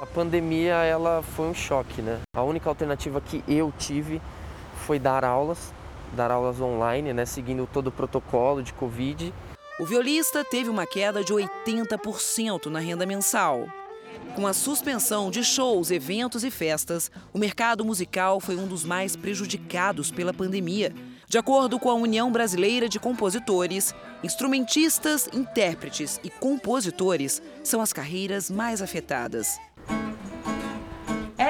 A 0.00 0.06
pandemia 0.06 0.74
ela 0.74 1.22
foi 1.22 1.48
um 1.48 1.54
choque, 1.54 2.00
né? 2.00 2.20
A 2.36 2.42
única 2.44 2.68
alternativa 2.68 3.20
que 3.20 3.42
eu 3.48 3.72
tive 3.76 4.22
foi 4.86 4.96
dar 4.96 5.24
aulas, 5.24 5.72
dar 6.12 6.30
aulas 6.30 6.60
online, 6.60 7.12
né, 7.12 7.26
seguindo 7.26 7.68
todo 7.72 7.88
o 7.88 7.92
protocolo 7.92 8.62
de 8.62 8.72
Covid. 8.72 9.34
O 9.80 9.84
violista 9.84 10.44
teve 10.44 10.70
uma 10.70 10.86
queda 10.86 11.24
de 11.24 11.32
80% 11.32 12.66
na 12.66 12.78
renda 12.78 13.04
mensal. 13.04 13.66
Com 14.36 14.46
a 14.46 14.52
suspensão 14.52 15.32
de 15.32 15.42
shows, 15.42 15.90
eventos 15.90 16.44
e 16.44 16.50
festas, 16.50 17.10
o 17.32 17.38
mercado 17.38 17.84
musical 17.84 18.38
foi 18.38 18.54
um 18.54 18.68
dos 18.68 18.84
mais 18.84 19.16
prejudicados 19.16 20.12
pela 20.12 20.32
pandemia. 20.32 20.94
De 21.26 21.38
acordo 21.38 21.76
com 21.76 21.90
a 21.90 21.94
União 21.94 22.30
Brasileira 22.30 22.88
de 22.88 23.00
Compositores, 23.00 23.92
instrumentistas, 24.22 25.28
intérpretes 25.32 26.20
e 26.22 26.30
compositores 26.30 27.42
são 27.64 27.80
as 27.80 27.92
carreiras 27.92 28.48
mais 28.48 28.80
afetadas. 28.80 29.58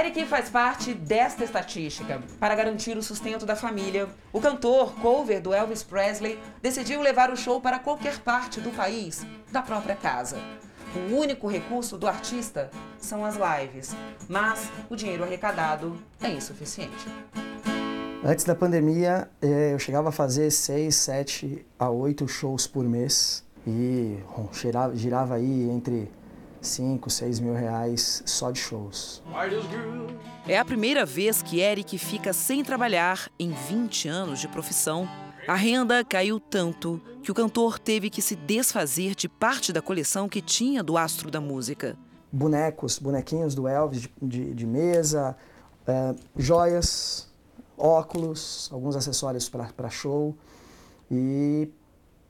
Eric 0.08 0.24
faz 0.24 0.48
parte 0.48 0.94
desta 0.94 1.44
estatística. 1.44 2.22
Para 2.40 2.54
garantir 2.54 2.96
o 2.96 3.02
sustento 3.02 3.44
da 3.44 3.54
família, 3.54 4.08
o 4.32 4.40
cantor, 4.40 4.94
cover 5.02 5.38
do 5.38 5.52
Elvis 5.52 5.82
Presley, 5.82 6.40
decidiu 6.62 7.02
levar 7.02 7.30
o 7.30 7.36
show 7.36 7.60
para 7.60 7.78
qualquer 7.78 8.18
parte 8.20 8.58
do 8.58 8.70
país, 8.70 9.26
da 9.52 9.60
própria 9.60 9.94
casa. 9.94 10.38
O 10.96 11.14
único 11.14 11.46
recurso 11.46 11.98
do 11.98 12.06
artista 12.06 12.70
são 12.96 13.22
as 13.22 13.36
lives, 13.36 13.94
mas 14.26 14.70
o 14.88 14.96
dinheiro 14.96 15.24
arrecadado 15.24 15.94
é 16.22 16.30
insuficiente. 16.30 17.06
Antes 18.24 18.46
da 18.46 18.54
pandemia, 18.54 19.28
eh, 19.42 19.74
eu 19.74 19.78
chegava 19.78 20.08
a 20.08 20.12
fazer 20.12 20.50
seis, 20.50 20.94
sete 20.94 21.66
a 21.78 21.90
oito 21.90 22.26
shows 22.26 22.66
por 22.66 22.84
mês 22.84 23.44
e 23.66 24.16
girava 24.94 25.34
aí 25.34 25.68
entre 25.68 26.10
5, 26.68 27.10
6 27.10 27.40
mil 27.40 27.54
reais 27.54 28.22
só 28.26 28.50
de 28.50 28.60
shows. 28.60 29.22
É 30.46 30.58
a 30.58 30.64
primeira 30.64 31.04
vez 31.04 31.42
que 31.42 31.60
Eric 31.60 31.98
fica 31.98 32.32
sem 32.32 32.62
trabalhar 32.62 33.30
em 33.38 33.50
20 33.50 34.08
anos 34.08 34.40
de 34.40 34.48
profissão. 34.48 35.08
A 35.46 35.54
renda 35.54 36.04
caiu 36.04 36.38
tanto 36.38 37.00
que 37.22 37.30
o 37.30 37.34
cantor 37.34 37.78
teve 37.78 38.10
que 38.10 38.20
se 38.20 38.36
desfazer 38.36 39.14
de 39.14 39.28
parte 39.28 39.72
da 39.72 39.80
coleção 39.80 40.28
que 40.28 40.42
tinha 40.42 40.82
do 40.82 40.96
astro 40.98 41.30
da 41.30 41.40
música. 41.40 41.96
Bonecos, 42.30 42.98
bonequinhos 42.98 43.54
do 43.54 43.66
Elvis 43.66 44.02
de, 44.02 44.10
de, 44.20 44.54
de 44.54 44.66
mesa, 44.66 45.36
é, 45.86 46.14
joias, 46.36 47.28
óculos, 47.78 48.68
alguns 48.70 48.94
acessórios 48.94 49.48
para 49.48 49.88
show 49.88 50.36
e 51.10 51.70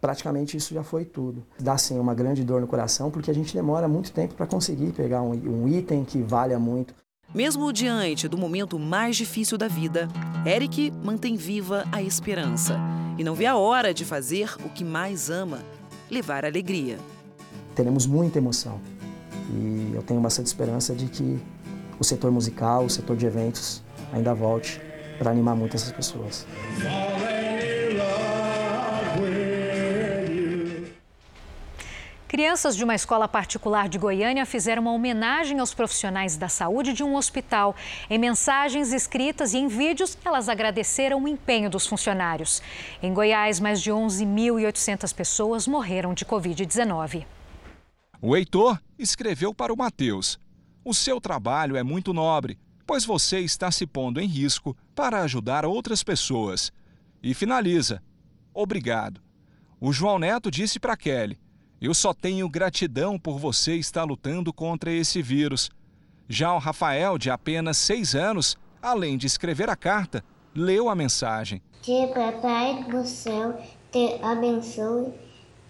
praticamente 0.01 0.57
isso 0.57 0.75
já 0.75 0.83
foi 0.83 1.05
tudo. 1.05 1.45
Dá 1.59 1.77
sim 1.77 1.99
uma 1.99 2.15
grande 2.15 2.45
dor 2.45 2.61
no 2.61 2.67
coração 2.67 3.11
porque 3.11 3.31
a 3.31 3.35
gente 3.35 3.55
demora 3.55 3.89
muito 3.89 4.13
tempo 4.13 4.35
para 4.35 4.47
conseguir 4.47 4.93
pegar 4.93 5.23
um, 5.23 5.31
um 5.33 5.69
item 5.69 6.05
que 6.05 6.23
valha 6.23 6.59
muito. 6.59 6.95
Mesmo 7.35 7.73
diante 7.73 8.27
do 8.27 8.39
momento 8.39 8.79
mais 8.79 9.17
difícil 9.17 9.59
da 9.59 9.69
vida, 9.69 10.09
Eric 10.47 10.91
mantém 11.03 11.37
viva 11.37 11.85
a 11.93 12.03
esperança 12.03 12.79
e 13.19 13.25
não 13.25 13.35
vê 13.35 13.45
a 13.45 13.57
hora 13.57 13.93
de 13.93 14.05
fazer 14.05 14.55
o 14.65 14.71
que 14.71 14.83
mais 14.83 15.29
ama, 15.29 15.59
levar 16.11 16.45
alegria. 16.45 16.99
Teremos 17.75 18.07
muita 18.07 18.39
emoção 18.39 18.81
e 19.51 19.93
eu 19.95 20.03
tenho 20.03 20.21
bastante 20.21 20.47
esperança 20.47 20.95
de 20.95 21.07
que 21.07 21.39
o 21.99 22.05
setor 22.05 22.31
musical, 22.31 22.85
o 22.85 22.91
setor 22.91 23.17
de 23.17 23.27
eventos 23.27 23.83
ainda 24.13 24.33
volte 24.35 24.81
para 25.19 25.31
animar 25.31 25.57
muito 25.57 25.77
essas 25.77 25.93
pessoas. 25.93 26.47
Crianças 32.29 32.77
de 32.77 32.85
uma 32.85 32.95
escola 32.95 33.27
particular 33.27 33.89
de 33.89 33.97
Goiânia 33.97 34.45
fizeram 34.45 34.83
uma 34.83 34.93
homenagem 34.93 35.61
aos 35.61 35.73
profissionais 35.73 36.37
da 36.37 36.47
saúde 36.47 36.93
de 36.93 37.03
um 37.03 37.17
hospital. 37.17 37.75
Em 38.11 38.19
mensagens 38.19 38.93
escritas 38.93 39.55
e 39.55 39.57
em 39.57 39.67
vídeos, 39.67 40.19
elas 40.23 40.47
agradeceram 40.47 41.25
o 41.25 41.27
empenho 41.27 41.71
dos 41.71 41.87
funcionários. 41.87 42.61
Em 43.03 43.15
Goiás, 43.15 43.59
mais 43.59 43.81
de 43.81 43.91
11.800 43.91 45.15
pessoas 45.15 45.67
morreram 45.67 46.13
de 46.13 46.27
Covid-19. 46.27 47.25
O 48.21 48.37
Heitor 48.37 48.79
escreveu 48.99 49.55
para 49.55 49.73
o 49.73 49.77
Matheus: 49.77 50.39
O 50.85 50.93
seu 50.93 51.23
trabalho 51.23 51.79
é 51.79 51.83
muito 51.83 52.13
nobre, 52.13 52.59
pois 52.87 53.07
você 53.07 53.41
está 53.41 53.71
se 53.71 53.87
pondo 53.87 54.21
em 54.21 54.27
risco 54.27 54.77
para 54.95 55.23
ajudar 55.23 55.65
outras 55.65 56.03
pessoas. 56.03 56.71
E 57.23 57.33
finaliza: 57.33 58.03
Obrigado. 58.53 59.19
O 59.81 59.95
João 59.95 60.19
Neto 60.19 60.51
disse 60.51 60.79
para 60.79 60.95
Kelly: 60.95 61.39
Eu 61.81 61.95
só 61.95 62.13
tenho 62.13 62.49
gratidão 62.49 63.19
por 63.19 63.39
você 63.39 63.77
estar 63.77 64.03
lutando 64.03 64.53
contra 64.53 64.91
esse 64.91 65.23
vírus. 65.23 65.71
Já 66.29 66.53
o 66.53 66.59
Rafael, 66.59 67.17
de 67.17 67.31
apenas 67.31 67.77
seis 67.77 68.17
anos, 68.17 68.59
além 68.83 69.17
de 69.17 69.29
escrever 69.29 69.71
a 69.71 69.77
carta, 69.77 70.25
leu 70.55 70.89
a 70.89 70.95
mensagem. 70.97 71.63
Que 71.83 72.09
Papai 72.09 72.85
do 72.91 73.07
céu 73.07 73.63
te 73.93 74.19
abençoe 74.23 75.13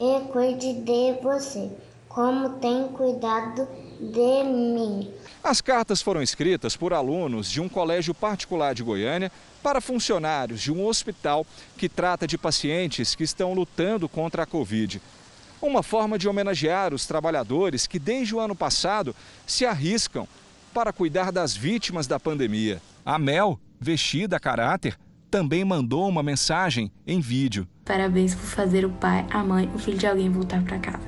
e 0.01 0.21
cuide 0.33 0.81
de 0.81 1.21
você 1.23 1.71
como 2.09 2.59
tem 2.59 2.89
cuidado 2.89 3.69
de 4.01 4.45
mim. 4.45 5.13
As 5.45 5.61
cartas 5.61 6.01
foram 6.01 6.23
escritas 6.23 6.75
por 6.75 6.93
alunos 6.93 7.51
de 7.51 7.61
um 7.61 7.69
colégio 7.69 8.15
particular 8.15 8.75
de 8.75 8.83
Goiânia 8.83 9.31
para 9.63 9.81
funcionários 9.81 10.61
de 10.61 10.73
um 10.73 10.87
hospital 10.87 11.47
que 11.77 11.89
trata 11.89 12.27
de 12.27 12.39
pacientes 12.39 13.15
que 13.15 13.23
estão 13.23 13.53
lutando 13.53 14.09
contra 14.09 14.43
a 14.45 14.47
Covid. 14.47 15.01
Uma 15.61 15.83
forma 15.83 16.17
de 16.17 16.29
homenagear 16.29 16.95
os 16.95 17.07
trabalhadores 17.07 17.87
que, 17.87 17.99
desde 17.99 18.35
o 18.35 18.41
ano 18.41 18.55
passado, 18.55 19.15
se 19.47 19.67
arriscam 19.67 20.27
para 20.73 20.93
cuidar 20.93 21.33
das 21.33 21.57
vítimas 21.57 22.07
da 22.07 22.21
pandemia. 22.21 22.81
A 23.05 23.19
Mel, 23.19 23.59
vestida 23.81 24.37
a 24.37 24.41
caráter, 24.41 24.97
também 25.29 25.65
mandou 25.65 26.09
uma 26.09 26.23
mensagem 26.23 26.93
em 27.07 27.21
vídeo. 27.21 27.67
Parabéns 27.85 28.35
por 28.35 28.45
fazer 28.45 28.85
o 28.85 28.91
pai, 28.91 29.27
a 29.31 29.43
mãe, 29.43 29.69
o 29.75 29.79
filho 29.79 29.99
de 29.99 30.07
alguém 30.07 30.31
voltar 30.31 30.63
para 30.63 30.79
casa. 30.79 31.03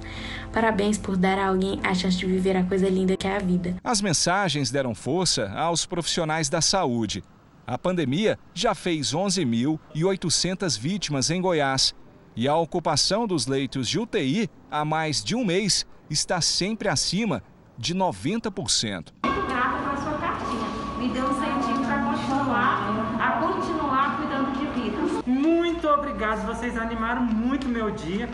Parabéns 0.52 0.98
por 0.98 1.16
dar 1.16 1.38
a 1.38 1.46
alguém 1.46 1.78
a 1.84 1.94
chance 1.94 2.16
de 2.16 2.26
viver 2.26 2.56
a 2.56 2.64
coisa 2.64 2.88
linda 2.88 3.16
que 3.16 3.28
é 3.28 3.36
a 3.36 3.38
vida. 3.38 3.76
As 3.84 4.00
mensagens 4.00 4.70
deram 4.70 4.94
força 4.94 5.48
aos 5.52 5.86
profissionais 5.86 6.48
da 6.48 6.60
saúde. 6.60 7.22
A 7.66 7.78
pandemia 7.78 8.36
já 8.52 8.74
fez 8.74 9.12
11.800 9.12 10.76
vítimas 10.76 11.30
em 11.30 11.40
Goiás 11.40 11.94
e 12.40 12.48
a 12.48 12.56
ocupação 12.56 13.26
dos 13.26 13.46
leitos 13.46 13.86
de 13.86 13.98
UTI 14.00 14.48
há 14.70 14.82
mais 14.82 15.22
de 15.22 15.36
um 15.36 15.44
mês 15.44 15.84
está 16.08 16.40
sempre 16.40 16.88
acima 16.88 17.42
de 17.76 17.94
90%. 17.94 19.12
Muito 19.22 19.46
grata 19.46 19.78
pela 19.82 19.96
sua 19.98 20.18
cartinha. 20.18 20.66
Me 20.98 21.10
deu 21.10 21.26
um 21.26 21.32
incentivo 21.32 21.84
para 21.84 22.02
continuar, 22.02 23.20
a 23.20 23.40
continuar 23.42 24.16
cuidando 24.16 24.58
de 24.58 24.80
vidas. 24.80 25.26
Muito 25.26 25.86
obrigado, 25.86 26.46
vocês 26.46 26.78
animaram 26.78 27.20
muito 27.24 27.68
meu 27.68 27.90
dia. 27.90 28.26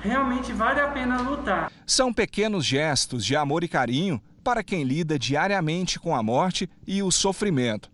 Realmente 0.00 0.54
vale 0.54 0.80
a 0.80 0.88
pena 0.88 1.20
lutar. 1.20 1.70
São 1.86 2.14
pequenos 2.14 2.64
gestos 2.64 3.22
de 3.26 3.36
amor 3.36 3.62
e 3.62 3.68
carinho 3.68 4.22
para 4.42 4.64
quem 4.64 4.84
lida 4.84 5.18
diariamente 5.18 6.00
com 6.00 6.16
a 6.16 6.22
morte 6.22 6.66
e 6.86 7.02
o 7.02 7.10
sofrimento. 7.10 7.90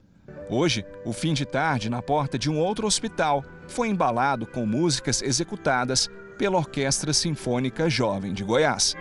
Hoje, 0.48 0.86
o 1.04 1.12
fim 1.12 1.34
de 1.34 1.44
tarde 1.44 1.90
na 1.90 2.00
porta 2.00 2.38
de 2.38 2.48
um 2.48 2.56
outro 2.56 2.86
hospital 2.86 3.42
foi 3.68 3.88
embalado 3.88 4.46
com 4.46 4.66
músicas 4.66 5.22
executadas 5.22 6.10
pela 6.38 6.56
Orquestra 6.56 7.12
Sinfônica 7.12 7.88
Jovem 7.88 8.32
de 8.32 8.44
Goiás. 8.44 8.94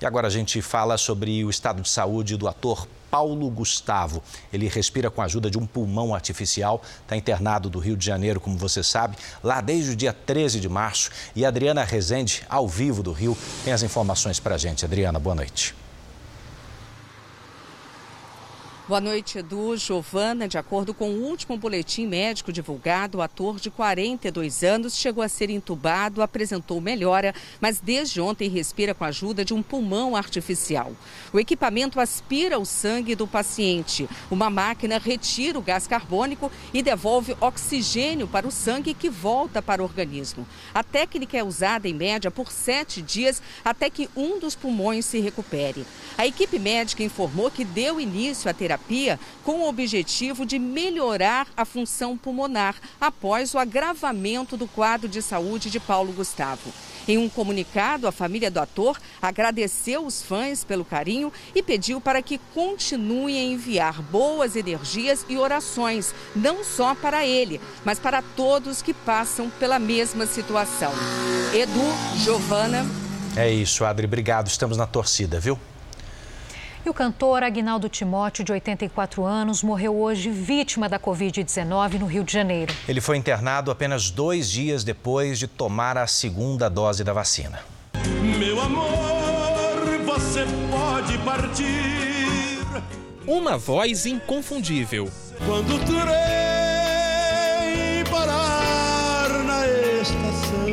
E 0.00 0.06
agora 0.06 0.28
a 0.28 0.30
gente 0.30 0.62
fala 0.62 0.98
sobre 0.98 1.44
o 1.44 1.50
estado 1.50 1.82
de 1.82 1.88
saúde 1.88 2.36
do 2.36 2.46
ator 2.46 2.86
Paulo 3.10 3.50
Gustavo. 3.50 4.22
Ele 4.52 4.68
respira 4.68 5.10
com 5.10 5.22
a 5.22 5.24
ajuda 5.24 5.50
de 5.50 5.58
um 5.58 5.66
pulmão 5.66 6.14
artificial, 6.14 6.82
está 7.02 7.16
internado 7.16 7.68
do 7.70 7.78
Rio 7.78 7.96
de 7.96 8.04
Janeiro, 8.04 8.40
como 8.40 8.56
você 8.56 8.82
sabe, 8.82 9.16
lá 9.42 9.60
desde 9.60 9.92
o 9.92 9.96
dia 9.96 10.12
13 10.12 10.60
de 10.60 10.68
março. 10.68 11.10
E 11.34 11.44
Adriana 11.44 11.84
Rezende, 11.84 12.44
ao 12.48 12.68
vivo 12.68 13.02
do 13.02 13.12
Rio, 13.12 13.36
tem 13.64 13.72
as 13.72 13.82
informações 13.82 14.38
para 14.38 14.54
a 14.54 14.58
gente. 14.58 14.84
Adriana, 14.84 15.18
boa 15.18 15.34
noite. 15.34 15.74
Boa 18.88 19.02
noite, 19.02 19.36
Edu. 19.36 19.76
Giovana, 19.76 20.48
de 20.48 20.56
acordo 20.56 20.94
com 20.94 21.10
o 21.10 21.22
último 21.24 21.58
boletim 21.58 22.06
médico 22.06 22.50
divulgado, 22.50 23.18
o 23.18 23.20
ator 23.20 23.60
de 23.60 23.70
42 23.70 24.62
anos 24.62 24.96
chegou 24.96 25.22
a 25.22 25.28
ser 25.28 25.50
entubado, 25.50 26.22
apresentou 26.22 26.80
melhora, 26.80 27.34
mas 27.60 27.80
desde 27.80 28.18
ontem 28.18 28.48
respira 28.48 28.94
com 28.94 29.04
a 29.04 29.08
ajuda 29.08 29.44
de 29.44 29.52
um 29.52 29.62
pulmão 29.62 30.16
artificial. 30.16 30.90
O 31.34 31.38
equipamento 31.38 32.00
aspira 32.00 32.58
o 32.58 32.64
sangue 32.64 33.14
do 33.14 33.26
paciente. 33.26 34.08
Uma 34.30 34.48
máquina 34.48 34.98
retira 34.98 35.58
o 35.58 35.62
gás 35.62 35.86
carbônico 35.86 36.50
e 36.72 36.82
devolve 36.82 37.36
oxigênio 37.42 38.26
para 38.26 38.48
o 38.48 38.50
sangue 38.50 38.94
que 38.94 39.10
volta 39.10 39.60
para 39.60 39.82
o 39.82 39.84
organismo. 39.84 40.48
A 40.72 40.82
técnica 40.82 41.36
é 41.36 41.44
usada 41.44 41.86
em 41.86 41.92
média 41.92 42.30
por 42.30 42.50
sete 42.50 43.02
dias 43.02 43.42
até 43.62 43.90
que 43.90 44.08
um 44.16 44.38
dos 44.38 44.54
pulmões 44.54 45.04
se 45.04 45.20
recupere. 45.20 45.84
A 46.16 46.26
equipe 46.26 46.58
médica 46.58 47.02
informou 47.02 47.50
que 47.50 47.66
deu 47.66 48.00
início 48.00 48.50
à 48.50 48.54
terapia 48.54 48.77
terapia 48.78 49.18
com 49.44 49.60
o 49.60 49.68
objetivo 49.68 50.46
de 50.46 50.58
melhorar 50.58 51.46
a 51.56 51.64
função 51.64 52.16
pulmonar 52.16 52.76
após 53.00 53.54
o 53.54 53.58
agravamento 53.58 54.56
do 54.56 54.66
quadro 54.66 55.08
de 55.08 55.20
saúde 55.20 55.70
de 55.70 55.80
Paulo 55.80 56.12
Gustavo. 56.12 56.72
Em 57.06 57.16
um 57.16 57.28
comunicado, 57.28 58.06
a 58.06 58.12
família 58.12 58.50
do 58.50 58.60
ator 58.60 58.98
agradeceu 59.20 60.04
os 60.04 60.22
fãs 60.22 60.62
pelo 60.62 60.84
carinho 60.84 61.32
e 61.54 61.62
pediu 61.62 62.00
para 62.00 62.20
que 62.20 62.38
continuem 62.54 63.38
a 63.38 63.44
enviar 63.44 64.02
boas 64.02 64.56
energias 64.56 65.24
e 65.28 65.38
orações, 65.38 66.14
não 66.36 66.62
só 66.62 66.94
para 66.94 67.24
ele, 67.24 67.60
mas 67.84 67.98
para 67.98 68.20
todos 68.20 68.82
que 68.82 68.92
passam 68.92 69.48
pela 69.58 69.78
mesma 69.78 70.26
situação. 70.26 70.92
Edu, 71.54 72.22
Giovana. 72.22 72.84
É 73.34 73.50
isso, 73.50 73.84
Adri. 73.84 74.04
Obrigado. 74.06 74.48
Estamos 74.48 74.76
na 74.76 74.86
torcida, 74.86 75.40
viu? 75.40 75.58
E 76.88 76.90
o 76.90 76.94
cantor 76.94 77.42
Agnaldo 77.42 77.86
Timóteo, 77.86 78.42
de 78.42 78.50
84 78.50 79.22
anos, 79.22 79.62
morreu 79.62 79.94
hoje 79.94 80.30
vítima 80.30 80.88
da 80.88 80.98
Covid-19 80.98 81.98
no 81.98 82.06
Rio 82.06 82.24
de 82.24 82.32
Janeiro. 82.32 82.74
Ele 82.88 82.98
foi 82.98 83.18
internado 83.18 83.70
apenas 83.70 84.10
dois 84.10 84.50
dias 84.50 84.84
depois 84.84 85.38
de 85.38 85.46
tomar 85.46 85.98
a 85.98 86.06
segunda 86.06 86.70
dose 86.70 87.04
da 87.04 87.12
vacina. 87.12 87.60
Meu 88.38 88.58
amor, 88.58 88.88
você 90.06 90.46
pode 90.70 91.18
partir. 91.18 92.58
Uma 93.26 93.58
voz 93.58 94.06
inconfundível. 94.06 95.10
Quando 95.44 95.78
trem 95.84 95.98
parar 98.10 99.28
na 99.44 99.68
estação. 100.00 100.67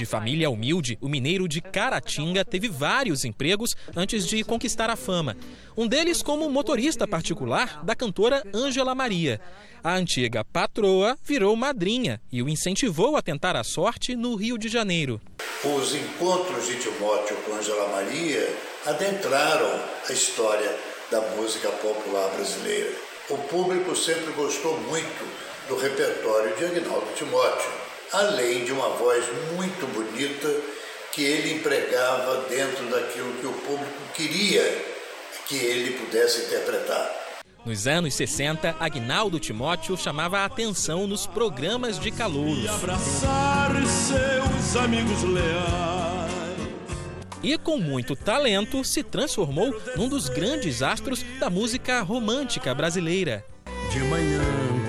De 0.00 0.06
família 0.06 0.48
humilde, 0.48 0.96
o 0.98 1.10
mineiro 1.10 1.46
de 1.46 1.60
Caratinga 1.60 2.42
teve 2.42 2.70
vários 2.70 3.22
empregos 3.26 3.76
antes 3.94 4.26
de 4.26 4.42
conquistar 4.42 4.88
a 4.88 4.96
fama. 4.96 5.36
Um 5.76 5.86
deles 5.86 6.22
como 6.22 6.48
motorista 6.48 7.06
particular 7.06 7.84
da 7.84 7.94
cantora 7.94 8.42
Ângela 8.54 8.94
Maria. 8.94 9.38
A 9.84 9.94
antiga 9.94 10.42
patroa 10.42 11.18
virou 11.22 11.54
madrinha 11.54 12.18
e 12.32 12.42
o 12.42 12.48
incentivou 12.48 13.14
a 13.14 13.20
tentar 13.20 13.56
a 13.56 13.62
sorte 13.62 14.16
no 14.16 14.36
Rio 14.36 14.56
de 14.56 14.68
Janeiro. 14.68 15.20
Os 15.62 15.94
encontros 15.94 16.66
de 16.66 16.76
Timóteo 16.76 17.36
com 17.44 17.56
Ângela 17.56 17.88
Maria 17.88 18.56
adentraram 18.86 19.84
a 20.08 20.12
história 20.14 20.78
da 21.10 21.20
música 21.36 21.68
popular 21.68 22.30
brasileira. 22.36 22.90
O 23.28 23.36
público 23.36 23.94
sempre 23.94 24.32
gostou 24.32 24.80
muito 24.80 25.28
do 25.68 25.76
repertório 25.76 26.56
de 26.56 26.64
Agnaldo 26.64 27.06
Timóteo 27.14 27.89
além 28.12 28.64
de 28.64 28.72
uma 28.72 28.90
voz 28.90 29.24
muito 29.54 29.86
bonita 29.92 30.48
que 31.12 31.22
ele 31.22 31.54
empregava 31.54 32.48
dentro 32.48 32.86
daquilo 32.86 33.32
que 33.34 33.46
o 33.46 33.52
público 33.52 34.00
queria 34.14 34.90
que 35.46 35.56
ele 35.56 35.98
pudesse 35.98 36.42
interpretar. 36.42 37.10
Nos 37.64 37.86
anos 37.86 38.14
60, 38.14 38.76
Agnaldo 38.80 39.38
Timóteo 39.38 39.96
chamava 39.96 40.38
a 40.38 40.44
atenção 40.44 41.06
nos 41.06 41.26
programas 41.26 41.98
de 41.98 42.10
calouros. 42.10 42.64
E 42.64 42.68
abraçar 42.68 43.70
seus 43.86 44.76
amigos 44.76 45.22
leais. 45.24 46.30
E 47.42 47.58
com 47.58 47.78
muito 47.78 48.14
talento 48.14 48.84
se 48.84 49.02
transformou 49.02 49.74
num 49.96 50.08
dos 50.08 50.28
grandes 50.28 50.82
astros 50.82 51.24
da 51.38 51.50
música 51.50 52.00
romântica 52.02 52.74
brasileira. 52.74 53.44
De 53.90 53.98
manhã, 54.00 54.40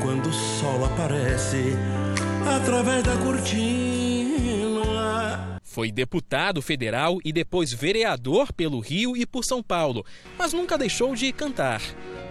quando 0.01 0.29
o 0.29 0.33
sol 0.33 0.85
aparece, 0.85 1.75
através 2.47 3.03
da 3.03 3.17
cortina. 3.17 3.61
Foi 5.63 5.91
deputado 5.91 6.61
federal 6.61 7.17
e 7.23 7.31
depois 7.31 7.71
vereador 7.71 8.51
pelo 8.51 8.79
Rio 8.79 9.15
e 9.15 9.25
por 9.25 9.45
São 9.45 9.63
Paulo, 9.63 10.05
mas 10.37 10.51
nunca 10.51 10.77
deixou 10.77 11.15
de 11.15 11.31
cantar. 11.31 11.81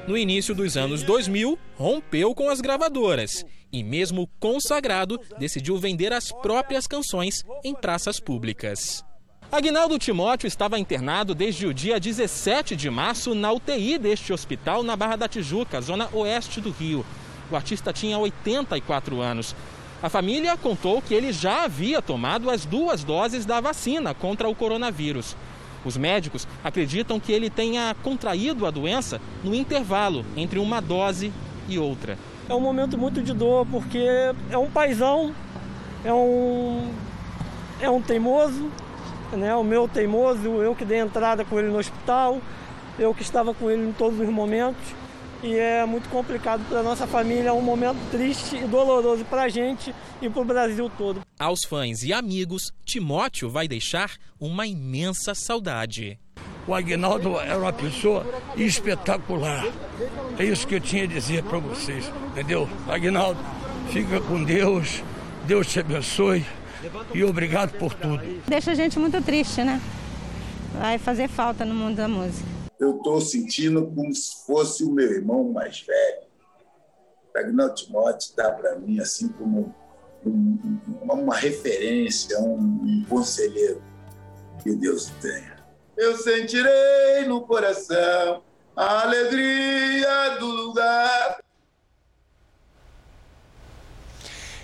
No 0.06 0.16
início 0.16 0.54
dos 0.54 0.76
anos 0.76 1.02
2000, 1.02 1.58
rompeu 1.74 2.34
com 2.34 2.50
as 2.50 2.60
gravadoras 2.60 3.44
e, 3.72 3.82
mesmo 3.82 4.28
consagrado, 4.38 5.18
decidiu 5.38 5.78
vender 5.78 6.12
as 6.12 6.30
próprias 6.30 6.86
canções 6.86 7.42
em 7.64 7.74
praças 7.74 8.20
públicas. 8.20 9.04
Agnaldo 9.52 9.98
Timóteo 9.98 10.46
estava 10.46 10.78
internado 10.78 11.34
desde 11.34 11.66
o 11.66 11.74
dia 11.74 11.98
17 11.98 12.76
de 12.76 12.88
março 12.88 13.34
na 13.34 13.50
UTI 13.52 13.98
deste 13.98 14.32
hospital 14.32 14.82
na 14.82 14.94
Barra 14.94 15.16
da 15.16 15.28
Tijuca, 15.28 15.80
zona 15.80 16.08
oeste 16.12 16.60
do 16.60 16.70
Rio. 16.70 17.04
O 17.50 17.56
artista 17.56 17.92
tinha 17.92 18.16
84 18.16 19.20
anos. 19.20 19.56
A 20.02 20.08
família 20.08 20.56
contou 20.56 21.02
que 21.02 21.12
ele 21.12 21.30
já 21.30 21.64
havia 21.64 22.00
tomado 22.00 22.48
as 22.48 22.64
duas 22.64 23.04
doses 23.04 23.44
da 23.44 23.60
vacina 23.60 24.14
contra 24.14 24.48
o 24.48 24.54
coronavírus. 24.54 25.36
Os 25.84 25.94
médicos 25.98 26.48
acreditam 26.64 27.20
que 27.20 27.30
ele 27.30 27.50
tenha 27.50 27.94
contraído 28.02 28.64
a 28.64 28.70
doença 28.70 29.20
no 29.44 29.54
intervalo 29.54 30.24
entre 30.34 30.58
uma 30.58 30.80
dose 30.80 31.30
e 31.68 31.78
outra. 31.78 32.18
É 32.48 32.54
um 32.54 32.60
momento 32.60 32.96
muito 32.96 33.22
de 33.22 33.34
dor 33.34 33.66
porque 33.70 34.06
é 34.50 34.56
um 34.56 34.70
paizão, 34.70 35.34
é 36.02 36.12
um 36.12 36.88
é 37.78 37.90
um 37.90 38.00
teimoso, 38.00 38.70
né? 39.32 39.54
O 39.54 39.62
meu 39.62 39.86
teimoso, 39.86 40.48
eu 40.62 40.74
que 40.74 40.84
dei 40.84 40.98
entrada 40.98 41.44
com 41.44 41.58
ele 41.58 41.68
no 41.68 41.78
hospital, 41.78 42.40
eu 42.98 43.12
que 43.14 43.22
estava 43.22 43.52
com 43.52 43.70
ele 43.70 43.88
em 43.88 43.92
todos 43.92 44.18
os 44.18 44.28
momentos 44.30 44.99
e 45.42 45.54
é 45.56 45.84
muito 45.86 46.08
complicado 46.08 46.64
para 46.68 46.82
nossa 46.82 47.06
família, 47.06 47.48
é 47.48 47.52
um 47.52 47.62
momento 47.62 47.98
triste 48.10 48.56
e 48.56 48.66
doloroso 48.66 49.24
para 49.24 49.42
a 49.42 49.48
gente 49.48 49.94
e 50.20 50.28
para 50.28 50.42
o 50.42 50.44
Brasil 50.44 50.90
todo. 50.96 51.20
Aos 51.38 51.64
fãs 51.64 52.02
e 52.02 52.12
amigos, 52.12 52.72
Timóteo 52.84 53.48
vai 53.48 53.66
deixar 53.66 54.10
uma 54.38 54.66
imensa 54.66 55.34
saudade. 55.34 56.18
O 56.66 56.74
Agnaldo 56.74 57.40
era 57.40 57.58
uma 57.58 57.72
pessoa 57.72 58.26
espetacular. 58.56 59.64
É 60.38 60.44
isso 60.44 60.66
que 60.66 60.74
eu 60.74 60.80
tinha 60.80 61.04
a 61.04 61.06
dizer 61.06 61.42
para 61.42 61.58
vocês, 61.58 62.12
entendeu? 62.30 62.68
Agnaldo, 62.86 63.40
fica 63.90 64.20
com 64.20 64.44
Deus, 64.44 65.02
Deus 65.46 65.66
te 65.66 65.80
abençoe 65.80 66.44
e 67.14 67.24
obrigado 67.24 67.76
por 67.78 67.94
tudo. 67.94 68.22
Deixa 68.46 68.72
a 68.72 68.74
gente 68.74 68.98
muito 68.98 69.20
triste, 69.22 69.62
né? 69.62 69.80
Vai 70.78 70.98
fazer 70.98 71.28
falta 71.28 71.64
no 71.64 71.74
mundo 71.74 71.96
da 71.96 72.06
música 72.06 72.59
eu 72.80 72.96
estou 72.96 73.20
sentindo 73.20 73.86
como 73.86 74.12
se 74.14 74.44
fosse 74.46 74.82
o 74.82 74.90
meu 74.90 75.12
irmão 75.12 75.52
mais 75.52 75.80
velho. 75.82 76.30
Agnaldo 77.36 77.74
Timóteo 77.74 78.30
está 78.30 78.50
para 78.50 78.76
mim 78.76 78.98
assim 78.98 79.28
como 79.28 79.74
um, 80.26 80.80
uma 81.00 81.36
referência, 81.36 82.38
um, 82.40 82.56
um 82.58 83.04
conselheiro 83.08 83.82
que 84.62 84.74
Deus 84.74 85.10
tenha. 85.20 85.56
Eu 85.96 86.16
sentirei 86.16 87.26
no 87.26 87.42
coração 87.42 88.42
a 88.74 89.02
alegria 89.02 90.38
do 90.38 90.46
lugar 90.46 91.40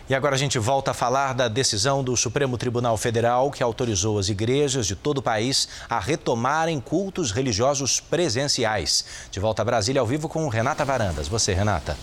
E 0.08 0.14
agora 0.14 0.36
a 0.36 0.38
gente 0.38 0.56
volta 0.56 0.92
a 0.92 0.94
falar 0.94 1.32
da 1.32 1.48
decisão 1.48 2.04
do 2.04 2.16
Supremo 2.16 2.56
Tribunal 2.56 2.96
Federal 2.96 3.50
que 3.50 3.60
autorizou 3.60 4.20
as 4.20 4.28
igrejas 4.28 4.86
de 4.86 4.94
todo 4.94 5.18
o 5.18 5.22
país 5.22 5.68
a 5.90 5.98
retomarem 5.98 6.78
cultos 6.78 7.32
religiosos 7.32 7.98
presenciais. 7.98 9.04
De 9.32 9.40
volta 9.40 9.62
a 9.62 9.64
Brasília 9.64 10.00
ao 10.00 10.06
vivo 10.06 10.28
com 10.28 10.46
Renata 10.46 10.84
Varandas. 10.84 11.26
Você, 11.26 11.52
Renata. 11.52 11.96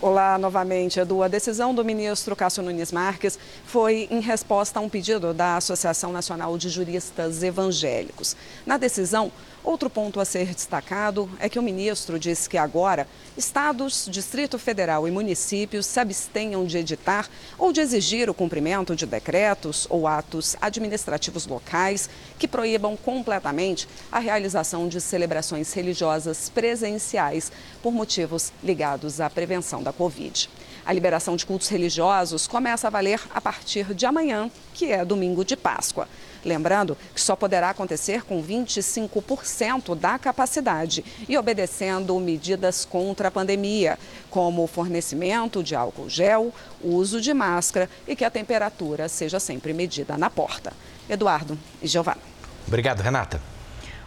Olá, 0.00 0.38
novamente, 0.38 1.00
Edu. 1.00 1.24
A 1.24 1.28
decisão 1.28 1.74
do 1.74 1.84
ministro 1.84 2.36
Cássio 2.36 2.62
Nunes 2.62 2.92
Marques 2.92 3.36
foi 3.64 4.06
em 4.10 4.20
resposta 4.20 4.78
a 4.78 4.82
um 4.82 4.88
pedido 4.88 5.34
da 5.34 5.56
Associação 5.56 6.12
Nacional 6.12 6.56
de 6.56 6.68
Juristas 6.68 7.42
Evangélicos. 7.42 8.36
Na 8.64 8.76
decisão, 8.76 9.32
Outro 9.64 9.90
ponto 9.90 10.20
a 10.20 10.24
ser 10.24 10.54
destacado 10.54 11.28
é 11.40 11.48
que 11.48 11.58
o 11.58 11.62
ministro 11.62 12.18
disse 12.18 12.48
que 12.48 12.56
agora 12.56 13.08
estados, 13.36 14.08
Distrito 14.10 14.58
Federal 14.58 15.06
e 15.06 15.10
municípios 15.10 15.84
se 15.84 15.98
abstenham 15.98 16.64
de 16.64 16.78
editar 16.78 17.28
ou 17.58 17.72
de 17.72 17.80
exigir 17.80 18.30
o 18.30 18.34
cumprimento 18.34 18.94
de 18.94 19.04
decretos 19.04 19.86
ou 19.90 20.06
atos 20.06 20.56
administrativos 20.60 21.46
locais 21.46 22.08
que 22.38 22.46
proíbam 22.46 22.96
completamente 22.96 23.88
a 24.12 24.20
realização 24.20 24.88
de 24.88 25.00
celebrações 25.00 25.72
religiosas 25.72 26.48
presenciais 26.48 27.50
por 27.82 27.92
motivos 27.92 28.52
ligados 28.62 29.20
à 29.20 29.28
prevenção 29.28 29.82
da 29.82 29.92
Covid. 29.92 30.48
A 30.86 30.92
liberação 30.92 31.36
de 31.36 31.44
cultos 31.44 31.68
religiosos 31.68 32.46
começa 32.46 32.86
a 32.86 32.90
valer 32.90 33.20
a 33.34 33.40
partir 33.40 33.92
de 33.92 34.06
amanhã, 34.06 34.50
que 34.72 34.90
é 34.90 35.04
domingo 35.04 35.44
de 35.44 35.56
Páscoa. 35.56 36.08
Lembrando 36.44 36.96
que 37.14 37.20
só 37.20 37.34
poderá 37.34 37.70
acontecer 37.70 38.24
com 38.24 38.42
25% 38.42 39.94
da 39.94 40.18
capacidade 40.18 41.04
e 41.28 41.36
obedecendo 41.36 42.18
medidas 42.18 42.84
contra 42.84 43.28
a 43.28 43.30
pandemia, 43.30 43.98
como 44.30 44.64
o 44.64 44.66
fornecimento 44.66 45.62
de 45.62 45.74
álcool 45.74 46.08
gel, 46.08 46.52
uso 46.82 47.20
de 47.20 47.32
máscara 47.34 47.88
e 48.06 48.14
que 48.14 48.24
a 48.24 48.30
temperatura 48.30 49.08
seja 49.08 49.40
sempre 49.40 49.72
medida 49.72 50.16
na 50.16 50.30
porta. 50.30 50.72
Eduardo 51.08 51.58
e 51.82 51.86
Giovana. 51.86 52.20
Obrigado, 52.66 53.00
Renata. 53.00 53.40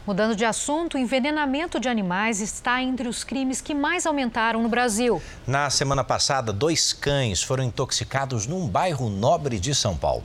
Mudando 0.06 0.36
de 0.36 0.44
assunto, 0.44 0.96
o 0.96 0.98
envenenamento 0.98 1.80
de 1.80 1.88
animais 1.88 2.42
está 2.42 2.82
entre 2.82 3.08
os 3.08 3.24
crimes 3.24 3.62
que 3.62 3.74
mais 3.74 4.08
aumentaram 4.08 4.64
no 4.64 4.68
Brasil. 4.68 5.22
Na 5.46 5.70
semana 5.70 6.04
passada, 6.04 6.52
dois 6.52 6.92
cães 6.92 7.44
foram 7.44 7.64
intoxicados 7.64 8.48
num 8.48 8.68
bairro 8.68 9.10
nobre 9.10 9.60
de 9.60 9.76
São 9.76 9.96
Paulo. 9.96 10.24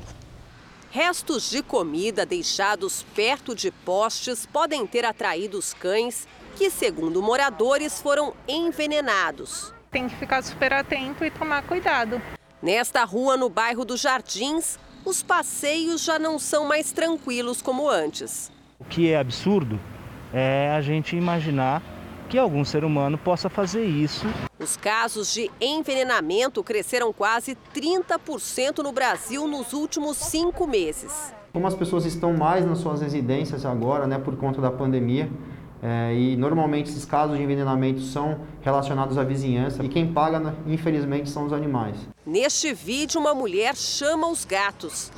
Restos 0.97 1.51
de 1.51 1.63
comida 1.63 2.25
deixados 2.25 3.03
perto 3.15 3.55
de 3.55 3.71
postes 3.71 4.47
podem 4.47 4.87
ter 4.87 5.05
atraído 5.05 5.59
os 5.59 5.75
cães, 5.75 6.27
que, 6.57 6.71
segundo 6.71 7.23
moradores, 7.23 8.01
foram 8.01 8.33
envenenados. 8.49 9.75
Tem 9.91 10.09
que 10.09 10.17
ficar 10.17 10.43
super 10.43 10.73
atento 10.73 11.23
e 11.23 11.31
tomar 11.31 11.65
cuidado. 11.65 12.19
Nesta 12.63 13.05
rua, 13.05 13.37
no 13.37 13.51
bairro 13.51 13.85
dos 13.85 14.01
Jardins, 14.01 14.79
os 15.05 15.23
passeios 15.23 16.03
já 16.03 16.19
não 16.19 16.39
são 16.39 16.67
mais 16.67 16.93
tranquilos 16.93 17.61
como 17.61 17.91
antes. 17.91 18.51
O 18.79 18.85
que 18.87 19.11
é 19.11 19.19
absurdo 19.19 19.79
é 20.33 20.71
a 20.75 20.81
gente 20.81 21.15
imaginar 21.15 21.83
que 22.29 22.39
algum 22.39 22.65
ser 22.65 22.85
humano 22.85 23.17
possa 23.17 23.49
fazer 23.49 23.85
isso. 23.85 24.27
Os 24.59 24.77
casos 24.77 25.33
de 25.33 25.51
envenenamento 25.61 26.63
cresceram 26.63 27.13
quase 27.13 27.57
30% 27.75 28.83
no 28.83 28.93
Brasil 28.93 29.47
nos 29.47 29.73
últimos 29.73 30.17
cinco 30.17 30.67
meses. 30.67 31.33
Como 31.53 31.67
as 31.67 31.75
pessoas 31.75 32.05
estão 32.05 32.35
mais 32.35 32.67
nas 32.67 32.79
suas 32.79 33.01
residências 33.01 33.65
agora, 33.65 34.07
né, 34.07 34.19
por 34.19 34.37
conta 34.37 34.61
da 34.61 34.71
pandemia, 34.71 35.31
é, 35.83 36.15
e 36.15 36.37
normalmente 36.37 36.91
esses 36.91 37.05
casos 37.05 37.37
de 37.37 37.43
envenenamento 37.43 38.01
são 38.01 38.41
relacionados 38.63 39.19
à 39.19 39.23
vizinhança 39.23 39.85
e 39.85 39.89
quem 39.89 40.13
paga, 40.13 40.41
né, 40.41 40.55
infelizmente, 40.67 41.29
são 41.29 41.47
os 41.47 41.53
animais. 41.53 41.97
Neste 42.25 42.73
vídeo, 42.73 43.21
uma 43.21 43.35
mulher 43.35 43.77
chama 43.77 44.29
os 44.29 44.45
gatos. 44.45 45.13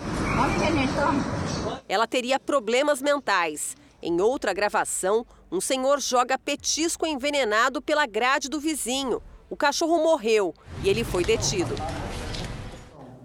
Ela 1.89 2.07
teria 2.07 2.39
problemas 2.39 3.01
mentais. 3.01 3.77
Em 4.03 4.21
outra 4.21 4.53
gravação, 4.53 5.27
um 5.51 5.61
senhor 5.61 6.01
joga 6.01 6.39
petisco 6.39 7.07
envenenado 7.07 7.81
pela 7.81 8.07
grade 8.07 8.49
do 8.49 8.61
vizinho. 8.61 9.23
O 9.49 9.57
cachorro 9.57 10.03
morreu 10.03 10.55
e 10.83 10.89
ele 10.89 11.03
foi 11.03 11.25
detido. 11.25 11.75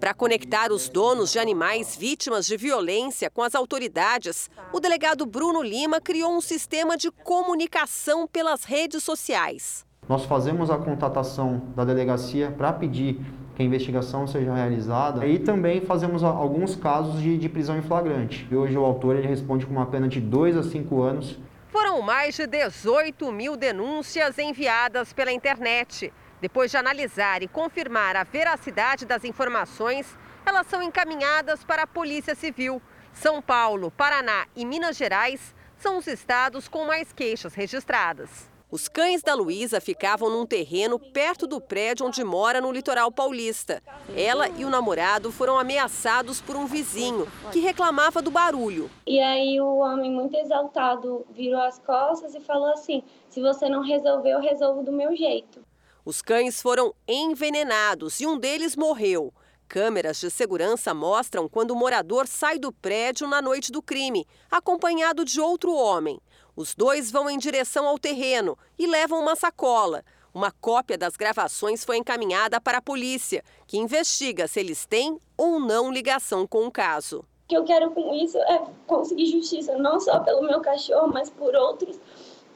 Para 0.00 0.14
conectar 0.14 0.72
os 0.72 0.88
donos 0.88 1.32
de 1.32 1.38
animais 1.38 1.96
vítimas 1.96 2.46
de 2.46 2.56
violência 2.56 3.30
com 3.30 3.42
as 3.42 3.54
autoridades, 3.54 4.50
o 4.72 4.80
delegado 4.80 5.24
Bruno 5.24 5.62
Lima 5.62 6.00
criou 6.00 6.32
um 6.34 6.40
sistema 6.40 6.96
de 6.96 7.10
comunicação 7.10 8.26
pelas 8.26 8.64
redes 8.64 9.02
sociais. 9.02 9.84
Nós 10.08 10.24
fazemos 10.24 10.70
a 10.70 10.76
contatação 10.76 11.62
da 11.74 11.84
delegacia 11.84 12.50
para 12.50 12.72
pedir 12.72 13.20
que 13.54 13.62
a 13.62 13.64
investigação 13.64 14.26
seja 14.26 14.52
realizada 14.52 15.26
e 15.26 15.38
também 15.38 15.80
fazemos 15.80 16.22
alguns 16.22 16.74
casos 16.74 17.22
de, 17.22 17.38
de 17.38 17.48
prisão 17.48 17.78
em 17.78 17.82
flagrante. 17.82 18.46
E 18.50 18.56
hoje 18.56 18.76
o 18.76 18.84
autor 18.84 19.16
ele 19.16 19.28
responde 19.28 19.64
com 19.64 19.72
uma 19.72 19.86
pena 19.86 20.08
de 20.08 20.20
2 20.20 20.56
a 20.56 20.62
5 20.62 21.02
anos 21.02 21.38
foram 21.74 22.00
mais 22.00 22.36
de 22.36 22.46
18 22.46 23.32
mil 23.32 23.56
denúncias 23.56 24.38
enviadas 24.38 25.12
pela 25.12 25.32
internet. 25.32 26.14
Depois 26.40 26.70
de 26.70 26.76
analisar 26.76 27.42
e 27.42 27.48
confirmar 27.48 28.14
a 28.14 28.22
veracidade 28.22 29.04
das 29.04 29.24
informações, 29.24 30.16
elas 30.46 30.68
são 30.68 30.80
encaminhadas 30.80 31.64
para 31.64 31.82
a 31.82 31.86
Polícia 31.86 32.36
Civil. 32.36 32.80
São 33.12 33.42
Paulo, 33.42 33.90
Paraná 33.90 34.46
e 34.54 34.64
Minas 34.64 34.96
Gerais 34.96 35.52
são 35.76 35.98
os 35.98 36.06
estados 36.06 36.68
com 36.68 36.86
mais 36.86 37.12
queixas 37.12 37.54
registradas. 37.54 38.53
Os 38.70 38.88
cães 38.88 39.22
da 39.22 39.34
Luísa 39.34 39.80
ficavam 39.80 40.30
num 40.30 40.46
terreno 40.46 40.98
perto 40.98 41.46
do 41.46 41.60
prédio 41.60 42.06
onde 42.06 42.24
mora 42.24 42.60
no 42.60 42.72
litoral 42.72 43.12
paulista. 43.12 43.82
Ela 44.16 44.48
e 44.48 44.64
o 44.64 44.70
namorado 44.70 45.30
foram 45.30 45.58
ameaçados 45.58 46.40
por 46.40 46.56
um 46.56 46.66
vizinho 46.66 47.28
que 47.52 47.60
reclamava 47.60 48.20
do 48.20 48.30
barulho. 48.30 48.90
E 49.06 49.20
aí 49.20 49.60
o 49.60 49.76
homem, 49.76 50.10
muito 50.10 50.36
exaltado, 50.36 51.24
virou 51.30 51.60
as 51.60 51.78
costas 51.78 52.34
e 52.34 52.40
falou 52.40 52.72
assim: 52.72 53.02
se 53.28 53.40
você 53.40 53.68
não 53.68 53.82
resolver, 53.82 54.30
eu 54.30 54.40
resolvo 54.40 54.82
do 54.82 54.90
meu 54.90 55.14
jeito. 55.14 55.64
Os 56.04 56.20
cães 56.20 56.60
foram 56.60 56.94
envenenados 57.06 58.20
e 58.20 58.26
um 58.26 58.38
deles 58.38 58.74
morreu. 58.76 59.32
Câmeras 59.68 60.20
de 60.20 60.30
segurança 60.30 60.92
mostram 60.92 61.48
quando 61.48 61.70
o 61.70 61.76
morador 61.76 62.26
sai 62.26 62.58
do 62.58 62.70
prédio 62.70 63.26
na 63.26 63.40
noite 63.40 63.72
do 63.72 63.80
crime, 63.80 64.26
acompanhado 64.50 65.24
de 65.24 65.40
outro 65.40 65.74
homem. 65.74 66.20
Os 66.56 66.74
dois 66.74 67.10
vão 67.10 67.28
em 67.28 67.36
direção 67.36 67.86
ao 67.86 67.98
terreno 67.98 68.56
e 68.78 68.86
levam 68.86 69.20
uma 69.20 69.34
sacola. 69.34 70.04
Uma 70.32 70.50
cópia 70.50 70.96
das 70.96 71.16
gravações 71.16 71.84
foi 71.84 71.96
encaminhada 71.96 72.60
para 72.60 72.78
a 72.78 72.82
polícia, 72.82 73.42
que 73.66 73.78
investiga 73.78 74.46
se 74.46 74.60
eles 74.60 74.86
têm 74.86 75.18
ou 75.36 75.58
não 75.58 75.92
ligação 75.92 76.46
com 76.46 76.66
o 76.66 76.70
caso. 76.70 77.24
O 77.44 77.48
que 77.48 77.56
eu 77.56 77.64
quero 77.64 77.90
com 77.90 78.14
isso 78.14 78.38
é 78.38 78.62
conseguir 78.86 79.26
justiça, 79.26 79.76
não 79.76 80.00
só 80.00 80.20
pelo 80.20 80.42
meu 80.42 80.60
cachorro, 80.60 81.08
mas 81.12 81.28
por 81.28 81.54
outros 81.54 81.98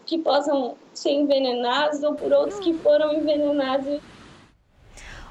que 0.06 0.16
possam 0.18 0.76
ser 0.94 1.10
envenenados 1.10 2.02
ou 2.02 2.14
por 2.14 2.32
outros 2.32 2.58
que 2.60 2.72
foram 2.74 3.12
envenenados. 3.12 4.00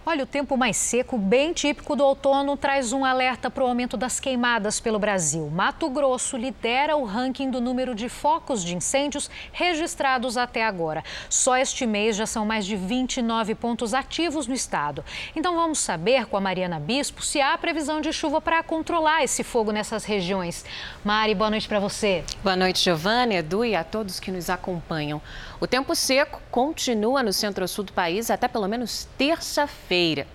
Olha, 0.10 0.24
o 0.24 0.26
tempo 0.26 0.56
mais 0.56 0.78
seco, 0.78 1.18
bem 1.18 1.52
típico 1.52 1.94
do 1.94 2.02
outono, 2.02 2.56
traz 2.56 2.94
um 2.94 3.04
alerta 3.04 3.52
para 3.52 3.62
o 3.62 3.68
aumento 3.68 3.98
das 3.98 4.22
queimadas 4.22 4.80
pelo 4.80 4.98
Brasil. 4.98 5.50
Mato 5.50 5.90
Grosso 5.90 6.38
lidera 6.38 6.96
o 6.96 7.04
ranking 7.04 7.52
do 7.52 7.60
número 7.60 7.94
de 7.94 8.08
focos 8.08 8.64
de 8.64 8.74
incêndios 8.74 9.30
registrados 9.52 10.38
até 10.38 10.64
agora. 10.64 11.04
Só 11.30 11.58
este 11.58 11.86
mês 11.86 12.16
já 12.16 12.26
são 12.26 12.46
mais 12.46 12.66
de 12.66 12.78
29 12.78 13.54
pontos 13.56 13.94
ativos 13.94 14.48
no 14.48 14.54
estado. 14.54 15.04
Então 15.36 15.58
vamos 15.58 15.80
saber 15.80 16.26
com 16.28 16.38
a 16.38 16.40
Mariana 16.42 16.80
Bispo 16.80 17.22
se 17.22 17.42
há 17.42 17.58
previsão 17.58 18.00
de 18.00 18.14
chuva 18.14 18.40
para 18.40 18.64
controlar 18.64 19.26
esse 19.26 19.44
fogo 19.44 19.74
nessas 19.74 20.06
regiões. 20.06 20.64
Mari, 21.04 21.36
boa 21.36 21.50
noite 21.50 21.68
para 21.68 21.82
você. 21.82 22.24
Boa 22.42 22.56
noite, 22.56 22.82
Giovana, 22.82 23.34
Edu 23.34 23.66
e 23.66 23.76
a 23.76 23.84
todos 23.84 24.22
que 24.22 24.32
nos 24.32 24.50
acompanham. 24.50 25.22
O 25.60 25.66
tempo 25.66 25.96
seco 25.96 26.40
continua 26.52 27.24
no 27.24 27.34
centro-sul 27.34 27.84
do 27.84 27.92
país 27.92 28.30
até 28.30 28.48
pelo 28.48 28.68
menos 28.68 29.08
terça-feira. 29.18 30.28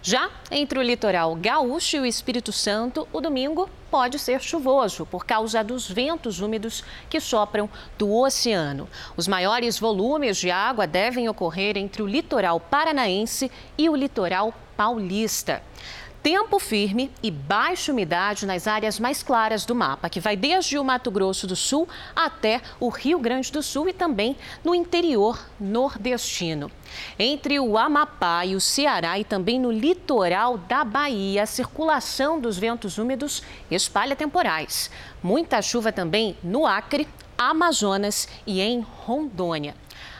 Já 0.00 0.30
entre 0.52 0.78
o 0.78 0.82
litoral 0.82 1.34
gaúcho 1.34 1.96
e 1.96 2.00
o 2.00 2.06
Espírito 2.06 2.52
Santo, 2.52 3.08
o 3.12 3.20
domingo 3.20 3.68
pode 3.90 4.20
ser 4.20 4.40
chuvoso 4.40 5.04
por 5.04 5.26
causa 5.26 5.64
dos 5.64 5.90
ventos 5.90 6.40
úmidos 6.40 6.84
que 7.10 7.18
sopram 7.18 7.68
do 7.98 8.14
oceano. 8.14 8.88
Os 9.16 9.26
maiores 9.26 9.80
volumes 9.80 10.36
de 10.36 10.48
água 10.48 10.86
devem 10.86 11.28
ocorrer 11.28 11.76
entre 11.76 12.00
o 12.00 12.06
litoral 12.06 12.60
paranaense 12.60 13.50
e 13.76 13.88
o 13.88 13.96
litoral 13.96 14.54
paulista 14.76 15.60
tempo 16.22 16.58
firme 16.58 17.10
e 17.22 17.30
baixa 17.30 17.92
umidade 17.92 18.46
nas 18.46 18.66
áreas 18.66 18.98
mais 18.98 19.22
claras 19.22 19.64
do 19.64 19.74
mapa, 19.74 20.08
que 20.08 20.20
vai 20.20 20.36
desde 20.36 20.78
o 20.78 20.84
Mato 20.84 21.10
Grosso 21.10 21.46
do 21.46 21.56
Sul 21.56 21.88
até 22.14 22.60
o 22.78 22.88
Rio 22.88 23.18
Grande 23.18 23.50
do 23.52 23.62
Sul 23.62 23.88
e 23.88 23.92
também 23.92 24.36
no 24.64 24.74
interior 24.74 25.38
nordestino. 25.58 26.70
Entre 27.18 27.58
o 27.60 27.76
Amapá 27.76 28.44
e 28.44 28.54
o 28.54 28.60
Ceará 28.60 29.18
e 29.18 29.24
também 29.24 29.60
no 29.60 29.70
litoral 29.70 30.58
da 30.58 30.84
Bahia, 30.84 31.42
a 31.42 31.46
circulação 31.46 32.40
dos 32.40 32.58
ventos 32.58 32.98
úmidos 32.98 33.42
espalha 33.70 34.16
temporais. 34.16 34.90
Muita 35.22 35.62
chuva 35.62 35.92
também 35.92 36.36
no 36.42 36.66
Acre, 36.66 37.06
Amazonas 37.36 38.28
e 38.46 38.60
em 38.60 38.80
Rondônia. 38.80 39.74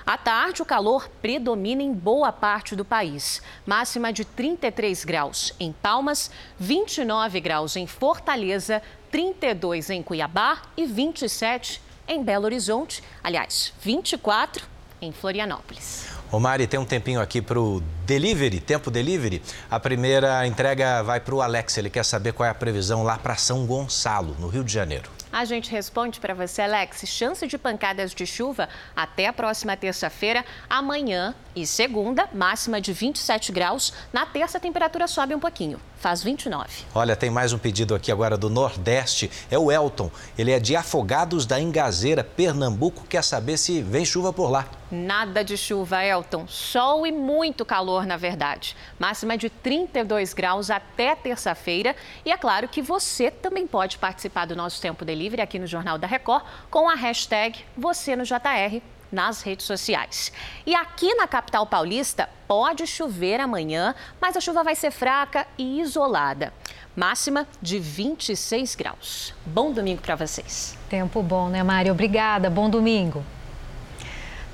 À 0.09 0.17
tarde, 0.17 0.63
o 0.63 0.65
calor 0.65 1.07
predomina 1.21 1.83
em 1.83 1.93
boa 1.93 2.33
parte 2.33 2.75
do 2.75 2.83
país. 2.83 3.43
Máxima 3.67 4.11
de 4.11 4.25
33 4.25 5.05
graus 5.05 5.53
em 5.61 5.71
Palmas, 5.71 6.31
29 6.59 7.39
graus 7.43 7.77
em 7.77 7.87
Fortaleza, 7.87 8.81
32 9.11 9.91
em 9.91 10.03
Cuiabá 10.03 10.63
e 10.79 10.87
27 10.87 11.83
em 12.09 12.25
Belo 12.25 12.47
Horizonte. 12.47 13.05
Aliás, 13.23 13.75
24 13.83 14.65
em 15.03 15.13
Florianópolis. 15.13 16.07
Ô 16.33 16.41
Mari, 16.41 16.67
tem 16.67 16.81
um 16.81 16.87
tempinho 16.87 17.21
aqui 17.21 17.43
para 17.43 17.61
o 17.61 17.83
delivery, 18.07 18.61
tempo 18.61 18.91
delivery. 18.91 19.43
A 19.71 19.79
primeira 19.79 20.47
entrega 20.47 21.03
vai 21.03 21.21
para 21.21 21.35
o 21.35 21.43
Alex, 21.43 21.77
ele 21.77 21.91
quer 21.91 22.07
saber 22.07 22.33
qual 22.33 22.47
é 22.47 22.51
a 22.51 22.55
previsão 22.55 23.03
lá 23.03 23.19
para 23.19 23.37
São 23.37 23.67
Gonçalo, 23.67 24.35
no 24.41 24.49
Rio 24.49 24.65
de 24.65 24.73
Janeiro. 24.73 25.18
A 25.39 25.45
gente 25.45 25.71
responde 25.71 26.19
para 26.19 26.35
você, 26.35 26.63
Alex. 26.63 27.05
Chance 27.07 27.47
de 27.47 27.57
pancadas 27.57 28.13
de 28.13 28.27
chuva 28.27 28.69
até 28.97 29.29
a 29.29 29.33
próxima 29.33 29.77
terça-feira, 29.77 30.45
amanhã 30.69 31.33
e 31.55 31.65
segunda, 31.65 32.29
máxima 32.35 32.81
de 32.81 32.93
27 32.93 33.53
graus. 33.53 33.93
Na 34.13 34.27
terça, 34.27 34.59
a 34.59 34.61
temperatura 34.61 35.07
sobe 35.07 35.37
um 35.37 35.39
pouquinho, 35.39 35.81
faz 35.97 36.25
29. 36.25 36.69
Olha, 36.93 37.15
tem 37.15 37.31
mais 37.31 37.53
um 37.53 37.59
pedido 37.59 37.95
aqui 37.95 38.11
agora 38.11 38.37
do 38.37 38.51
Nordeste. 38.51 39.31
É 39.49 39.57
o 39.57 39.71
Elton. 39.71 40.11
Ele 40.37 40.51
é 40.51 40.59
de 40.59 40.75
Afogados 40.75 41.47
da 41.47 41.61
Engazeira, 41.61 42.25
Pernambuco. 42.25 43.07
Quer 43.07 43.23
saber 43.23 43.59
se 43.59 43.81
vem 43.81 44.05
chuva 44.05 44.33
por 44.33 44.51
lá. 44.51 44.67
Nada 44.91 45.45
de 45.45 45.57
chuva, 45.57 46.03
Elton. 46.03 46.47
Sol 46.49 47.07
e 47.07 47.13
muito 47.13 47.65
calor, 47.65 48.07
na 48.07 48.17
verdade. 48.17 48.75
Máxima 48.99 49.37
de 49.37 49.51
32 49.51 50.33
graus 50.33 50.71
até 50.71 51.15
terça-feira. 51.15 51.95
E 52.25 52.33
é 52.33 52.37
claro 52.39 52.67
que 52.69 52.81
você 52.81 53.31
também 53.31 53.67
pode 53.67 53.99
participar 53.99 54.47
do 54.47 54.57
nosso 54.57 54.81
Tempo 54.81 55.05
Delivery 55.29 55.43
aqui 55.43 55.59
no 55.59 55.67
Jornal 55.67 55.99
da 55.99 56.07
Record 56.07 56.43
com 56.71 56.89
a 56.89 56.95
hashtag 56.95 57.63
você 57.77 58.17
no 58.17 58.25
JR 58.25 58.81
nas 59.13 59.43
redes 59.43 59.67
sociais. 59.67 60.33
E 60.67 60.75
aqui 60.75 61.15
na 61.15 61.27
capital 61.27 61.67
paulista 61.67 62.29
pode 62.47 62.87
chover 62.87 63.41
amanhã, 63.41 63.95
mas 64.21 64.37
a 64.37 64.41
chuva 64.41 64.65
vai 64.65 64.75
ser 64.75 64.91
fraca 64.91 65.47
e 65.59 65.81
isolada. 65.81 66.53
Máxima 66.97 67.47
de 67.61 67.79
26 67.79 68.75
graus. 68.75 69.35
Bom 69.45 69.71
domingo 69.71 70.01
para 70.01 70.17
vocês. 70.17 70.77
Tempo 70.89 71.23
bom, 71.23 71.49
né, 71.49 71.63
Mari? 71.63 71.91
Obrigada. 71.91 72.49
Bom 72.51 72.69
domingo. 72.69 73.23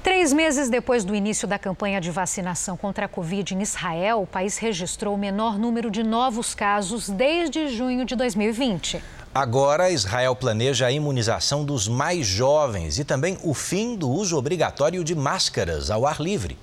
Três 0.03 0.33
meses 0.33 0.69
depois 0.69 1.05
do 1.05 1.15
início 1.15 1.49
da 1.49 1.59
campanha 1.59 2.01
de 2.01 2.11
vacinação 2.11 2.77
contra 2.77 3.07
a 3.07 3.09
Covid 3.09 3.55
em 3.55 3.63
Israel, 3.63 4.23
o 4.23 4.27
país 4.27 4.59
registrou 4.59 5.15
o 5.15 5.19
menor 5.19 5.59
número 5.59 5.91
de 5.91 6.03
novos 6.03 6.55
casos 6.55 7.09
desde 7.09 7.69
junho 7.69 8.05
de 8.05 8.15
2020. 8.15 9.03
Agora, 9.35 9.91
Israel 9.91 10.37
planeja 10.37 10.87
a 10.87 10.93
imunização 10.93 11.65
dos 11.65 11.89
mais 11.89 12.25
jovens 12.25 13.01
e 13.01 13.05
também 13.05 13.37
o 13.43 13.53
fim 13.53 13.97
do 13.97 14.09
uso 14.09 14.39
obrigatório 14.39 15.03
de 15.03 15.13
máscaras 15.13 15.91
ao 15.91 16.07
ar 16.07 16.21
livre. 16.21 16.57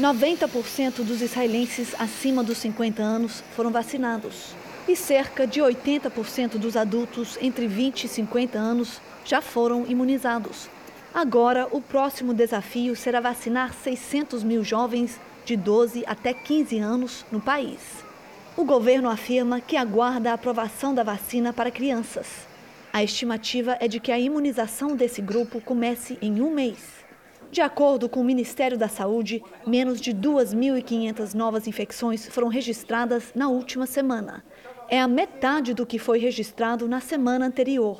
90% 0.00 1.02
dos 1.02 1.20
israelenses 1.20 1.88
acima 1.98 2.44
dos 2.44 2.58
50 2.58 3.02
anos 3.02 3.42
foram 3.56 3.72
vacinados 3.72 4.54
e 4.86 4.94
cerca 4.94 5.48
de 5.48 5.60
80% 5.60 6.58
dos 6.58 6.76
adultos 6.76 7.36
entre 7.42 7.66
20 7.66 8.04
e 8.04 8.08
50 8.08 8.56
anos 8.56 9.00
já 9.24 9.42
foram 9.42 9.84
imunizados. 9.88 10.68
Agora, 11.12 11.66
o 11.72 11.80
próximo 11.80 12.32
desafio 12.32 12.94
será 12.94 13.18
vacinar 13.20 13.74
600 13.74 14.44
mil 14.44 14.62
jovens 14.62 15.20
de 15.44 15.56
12 15.56 16.04
até 16.06 16.32
15 16.32 16.78
anos 16.78 17.26
no 17.32 17.40
país. 17.40 18.08
O 18.56 18.64
governo 18.64 19.08
afirma 19.08 19.60
que 19.60 19.76
aguarda 19.76 20.30
a 20.30 20.34
aprovação 20.34 20.92
da 20.92 21.04
vacina 21.04 21.52
para 21.52 21.70
crianças. 21.70 22.48
A 22.92 23.02
estimativa 23.02 23.76
é 23.80 23.86
de 23.86 24.00
que 24.00 24.10
a 24.10 24.18
imunização 24.18 24.96
desse 24.96 25.22
grupo 25.22 25.60
comece 25.60 26.18
em 26.20 26.42
um 26.42 26.50
mês. 26.52 27.00
De 27.52 27.60
acordo 27.60 28.08
com 28.08 28.20
o 28.20 28.24
Ministério 28.24 28.76
da 28.76 28.88
Saúde, 28.88 29.42
menos 29.64 30.00
de 30.00 30.12
2.500 30.12 31.32
novas 31.34 31.68
infecções 31.68 32.26
foram 32.28 32.48
registradas 32.48 33.32
na 33.34 33.48
última 33.48 33.86
semana. 33.86 34.44
É 34.88 35.00
a 35.00 35.06
metade 35.06 35.72
do 35.72 35.86
que 35.86 35.98
foi 35.98 36.18
registrado 36.18 36.88
na 36.88 37.00
semana 37.00 37.46
anterior. 37.46 37.98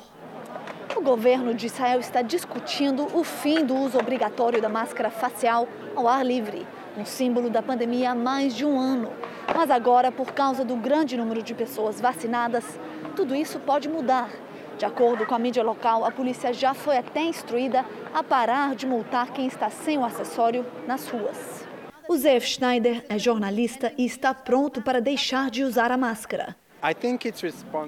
O 0.95 1.01
governo 1.01 1.53
de 1.53 1.67
Israel 1.67 2.01
está 2.01 2.21
discutindo 2.21 3.07
o 3.17 3.23
fim 3.23 3.63
do 3.63 3.73
uso 3.75 3.97
obrigatório 3.97 4.61
da 4.61 4.67
máscara 4.67 5.09
facial 5.09 5.67
ao 5.95 6.07
ar 6.07 6.25
livre, 6.25 6.67
um 6.97 7.05
símbolo 7.05 7.49
da 7.49 7.61
pandemia 7.61 8.11
há 8.11 8.15
mais 8.15 8.55
de 8.55 8.65
um 8.65 8.79
ano. 8.79 9.11
Mas 9.55 9.71
agora, 9.71 10.11
por 10.11 10.31
causa 10.31 10.63
do 10.63 10.75
grande 10.75 11.17
número 11.17 11.41
de 11.41 11.53
pessoas 11.53 11.99
vacinadas, 11.99 12.79
tudo 13.15 13.35
isso 13.35 13.59
pode 13.59 13.89
mudar. 13.89 14.29
De 14.77 14.85
acordo 14.85 15.25
com 15.25 15.35
a 15.35 15.39
mídia 15.39 15.63
local, 15.63 16.03
a 16.05 16.11
polícia 16.11 16.51
já 16.53 16.73
foi 16.73 16.97
até 16.97 17.21
instruída 17.21 17.85
a 18.13 18.23
parar 18.23 18.75
de 18.75 18.87
multar 18.87 19.31
quem 19.31 19.45
está 19.47 19.69
sem 19.69 19.97
o 19.97 20.05
acessório 20.05 20.65
nas 20.87 21.07
ruas. 21.07 21.65
O 22.09 22.17
Zef 22.17 22.47
Schneider 22.47 23.05
é 23.07 23.17
jornalista 23.17 23.93
e 23.97 24.05
está 24.05 24.33
pronto 24.33 24.81
para 24.81 24.99
deixar 24.99 25.49
de 25.49 25.63
usar 25.63 25.91
a 25.91 25.97
máscara. 25.97 26.55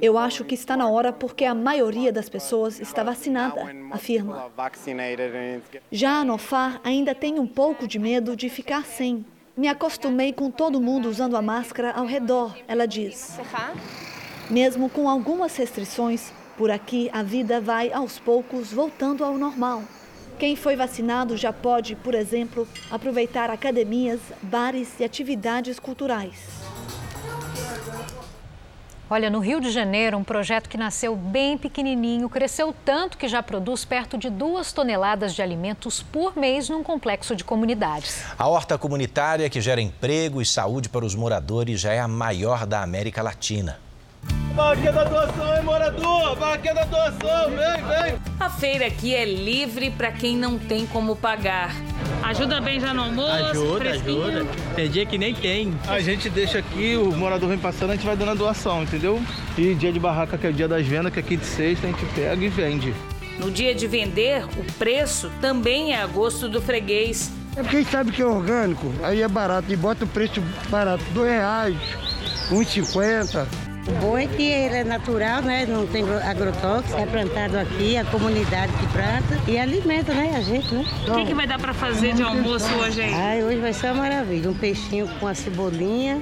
Eu 0.01 0.17
acho 0.17 0.45
que 0.45 0.53
está 0.53 0.77
na 0.77 0.87
hora 0.87 1.11
porque 1.11 1.45
a 1.45 1.55
maioria 1.55 2.11
das 2.11 2.29
pessoas 2.29 2.79
está 2.79 3.03
vacinada, 3.03 3.65
afirma. 3.91 4.51
Já 5.91 6.19
a 6.19 6.23
Nofar 6.23 6.79
ainda 6.83 7.15
tem 7.15 7.39
um 7.39 7.47
pouco 7.47 7.87
de 7.87 7.97
medo 7.97 8.35
de 8.35 8.49
ficar 8.49 8.85
sem. 8.85 9.25
Me 9.55 9.67
acostumei 9.67 10.33
com 10.33 10.49
todo 10.49 10.81
mundo 10.81 11.09
usando 11.09 11.37
a 11.37 11.41
máscara 11.41 11.91
ao 11.91 12.05
redor, 12.05 12.55
ela 12.67 12.87
diz. 12.87 13.37
Mesmo 14.49 14.89
com 14.89 15.09
algumas 15.09 15.55
restrições, 15.55 16.31
por 16.57 16.69
aqui 16.69 17.09
a 17.13 17.23
vida 17.23 17.59
vai 17.59 17.91
aos 17.91 18.19
poucos 18.19 18.71
voltando 18.71 19.23
ao 19.23 19.37
normal. 19.37 19.83
Quem 20.39 20.55
foi 20.55 20.75
vacinado 20.75 21.37
já 21.37 21.53
pode, 21.53 21.95
por 21.95 22.15
exemplo, 22.15 22.67
aproveitar 22.91 23.49
academias, 23.49 24.19
bares 24.41 24.99
e 24.99 25.03
atividades 25.03 25.79
culturais. 25.79 26.62
Olha, 29.14 29.30
no 29.30 29.38
Rio 29.38 29.61
de 29.61 29.70
Janeiro, 29.70 30.18
um 30.18 30.24
projeto 30.24 30.68
que 30.68 30.76
nasceu 30.76 31.16
bem 31.16 31.55
pequenininho, 31.55 32.28
cresceu 32.28 32.74
tanto 32.84 33.16
que 33.16 33.28
já 33.28 33.43
produz 33.43 33.86
perto 33.86 34.18
de 34.18 34.28
duas 34.28 34.74
toneladas 34.74 35.36
de 35.36 35.41
alimentos 35.43 36.01
por 36.01 36.36
mês 36.36 36.68
num 36.68 36.82
complexo 36.82 37.36
de 37.36 37.43
comunidades. 37.43 38.26
A 38.39 38.47
horta 38.47 38.76
comunitária, 38.76 39.47
que 39.51 39.61
gera 39.61 39.80
emprego 39.80 40.41
e 40.41 40.45
saúde 40.47 40.89
para 40.89 41.05
os 41.05 41.14
moradores, 41.14 41.80
já 41.80 41.93
é 41.93 41.99
a 41.99 42.07
maior 42.07 42.66
da 42.66 42.82
América 42.82 43.22
Latina. 43.22 43.78
Barraquinha 44.55 44.91
da 44.91 45.03
doação, 45.03 45.57
hein, 45.57 45.64
morador? 45.64 46.36
Barraquinha 46.36 46.74
da 46.74 46.84
doação, 46.86 47.51
vem, 47.51 47.84
vem. 47.86 48.22
A 48.43 48.49
feira 48.49 48.87
aqui 48.87 49.15
é 49.15 49.23
livre 49.23 49.89
para 49.89 50.11
quem 50.11 50.35
não 50.35 50.59
tem 50.59 50.85
como 50.85 51.15
pagar. 51.15 51.73
Ajuda 52.21 52.59
bem 52.59 52.77
já 52.77 52.93
no 52.93 53.03
almoço? 53.03 53.31
Ajuda, 53.31 53.79
fresquinho. 53.79 54.25
ajuda. 54.25 54.45
Tem 54.75 54.89
dia 54.89 55.05
que 55.05 55.17
nem 55.17 55.33
tem. 55.33 55.73
A 55.87 56.01
gente 56.01 56.29
deixa 56.29 56.57
aqui, 56.57 56.97
o 56.97 57.15
morador 57.15 57.47
vem 57.47 57.57
passando, 57.57 57.91
a 57.91 57.95
gente 57.95 58.05
vai 58.05 58.17
dando 58.17 58.31
a 58.31 58.33
doação, 58.33 58.83
entendeu? 58.83 59.23
E 59.57 59.73
dia 59.75 59.93
de 59.93 59.99
barraca, 59.99 60.37
que 60.37 60.45
é 60.45 60.49
o 60.49 60.53
dia 60.53 60.67
das 60.67 60.85
vendas, 60.85 61.13
que 61.13 61.19
é 61.19 61.23
aqui 61.23 61.37
de 61.37 61.45
sexta, 61.45 61.87
a 61.87 61.89
gente 61.89 62.05
pega 62.07 62.43
e 62.43 62.49
vende. 62.49 62.93
No 63.39 63.49
dia 63.49 63.73
de 63.73 63.87
vender, 63.87 64.43
o 64.57 64.73
preço 64.73 65.31
também 65.39 65.93
é 65.93 66.01
a 66.01 66.05
gosto 66.05 66.49
do 66.49 66.61
freguês. 66.61 67.31
É 67.55 67.61
porque 67.61 67.77
a 67.77 67.79
gente 67.79 67.91
sabe 67.91 68.11
que 68.11 68.21
é 68.21 68.25
orgânico, 68.25 68.91
aí 69.03 69.21
é 69.21 69.27
barato, 69.29 69.71
e 69.71 69.75
bota 69.77 70.03
o 70.03 70.07
preço 70.07 70.43
barato, 70.69 71.01
dois 71.13 71.31
reais, 71.31 71.77
uns 72.51 72.67
cinquenta. 72.67 73.47
O 73.86 73.91
bom 73.99 74.17
é 74.17 74.25
que 74.25 74.43
ele 74.43 74.75
é 74.75 74.84
natural, 74.84 75.41
né? 75.41 75.65
Não 75.65 75.86
tem 75.86 76.05
agrotóxico, 76.09 76.97
é 76.97 77.05
plantado 77.05 77.57
aqui, 77.57 77.97
a 77.97 78.05
comunidade 78.05 78.71
que 78.73 78.88
planta 78.88 79.51
e 79.51 79.57
alimenta, 79.59 80.13
né? 80.13 80.36
A 80.38 80.41
gente, 80.41 80.73
né? 80.73 80.86
O 81.05 81.15
que, 81.15 81.25
que 81.25 81.34
vai 81.34 81.45
dar 81.45 81.59
para 81.59 81.73
fazer 81.73 82.13
de 82.13 82.23
almoço 82.23 82.73
hoje 82.75 83.01
aí? 83.01 83.13
Ai, 83.13 83.43
hoje 83.43 83.59
vai 83.59 83.73
ser 83.73 83.88
uma 83.88 84.03
maravilha. 84.03 84.49
Um 84.49 84.53
peixinho 84.53 85.07
com 85.19 85.27
a 85.27 85.36
cebolinha, 85.36 86.21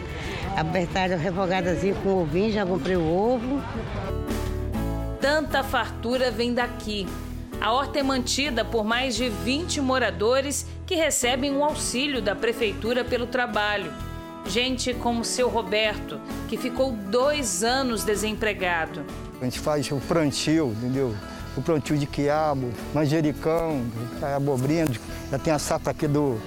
abertada 0.58 1.16
refogadazinha 1.16 1.94
com 1.96 2.22
ovinho, 2.22 2.52
já 2.52 2.66
comprei 2.66 2.96
o 2.96 3.06
ovo. 3.06 3.62
Tanta 5.20 5.64
fartura 5.64 6.32
vem 6.32 6.56
daqui. 6.56 7.08
A 7.60 7.72
horta 7.72 8.00
é 8.00 8.04
mantida 8.04 8.66
por 8.66 8.84
mais 8.84 9.16
de 9.16 9.30
20 9.30 9.82
moradores 9.82 10.66
que 10.88 10.96
recebem 10.96 11.52
um 11.52 11.64
auxílio 11.64 12.24
da 12.24 12.36
prefeitura 12.36 13.04
pelo 13.04 13.28
trabalho. 13.28 13.94
Gente 14.46 14.94
como 14.94 15.22
o 15.22 15.26
seu 15.26 15.48
Roberto, 15.48 16.20
que 16.50 16.58
ficou 16.58 16.92
dois 16.92 17.64
anos 17.64 18.04
desempregado. 18.04 19.06
A 19.40 19.46
gente 19.46 19.60
faz 19.60 19.90
o 19.92 19.98
plantio, 19.98 20.76
entendeu? 20.78 21.16
O 21.56 21.62
plantio 21.62 21.98
de 21.98 22.06
quiabo, 22.06 22.70
manjericão, 22.94 23.82
abobrinha, 24.36 24.88
já 25.30 25.40
tem 25.40 25.52
a 25.54 25.60
safra 25.60 25.92
aqui 25.92 26.08
do, 26.08 26.40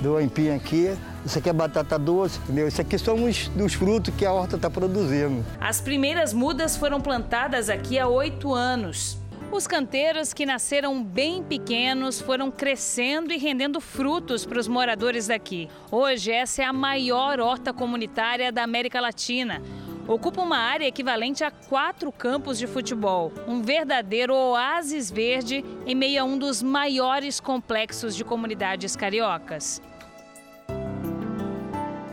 do 0.00 0.16
aipim 0.16 0.50
aqui. 0.50 0.96
Isso 1.24 1.38
aqui 1.38 1.50
é 1.50 1.52
batata 1.52 1.98
doce, 1.98 2.38
entendeu? 2.44 2.66
Isso 2.66 2.80
aqui 2.80 2.98
são 2.98 3.24
os 3.24 3.48
dos 3.48 3.74
frutos 3.74 4.14
que 4.16 4.24
a 4.24 4.32
horta 4.32 4.56
está 4.56 4.70
produzindo. 4.70 5.44
As 5.60 5.80
primeiras 5.80 6.32
mudas 6.32 6.76
foram 6.76 7.00
plantadas 7.00 7.68
aqui 7.68 7.98
há 7.98 8.08
oito 8.08 8.54
anos. 8.54 9.19
Os 9.52 9.66
canteiros 9.66 10.32
que 10.32 10.46
nasceram 10.46 11.02
bem 11.02 11.42
pequenos 11.42 12.20
foram 12.20 12.52
crescendo 12.52 13.32
e 13.32 13.36
rendendo 13.36 13.80
frutos 13.80 14.46
para 14.46 14.60
os 14.60 14.68
moradores 14.68 15.26
daqui. 15.26 15.68
Hoje, 15.90 16.30
essa 16.30 16.62
é 16.62 16.64
a 16.64 16.72
maior 16.72 17.40
horta 17.40 17.72
comunitária 17.72 18.52
da 18.52 18.62
América 18.62 19.00
Latina. 19.00 19.60
Ocupa 20.06 20.40
uma 20.40 20.56
área 20.56 20.86
equivalente 20.86 21.42
a 21.42 21.50
quatro 21.50 22.12
campos 22.12 22.58
de 22.58 22.68
futebol, 22.68 23.32
um 23.48 23.60
verdadeiro 23.60 24.34
oásis 24.34 25.10
verde 25.10 25.64
em 25.84 25.96
meio 25.96 26.22
a 26.22 26.24
um 26.24 26.38
dos 26.38 26.62
maiores 26.62 27.40
complexos 27.40 28.14
de 28.14 28.24
comunidades 28.24 28.94
cariocas. 28.94 29.82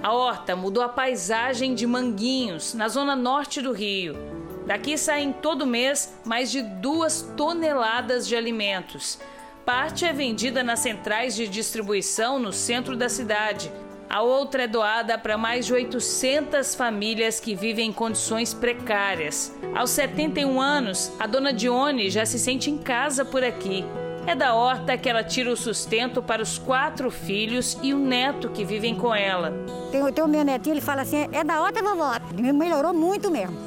A 0.01 0.11
horta 0.11 0.55
mudou 0.55 0.83
a 0.83 0.89
paisagem 0.89 1.75
de 1.75 1.85
Manguinhos, 1.85 2.73
na 2.73 2.87
zona 2.87 3.15
norte 3.15 3.61
do 3.61 3.71
Rio. 3.71 4.36
Daqui 4.67 4.97
saem 4.97 5.31
todo 5.31 5.65
mês 5.65 6.13
mais 6.25 6.51
de 6.51 6.61
duas 6.61 7.21
toneladas 7.37 8.27
de 8.27 8.35
alimentos. 8.35 9.17
parte 9.65 10.05
é 10.05 10.11
vendida 10.11 10.61
nas 10.61 10.79
centrais 10.79 11.35
de 11.35 11.47
distribuição 11.47 12.37
no 12.37 12.51
centro 12.51 12.95
da 12.95 13.07
cidade. 13.07 13.71
A 14.09 14.21
outra 14.21 14.63
é 14.63 14.67
doada 14.67 15.17
para 15.17 15.37
mais 15.37 15.65
de 15.65 15.73
800 15.73 16.75
famílias 16.75 17.39
que 17.39 17.55
vivem 17.55 17.89
em 17.89 17.93
condições 17.93 18.53
precárias. 18.53 19.53
Aos 19.73 19.89
71 19.91 20.61
anos, 20.61 21.11
a 21.17 21.27
dona 21.27 21.53
Dione 21.53 22.09
já 22.09 22.25
se 22.25 22.37
sente 22.37 22.69
em 22.69 22.77
casa 22.77 23.23
por 23.23 23.43
aqui. 23.43 23.85
É 24.25 24.35
da 24.35 24.53
horta 24.53 24.97
que 24.97 25.09
ela 25.09 25.23
tira 25.23 25.51
o 25.51 25.57
sustento 25.57 26.21
para 26.21 26.41
os 26.41 26.57
quatro 26.57 27.09
filhos 27.09 27.77
e 27.81 27.93
o 27.93 27.99
neto 27.99 28.49
que 28.49 28.65
vivem 28.65 28.95
com 28.95 29.15
ela. 29.15 29.53
Tem, 29.91 30.01
o 30.01 30.27
meu 30.27 30.43
netinho, 30.43 30.73
ele 30.73 30.81
fala 30.81 31.03
assim, 31.03 31.27
é 31.31 31.43
da 31.43 31.61
horta, 31.61 31.81
vovó. 31.81 32.11
Melhorou 32.53 32.93
muito 32.93 33.31
mesmo. 33.31 33.66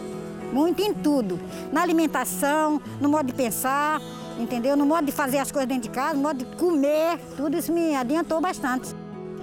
Muito 0.53 0.83
em 0.83 0.93
tudo. 0.93 1.39
Na 1.73 1.83
alimentação, 1.83 2.81
no 3.01 3.09
modo 3.09 3.27
de 3.27 3.35
pensar, 3.35 4.01
entendeu? 4.39 4.77
No 4.77 4.85
modo 4.85 5.07
de 5.07 5.13
fazer 5.13 5.39
as 5.39 5.51
coisas 5.51 5.69
dentro 5.69 5.85
de 5.85 5.91
casa, 5.91 6.15
no 6.15 6.23
modo 6.23 6.39
de 6.39 6.57
comer. 6.57 7.19
Tudo 7.37 7.57
isso 7.57 7.73
me 7.73 7.95
adiantou 7.95 8.41
bastante. 8.41 8.95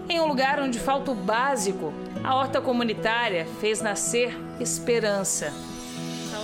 Em 0.10 0.20
um 0.20 0.28
lugar 0.28 0.60
onde 0.60 0.80
falta 0.80 1.12
o 1.12 1.16
básico, 1.16 1.93
a 2.24 2.36
horta 2.36 2.62
comunitária 2.62 3.47
fez 3.60 3.82
nascer 3.82 4.38
esperança. 4.60 5.53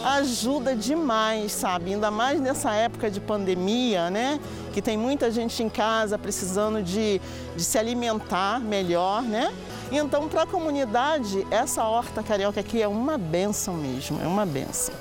Ajuda 0.04 0.76
demais, 0.76 1.54
sabe? 1.54 1.94
Ainda 1.94 2.12
mais 2.12 2.42
nessa 2.42 2.74
época 2.74 3.10
de 3.10 3.22
pandemia, 3.22 4.10
né? 4.10 4.38
Que 4.74 4.82
tem 4.82 4.98
muita 4.98 5.32
gente 5.32 5.64
em 5.64 5.70
casa 5.70 6.18
precisando 6.18 6.84
de, 6.84 7.22
de 7.56 7.64
se 7.64 7.78
alimentar 7.78 8.60
melhor, 8.60 9.22
né? 9.22 9.54
Então, 9.96 10.28
para 10.28 10.42
a 10.42 10.48
comunidade, 10.48 11.46
essa 11.52 11.86
horta 11.86 12.24
carioca 12.24 12.60
aqui 12.60 12.82
é 12.82 12.88
uma 12.88 13.16
benção 13.16 13.76
mesmo, 13.76 14.20
é 14.20 14.26
uma 14.26 14.44
benção. 14.44 14.96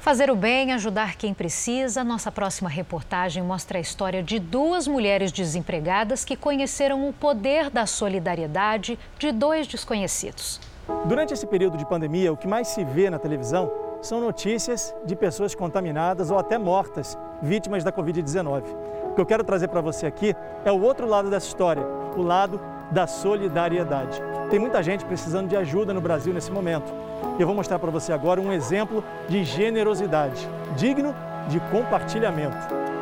Fazer 0.00 0.30
o 0.30 0.34
bem, 0.34 0.72
ajudar 0.72 1.14
quem 1.14 1.34
precisa. 1.34 2.02
Nossa 2.02 2.32
próxima 2.32 2.70
reportagem 2.70 3.42
mostra 3.42 3.76
a 3.76 3.80
história 3.82 4.22
de 4.22 4.38
duas 4.38 4.88
mulheres 4.88 5.30
desempregadas 5.30 6.24
que 6.24 6.36
conheceram 6.36 7.06
o 7.06 7.12
poder 7.12 7.68
da 7.68 7.84
solidariedade 7.84 8.98
de 9.18 9.30
dois 9.30 9.66
desconhecidos. 9.66 10.58
Durante 11.04 11.34
esse 11.34 11.46
período 11.46 11.76
de 11.76 11.84
pandemia, 11.84 12.32
o 12.32 12.36
que 12.36 12.48
mais 12.48 12.68
se 12.68 12.82
vê 12.82 13.10
na 13.10 13.18
televisão 13.18 13.70
são 14.00 14.22
notícias 14.22 14.94
de 15.04 15.14
pessoas 15.14 15.54
contaminadas 15.54 16.30
ou 16.30 16.38
até 16.38 16.56
mortas, 16.56 17.18
vítimas 17.42 17.84
da 17.84 17.92
Covid-19. 17.92 18.62
O 19.10 19.14
que 19.14 19.20
eu 19.20 19.26
quero 19.26 19.44
trazer 19.44 19.68
para 19.68 19.82
você 19.82 20.06
aqui 20.06 20.34
é 20.64 20.72
o 20.72 20.80
outro 20.80 21.06
lado 21.06 21.28
dessa 21.28 21.46
história, 21.46 21.86
o 22.16 22.22
lado 22.22 22.58
da 22.90 23.06
solidariedade. 23.06 24.20
Tem 24.50 24.58
muita 24.58 24.82
gente 24.82 25.04
precisando 25.04 25.48
de 25.48 25.56
ajuda 25.56 25.92
no 25.92 26.00
Brasil 26.00 26.32
nesse 26.32 26.50
momento. 26.50 26.92
Eu 27.38 27.46
vou 27.46 27.54
mostrar 27.54 27.78
para 27.78 27.90
você 27.90 28.12
agora 28.12 28.40
um 28.40 28.52
exemplo 28.52 29.04
de 29.28 29.44
generosidade, 29.44 30.48
digno 30.76 31.14
de 31.48 31.60
compartilhamento. 31.70 32.56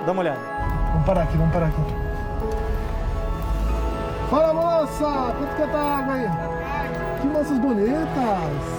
Dá 0.04 0.12
uma 0.12 0.22
olhada. 0.22 0.40
Vamos 0.92 1.06
parar 1.06 1.22
aqui, 1.22 1.36
vamos 1.36 1.52
parar 1.52 1.66
aqui. 1.66 1.82
Fala 4.30 4.54
moça, 4.54 5.34
quanto 5.38 5.56
que 5.56 5.62
é 5.62 5.78
água 5.78 6.14
aí? 6.14 7.20
Que 7.20 7.26
moças 7.28 7.58
bonitas. 7.58 8.75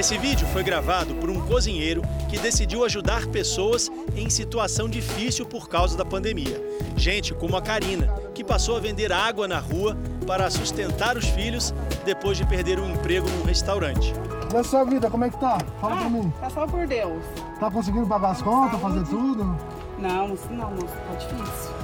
Esse 0.00 0.16
vídeo 0.16 0.46
foi 0.46 0.62
gravado 0.62 1.14
por 1.16 1.28
um 1.28 1.38
cozinheiro 1.46 2.00
que 2.30 2.38
decidiu 2.38 2.86
ajudar 2.86 3.26
pessoas 3.26 3.90
em 4.16 4.30
situação 4.30 4.88
difícil 4.88 5.44
por 5.44 5.68
causa 5.68 5.94
da 5.94 6.06
pandemia. 6.06 6.58
Gente 6.96 7.34
como 7.34 7.54
a 7.54 7.60
Karina, 7.60 8.06
que 8.34 8.42
passou 8.42 8.78
a 8.78 8.80
vender 8.80 9.12
água 9.12 9.46
na 9.46 9.58
rua 9.58 9.94
para 10.26 10.48
sustentar 10.48 11.18
os 11.18 11.26
filhos 11.26 11.74
depois 12.02 12.38
de 12.38 12.46
perder 12.46 12.78
o 12.78 12.84
um 12.84 12.94
emprego 12.94 13.28
num 13.28 13.44
restaurante. 13.44 14.14
E 14.50 14.56
a 14.56 14.64
sua 14.64 14.84
vida, 14.84 15.10
como 15.10 15.26
é 15.26 15.28
que 15.28 15.38
tá? 15.38 15.58
Fala 15.82 15.96
ah, 15.96 15.98
pra 15.98 16.08
mim. 16.08 16.32
Tá 16.40 16.48
só 16.48 16.66
por 16.66 16.86
Deus. 16.86 17.22
Tá 17.60 17.70
conseguindo 17.70 18.06
pagar 18.06 18.30
as 18.30 18.40
contas, 18.40 18.80
fazer 18.80 19.04
tudo? 19.04 19.44
Não, 19.98 20.28
não, 20.28 20.70
moço, 20.70 20.96
tá 20.96 21.14
difícil. 21.18 21.74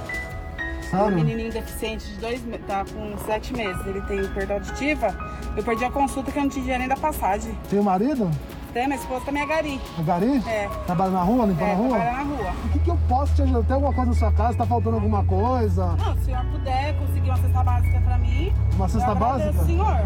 Sério? 0.89 1.05
Um 1.05 1.15
menininho 1.23 1.51
deficiente 1.51 2.07
de 2.07 2.17
dois 2.17 2.41
tá 2.65 2.83
com 2.83 3.15
sete 3.27 3.53
meses, 3.53 3.85
ele 3.85 4.01
tem 4.01 4.27
perda 4.29 4.55
auditiva. 4.55 5.15
Eu 5.57 5.63
perdi 5.63 5.83
a 5.83 5.89
consulta 5.89 6.31
que 6.31 6.37
eu 6.37 6.43
não 6.43 6.49
tinha 6.49 6.61
dinheiro 6.61 6.79
nem 6.81 6.87
da 6.87 6.95
passagem. 6.95 7.57
Tem 7.67 7.79
o 7.79 7.83
marido? 7.83 8.29
Tem, 8.71 8.85
minha 8.85 8.99
esposa 8.99 9.25
também 9.25 9.41
é 9.41 9.45
gari. 9.47 9.81
É 9.97 10.03
gari? 10.03 10.43
É. 10.47 10.69
Trabalha 10.85 11.09
na 11.09 11.23
rua, 11.23 11.47
limpando 11.47 11.67
é, 11.67 11.71
a 11.71 11.75
rua? 11.75 11.89
trabalha 11.89 12.11
na 12.11 12.23
rua. 12.23 12.53
O 12.63 12.69
que, 12.69 12.79
que 12.79 12.89
eu 12.91 12.99
posso 13.09 13.33
te 13.33 13.41
ajudar? 13.41 13.63
Tem 13.63 13.73
alguma 13.73 13.91
coisa 13.91 14.11
na 14.11 14.17
sua 14.17 14.31
casa? 14.31 14.55
Tá 14.55 14.65
faltando 14.67 14.97
alguma 14.97 15.23
coisa? 15.23 15.85
Não, 15.95 16.13
se 16.13 16.21
o 16.21 16.25
senhor 16.25 16.45
puder 16.45 16.95
conseguir 16.99 17.29
uma 17.29 17.37
cesta 17.37 17.63
básica 17.63 18.01
pra 18.01 18.17
mim. 18.19 18.53
Uma 18.75 18.87
cesta 18.87 19.15
básica? 19.15 19.65
senhor. 19.65 20.05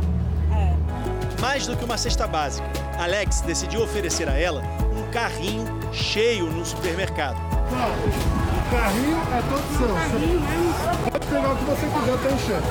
É. 0.54 1.42
Mais 1.42 1.68
do 1.68 1.76
que 1.76 1.84
uma 1.84 1.98
cesta 1.98 2.26
básica, 2.26 2.66
Alex 2.98 3.42
decidiu 3.42 3.84
oferecer 3.84 4.30
a 4.30 4.40
ela 4.40 4.62
um 4.98 5.12
carrinho 5.12 5.66
cheio 5.92 6.46
no 6.46 6.66
supermercado. 6.66 7.36
Não. 7.72 7.90
O 7.90 8.72
carrinho 8.72 9.18
é 9.18 9.42
todo 9.50 9.78
seu. 9.78 9.94
Carrinho, 9.96 10.40
você 10.40 11.12
pode 11.12 11.28
pegar 11.28 11.52
o 11.52 11.58
que 11.58 11.64
você 11.66 11.88
quiser 11.88 12.14
até 12.14 12.34
encher. 12.36 12.62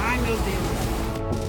Ai, 0.00 0.18
meu 0.18 0.36
Deus. 0.36 0.77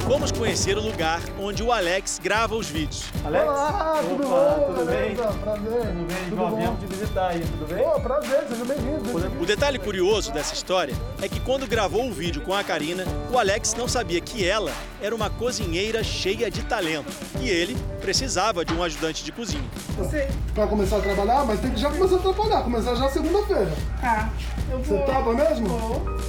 Vamos 0.10 0.32
conhecer 0.32 0.76
o 0.76 0.82
lugar 0.82 1.22
onde 1.40 1.62
o 1.62 1.72
Alex 1.72 2.20
grava 2.20 2.56
os 2.56 2.68
vídeos. 2.68 3.04
Alex? 3.24 3.46
Olá, 3.46 4.02
tudo 4.02 4.26
Opa, 4.26 4.56
bom? 4.56 4.74
Tudo 4.74 4.86
bem? 4.88 5.16
Prazer. 5.16 5.82
Tudo 5.82 6.08
bem, 6.08 6.30
tudo 6.30 6.36
bom? 6.36 6.78
te 6.78 6.86
visitar 6.88 7.28
aí, 7.28 7.40
tudo 7.42 7.76
bem? 7.76 7.84
Pô, 7.84 8.00
prazer, 8.00 8.44
seja 8.50 8.66
bem-vindo. 8.66 9.40
O 9.40 9.46
detalhe 9.46 9.78
curioso 9.78 10.34
dessa 10.34 10.56
história 10.56 10.96
é 11.22 11.30
que 11.30 11.40
quando 11.40 11.68
gravou 11.68 12.08
o 12.08 12.12
vídeo 12.12 12.42
com 12.42 12.56
a 12.56 12.64
Karina, 12.64 13.06
o 13.32 13.38
Alex 13.38 13.76
não 13.76 13.88
sabia 13.88 14.20
que 14.20 14.44
ela 14.44 14.72
era 15.00 15.14
uma 15.14 15.30
cozinheira 15.30 16.04
cheia 16.04 16.50
de 16.50 16.64
talento 16.64 17.16
e 17.40 17.48
ele 17.48 17.78
precisava 18.02 18.66
de 18.66 18.74
um 18.74 18.82
ajudante 18.82 19.24
de 19.24 19.32
cozinha. 19.32 19.70
Você 19.96 20.28
vai 20.56 20.68
começar 20.68 20.98
a 20.98 21.02
trabalhar, 21.02 21.46
mas 21.46 21.60
tem 21.60 21.70
que 21.70 21.80
já 21.80 21.92
começar 21.92 22.16
a 22.16 22.20
trabalhar, 22.20 22.64
começar 22.64 22.96
já 22.96 23.10
segunda-feira. 23.10 23.72
Tá, 24.02 24.34
eu 24.72 24.80
Você 24.80 24.90
vou. 24.90 25.06
topa 25.06 25.34
mesmo? 25.34 25.68
Vou. 25.68 26.20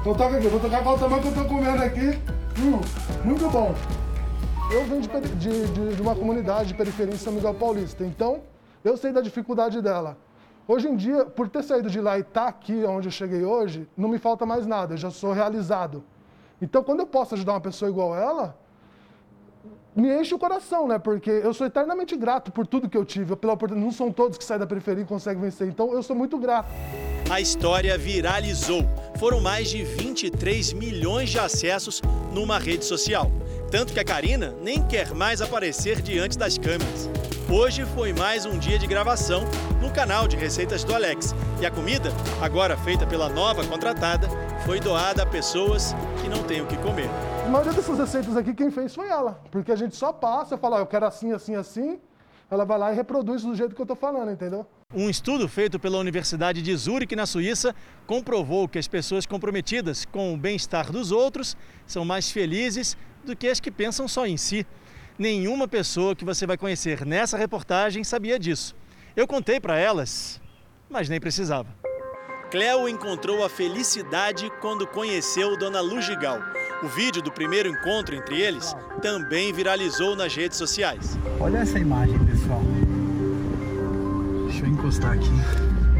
Então 0.00 0.14
toca 0.14 0.36
aqui, 0.36 0.48
vou 0.48 0.58
tocar 0.58 0.82
qual 0.82 0.98
tamanho 0.98 1.22
que 1.22 1.28
eu 1.28 1.34
tô 1.34 1.44
comendo 1.44 1.80
aqui. 1.80 2.18
Hum, 2.60 2.80
muito 3.24 3.48
bom. 3.50 3.74
Eu 4.72 4.84
venho 4.84 5.00
de, 5.00 5.66
de- 5.66 5.94
de- 5.96 6.02
uma 6.02 6.14
comunidade 6.14 6.68
de 6.68 6.74
periferia 6.74 7.14
em 7.14 7.18
São 7.18 7.32
Miguel 7.32 7.54
Paulista, 7.54 8.04
então 8.04 8.40
eu 8.84 8.96
sei 8.96 9.12
da 9.12 9.20
dificuldade 9.20 9.80
dela. 9.80 10.16
Hoje 10.66 10.88
em 10.88 10.96
dia, 10.96 11.24
por 11.24 11.48
ter 11.48 11.62
saído 11.62 11.88
de 11.88 12.00
lá 12.00 12.18
e 12.18 12.20
estar 12.20 12.46
aqui 12.48 12.84
onde 12.84 13.08
eu 13.08 13.12
cheguei 13.12 13.44
hoje, 13.44 13.88
não 13.96 14.08
me 14.08 14.18
falta 14.18 14.44
mais 14.44 14.66
nada, 14.66 14.94
eu 14.94 14.98
já 14.98 15.10
sou 15.10 15.32
realizado. 15.32 16.04
Então, 16.60 16.82
quando 16.82 17.00
eu 17.00 17.06
posso 17.06 17.34
ajudar 17.34 17.52
uma 17.54 17.60
pessoa 17.60 17.88
igual 17.90 18.14
ela, 18.14 18.58
me 19.98 20.20
enche 20.20 20.32
o 20.32 20.38
coração, 20.38 20.86
né? 20.86 20.98
Porque 20.98 21.28
eu 21.28 21.52
sou 21.52 21.66
eternamente 21.66 22.16
grato 22.16 22.52
por 22.52 22.66
tudo 22.66 22.88
que 22.88 22.96
eu 22.96 23.04
tive, 23.04 23.34
pela 23.34 23.54
oportunidade. 23.54 23.84
Não 23.84 23.92
são 23.92 24.12
todos 24.12 24.38
que 24.38 24.44
saem 24.44 24.60
da 24.60 24.66
periferia 24.66 25.02
e 25.02 25.06
conseguem 25.06 25.42
vencer, 25.42 25.66
então 25.66 25.92
eu 25.92 26.02
sou 26.02 26.14
muito 26.14 26.38
grato. 26.38 26.68
A 27.28 27.40
história 27.40 27.98
viralizou. 27.98 28.82
Foram 29.18 29.40
mais 29.40 29.68
de 29.68 29.82
23 29.82 30.72
milhões 30.72 31.30
de 31.30 31.38
acessos 31.38 32.00
numa 32.32 32.58
rede 32.58 32.84
social. 32.84 33.30
Tanto 33.70 33.92
que 33.92 34.00
a 34.00 34.04
Karina 34.04 34.54
nem 34.62 34.82
quer 34.82 35.14
mais 35.14 35.42
aparecer 35.42 36.00
diante 36.00 36.38
das 36.38 36.56
câmeras. 36.56 37.10
Hoje 37.50 37.84
foi 37.84 38.14
mais 38.14 38.46
um 38.46 38.58
dia 38.58 38.78
de 38.78 38.86
gravação 38.86 39.44
no 39.82 39.90
canal 39.92 40.26
de 40.26 40.36
receitas 40.36 40.84
do 40.84 40.94
Alex. 40.94 41.34
E 41.60 41.66
a 41.66 41.70
comida, 41.70 42.10
agora 42.40 42.78
feita 42.78 43.06
pela 43.06 43.28
nova 43.28 43.62
contratada, 43.66 44.26
foi 44.64 44.80
doada 44.80 45.22
a 45.22 45.26
pessoas 45.26 45.94
que 46.22 46.28
não 46.30 46.42
têm 46.44 46.62
o 46.62 46.66
que 46.66 46.78
comer. 46.78 47.10
A 47.44 47.48
maioria 47.50 47.74
dessas 47.74 47.98
receitas 47.98 48.38
aqui, 48.38 48.54
quem 48.54 48.70
fez 48.70 48.94
foi 48.94 49.06
ela. 49.08 49.38
Porque 49.50 49.70
a 49.70 49.76
gente 49.76 49.94
só 49.96 50.14
passa, 50.14 50.56
fala, 50.56 50.76
"Ó, 50.76 50.78
eu 50.80 50.86
quero 50.86 51.04
assim, 51.04 51.32
assim, 51.32 51.54
assim. 51.54 51.98
Ela 52.50 52.64
vai 52.64 52.78
lá 52.78 52.90
e 52.90 52.96
reproduz 52.96 53.42
do 53.42 53.54
jeito 53.54 53.74
que 53.74 53.82
eu 53.82 53.84
tô 53.84 53.94
falando, 53.94 54.30
entendeu? 54.30 54.66
Um 54.94 55.10
estudo 55.10 55.46
feito 55.46 55.78
pela 55.78 55.98
Universidade 55.98 56.62
de 56.62 56.74
Zurique, 56.74 57.14
na 57.14 57.26
Suíça, 57.26 57.74
comprovou 58.06 58.66
que 58.66 58.78
as 58.78 58.88
pessoas 58.88 59.26
comprometidas 59.26 60.06
com 60.06 60.32
o 60.32 60.36
bem-estar 60.38 60.90
dos 60.90 61.12
outros 61.12 61.54
são 61.86 62.06
mais 62.06 62.30
felizes 62.30 62.96
do 63.24 63.36
que 63.36 63.48
as 63.48 63.60
que 63.60 63.70
pensam 63.70 64.06
só 64.08 64.26
em 64.26 64.36
si. 64.36 64.66
Nenhuma 65.18 65.66
pessoa 65.66 66.14
que 66.14 66.24
você 66.24 66.46
vai 66.46 66.56
conhecer 66.56 67.04
nessa 67.04 67.36
reportagem 67.36 68.04
sabia 68.04 68.38
disso. 68.38 68.74
Eu 69.16 69.26
contei 69.26 69.58
para 69.58 69.76
elas, 69.78 70.40
mas 70.88 71.08
nem 71.08 71.18
precisava. 71.18 71.68
Cleo 72.50 72.88
encontrou 72.88 73.44
a 73.44 73.48
felicidade 73.48 74.50
quando 74.60 74.86
conheceu 74.86 75.56
Dona 75.58 75.80
Lugigal. 75.80 76.38
O 76.82 76.88
vídeo 76.88 77.20
do 77.20 77.30
primeiro 77.30 77.68
encontro 77.68 78.14
entre 78.14 78.40
eles 78.40 78.74
também 79.02 79.52
viralizou 79.52 80.16
nas 80.16 80.34
redes 80.34 80.56
sociais. 80.56 81.18
Olha 81.38 81.58
essa 81.58 81.78
imagem, 81.78 82.18
pessoal. 82.24 82.62
Deixa 84.46 84.64
eu 84.64 84.68
encostar 84.70 85.12
aqui. 85.12 85.28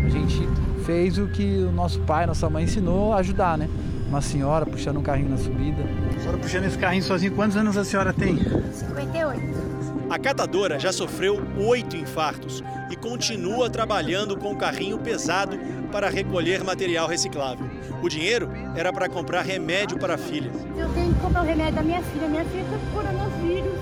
A 0.07 0.09
gente 0.09 0.49
fez 0.87 1.19
o 1.19 1.29
que 1.29 1.59
o 1.59 1.71
nosso 1.73 2.01
pai, 2.01 2.25
nossa 2.25 2.49
mãe 2.49 2.65
ensinou 2.65 3.13
a 3.13 3.17
ajudar, 3.19 3.59
né? 3.59 3.69
Uma 4.09 4.23
senhora 4.23 4.65
puxando 4.65 4.97
um 4.97 5.03
carrinho 5.03 5.29
na 5.29 5.37
subida. 5.37 5.83
A 6.17 6.21
senhora 6.21 6.39
puxando 6.39 6.65
esse 6.65 6.79
carrinho 6.79 7.03
sozinho, 7.03 7.35
quantos 7.35 7.57
anos 7.57 7.77
a 7.77 7.85
senhora 7.85 8.13
tem? 8.13 8.39
58. 8.73 9.69
A 10.09 10.19
catadora 10.19 10.81
já 10.81 10.91
sofreu 10.91 11.39
oito 11.59 11.95
infartos 11.95 12.65
e 12.91 12.97
continua 12.97 13.69
trabalhando 13.69 14.35
com 14.39 14.53
o 14.53 14.57
carrinho 14.57 14.99
pesado 14.99 15.59
para 15.93 16.09
recolher 16.09 16.65
material 16.65 17.07
reciclável. 17.07 17.69
O 18.03 18.09
dinheiro 18.09 18.51
era 18.75 18.91
para 18.91 19.11
comprar 19.11 19.43
remédio 19.43 19.99
para 19.99 20.15
a 20.15 20.19
filha. 20.19 20.51
Eu 20.77 20.89
tenho 20.95 21.13
que 21.13 21.21
comprar 21.21 21.43
o 21.43 21.47
remédio 21.47 21.75
da 21.75 21.83
minha 21.83 22.03
filha. 22.03 22.29
Minha 22.29 22.45
filha 22.47 22.65
tá 22.65 22.79
com 22.79 22.97
coronavírus. 22.97 23.79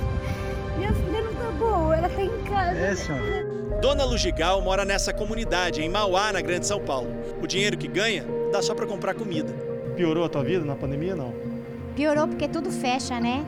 Minha 0.76 0.92
filha 0.92 1.22
não 1.22 1.34
tá 1.34 1.50
boa, 1.52 1.96
ela 1.96 2.08
tá 2.08 2.22
em 2.22 2.42
casa. 2.42 2.78
É, 2.78 2.96
senhora. 2.96 3.46
Dona 3.80 4.04
Lugigal 4.04 4.60
mora 4.60 4.84
nessa 4.84 5.12
comunidade, 5.12 5.82
em 5.82 5.88
Mauá, 5.88 6.32
na 6.32 6.40
Grande 6.40 6.66
São 6.66 6.80
Paulo. 6.80 7.10
O 7.40 7.46
dinheiro 7.46 7.78
que 7.78 7.86
ganha 7.86 8.24
dá 8.52 8.60
só 8.60 8.74
para 8.74 8.86
comprar 8.86 9.14
comida. 9.14 9.65
Piorou 9.96 10.24
a 10.24 10.28
tua 10.28 10.44
vida 10.44 10.64
na 10.64 10.74
pandemia, 10.74 11.16
não? 11.16 11.32
Piorou 11.94 12.28
porque 12.28 12.46
tudo 12.46 12.70
fecha, 12.70 13.18
né? 13.18 13.44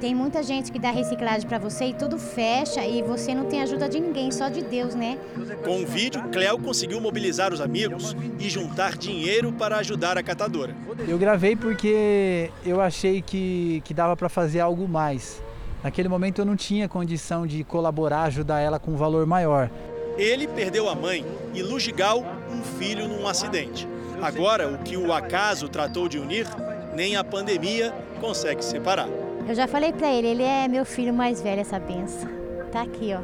Tem 0.00 0.14
muita 0.14 0.42
gente 0.42 0.72
que 0.72 0.80
dá 0.80 0.90
reciclagem 0.90 1.46
para 1.46 1.58
você 1.58 1.84
e 1.84 1.94
tudo 1.94 2.18
fecha 2.18 2.84
e 2.84 3.02
você 3.02 3.34
não 3.34 3.44
tem 3.44 3.62
ajuda 3.62 3.88
de 3.88 4.00
ninguém, 4.00 4.32
só 4.32 4.48
de 4.48 4.60
Deus, 4.62 4.96
né? 4.96 5.16
Com 5.64 5.82
o 5.82 5.86
vídeo, 5.86 6.20
Cléo 6.32 6.58
conseguiu 6.58 7.00
mobilizar 7.00 7.52
os 7.52 7.60
amigos 7.60 8.16
e 8.40 8.48
juntar 8.48 8.96
dinheiro 8.96 9.52
para 9.52 9.76
ajudar 9.76 10.18
a 10.18 10.22
catadora. 10.22 10.74
Eu 11.06 11.18
gravei 11.18 11.54
porque 11.54 12.50
eu 12.66 12.80
achei 12.80 13.22
que, 13.22 13.80
que 13.84 13.94
dava 13.94 14.16
para 14.16 14.28
fazer 14.28 14.58
algo 14.58 14.88
mais. 14.88 15.40
Naquele 15.84 16.08
momento 16.08 16.40
eu 16.40 16.44
não 16.44 16.56
tinha 16.56 16.88
condição 16.88 17.46
de 17.46 17.62
colaborar, 17.62 18.22
ajudar 18.22 18.60
ela 18.60 18.80
com 18.80 18.92
um 18.92 18.96
valor 18.96 19.24
maior. 19.24 19.70
Ele 20.16 20.48
perdeu 20.48 20.88
a 20.88 20.94
mãe 20.94 21.24
e 21.54 21.62
Lugigal 21.62 22.24
um 22.50 22.62
filho 22.62 23.06
num 23.06 23.28
acidente. 23.28 23.86
Agora, 24.22 24.68
o 24.68 24.78
que 24.78 24.96
o 24.96 25.12
acaso 25.12 25.68
tratou 25.68 26.08
de 26.08 26.16
unir, 26.16 26.46
nem 26.94 27.16
a 27.16 27.24
pandemia 27.24 27.92
consegue 28.20 28.64
separar. 28.64 29.08
Eu 29.48 29.52
já 29.52 29.66
falei 29.66 29.92
para 29.92 30.12
ele, 30.12 30.28
ele 30.28 30.42
é 30.44 30.68
meu 30.68 30.84
filho 30.84 31.12
mais 31.12 31.42
velho, 31.42 31.60
essa 31.60 31.76
benção. 31.80 32.30
Tá 32.70 32.82
aqui, 32.82 33.12
ó. 33.12 33.20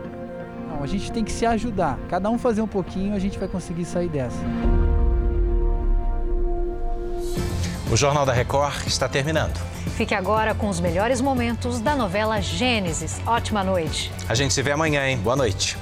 Não, 0.69 0.83
a 0.83 0.87
gente 0.89 1.13
tem 1.13 1.23
que 1.23 1.31
se 1.31 1.47
ajudar. 1.47 1.97
Cada 2.09 2.29
um 2.29 2.37
fazer 2.37 2.63
um 2.63 2.67
pouquinho, 2.67 3.15
a 3.15 3.19
gente 3.21 3.39
vai 3.39 3.47
conseguir 3.47 3.85
sair 3.85 4.09
dessa. 4.09 4.39
O 7.93 7.97
Jornal 7.97 8.27
da 8.27 8.33
Record 8.33 8.85
está 8.89 9.09
terminando. 9.09 9.57
Fique 9.97 10.15
agora 10.15 10.53
com 10.53 10.69
os 10.69 10.81
melhores 10.81 11.21
momentos 11.21 11.79
da 11.79 11.95
novela 11.95 12.41
Gênesis. 12.41 13.21
Ótima 13.25 13.63
noite. 13.63 14.13
A 14.29 14.35
gente 14.35 14.53
se 14.53 14.63
vê 14.63 14.73
amanhã, 14.73 15.07
hein? 15.07 15.17
Boa 15.19 15.37
noite. 15.37 15.79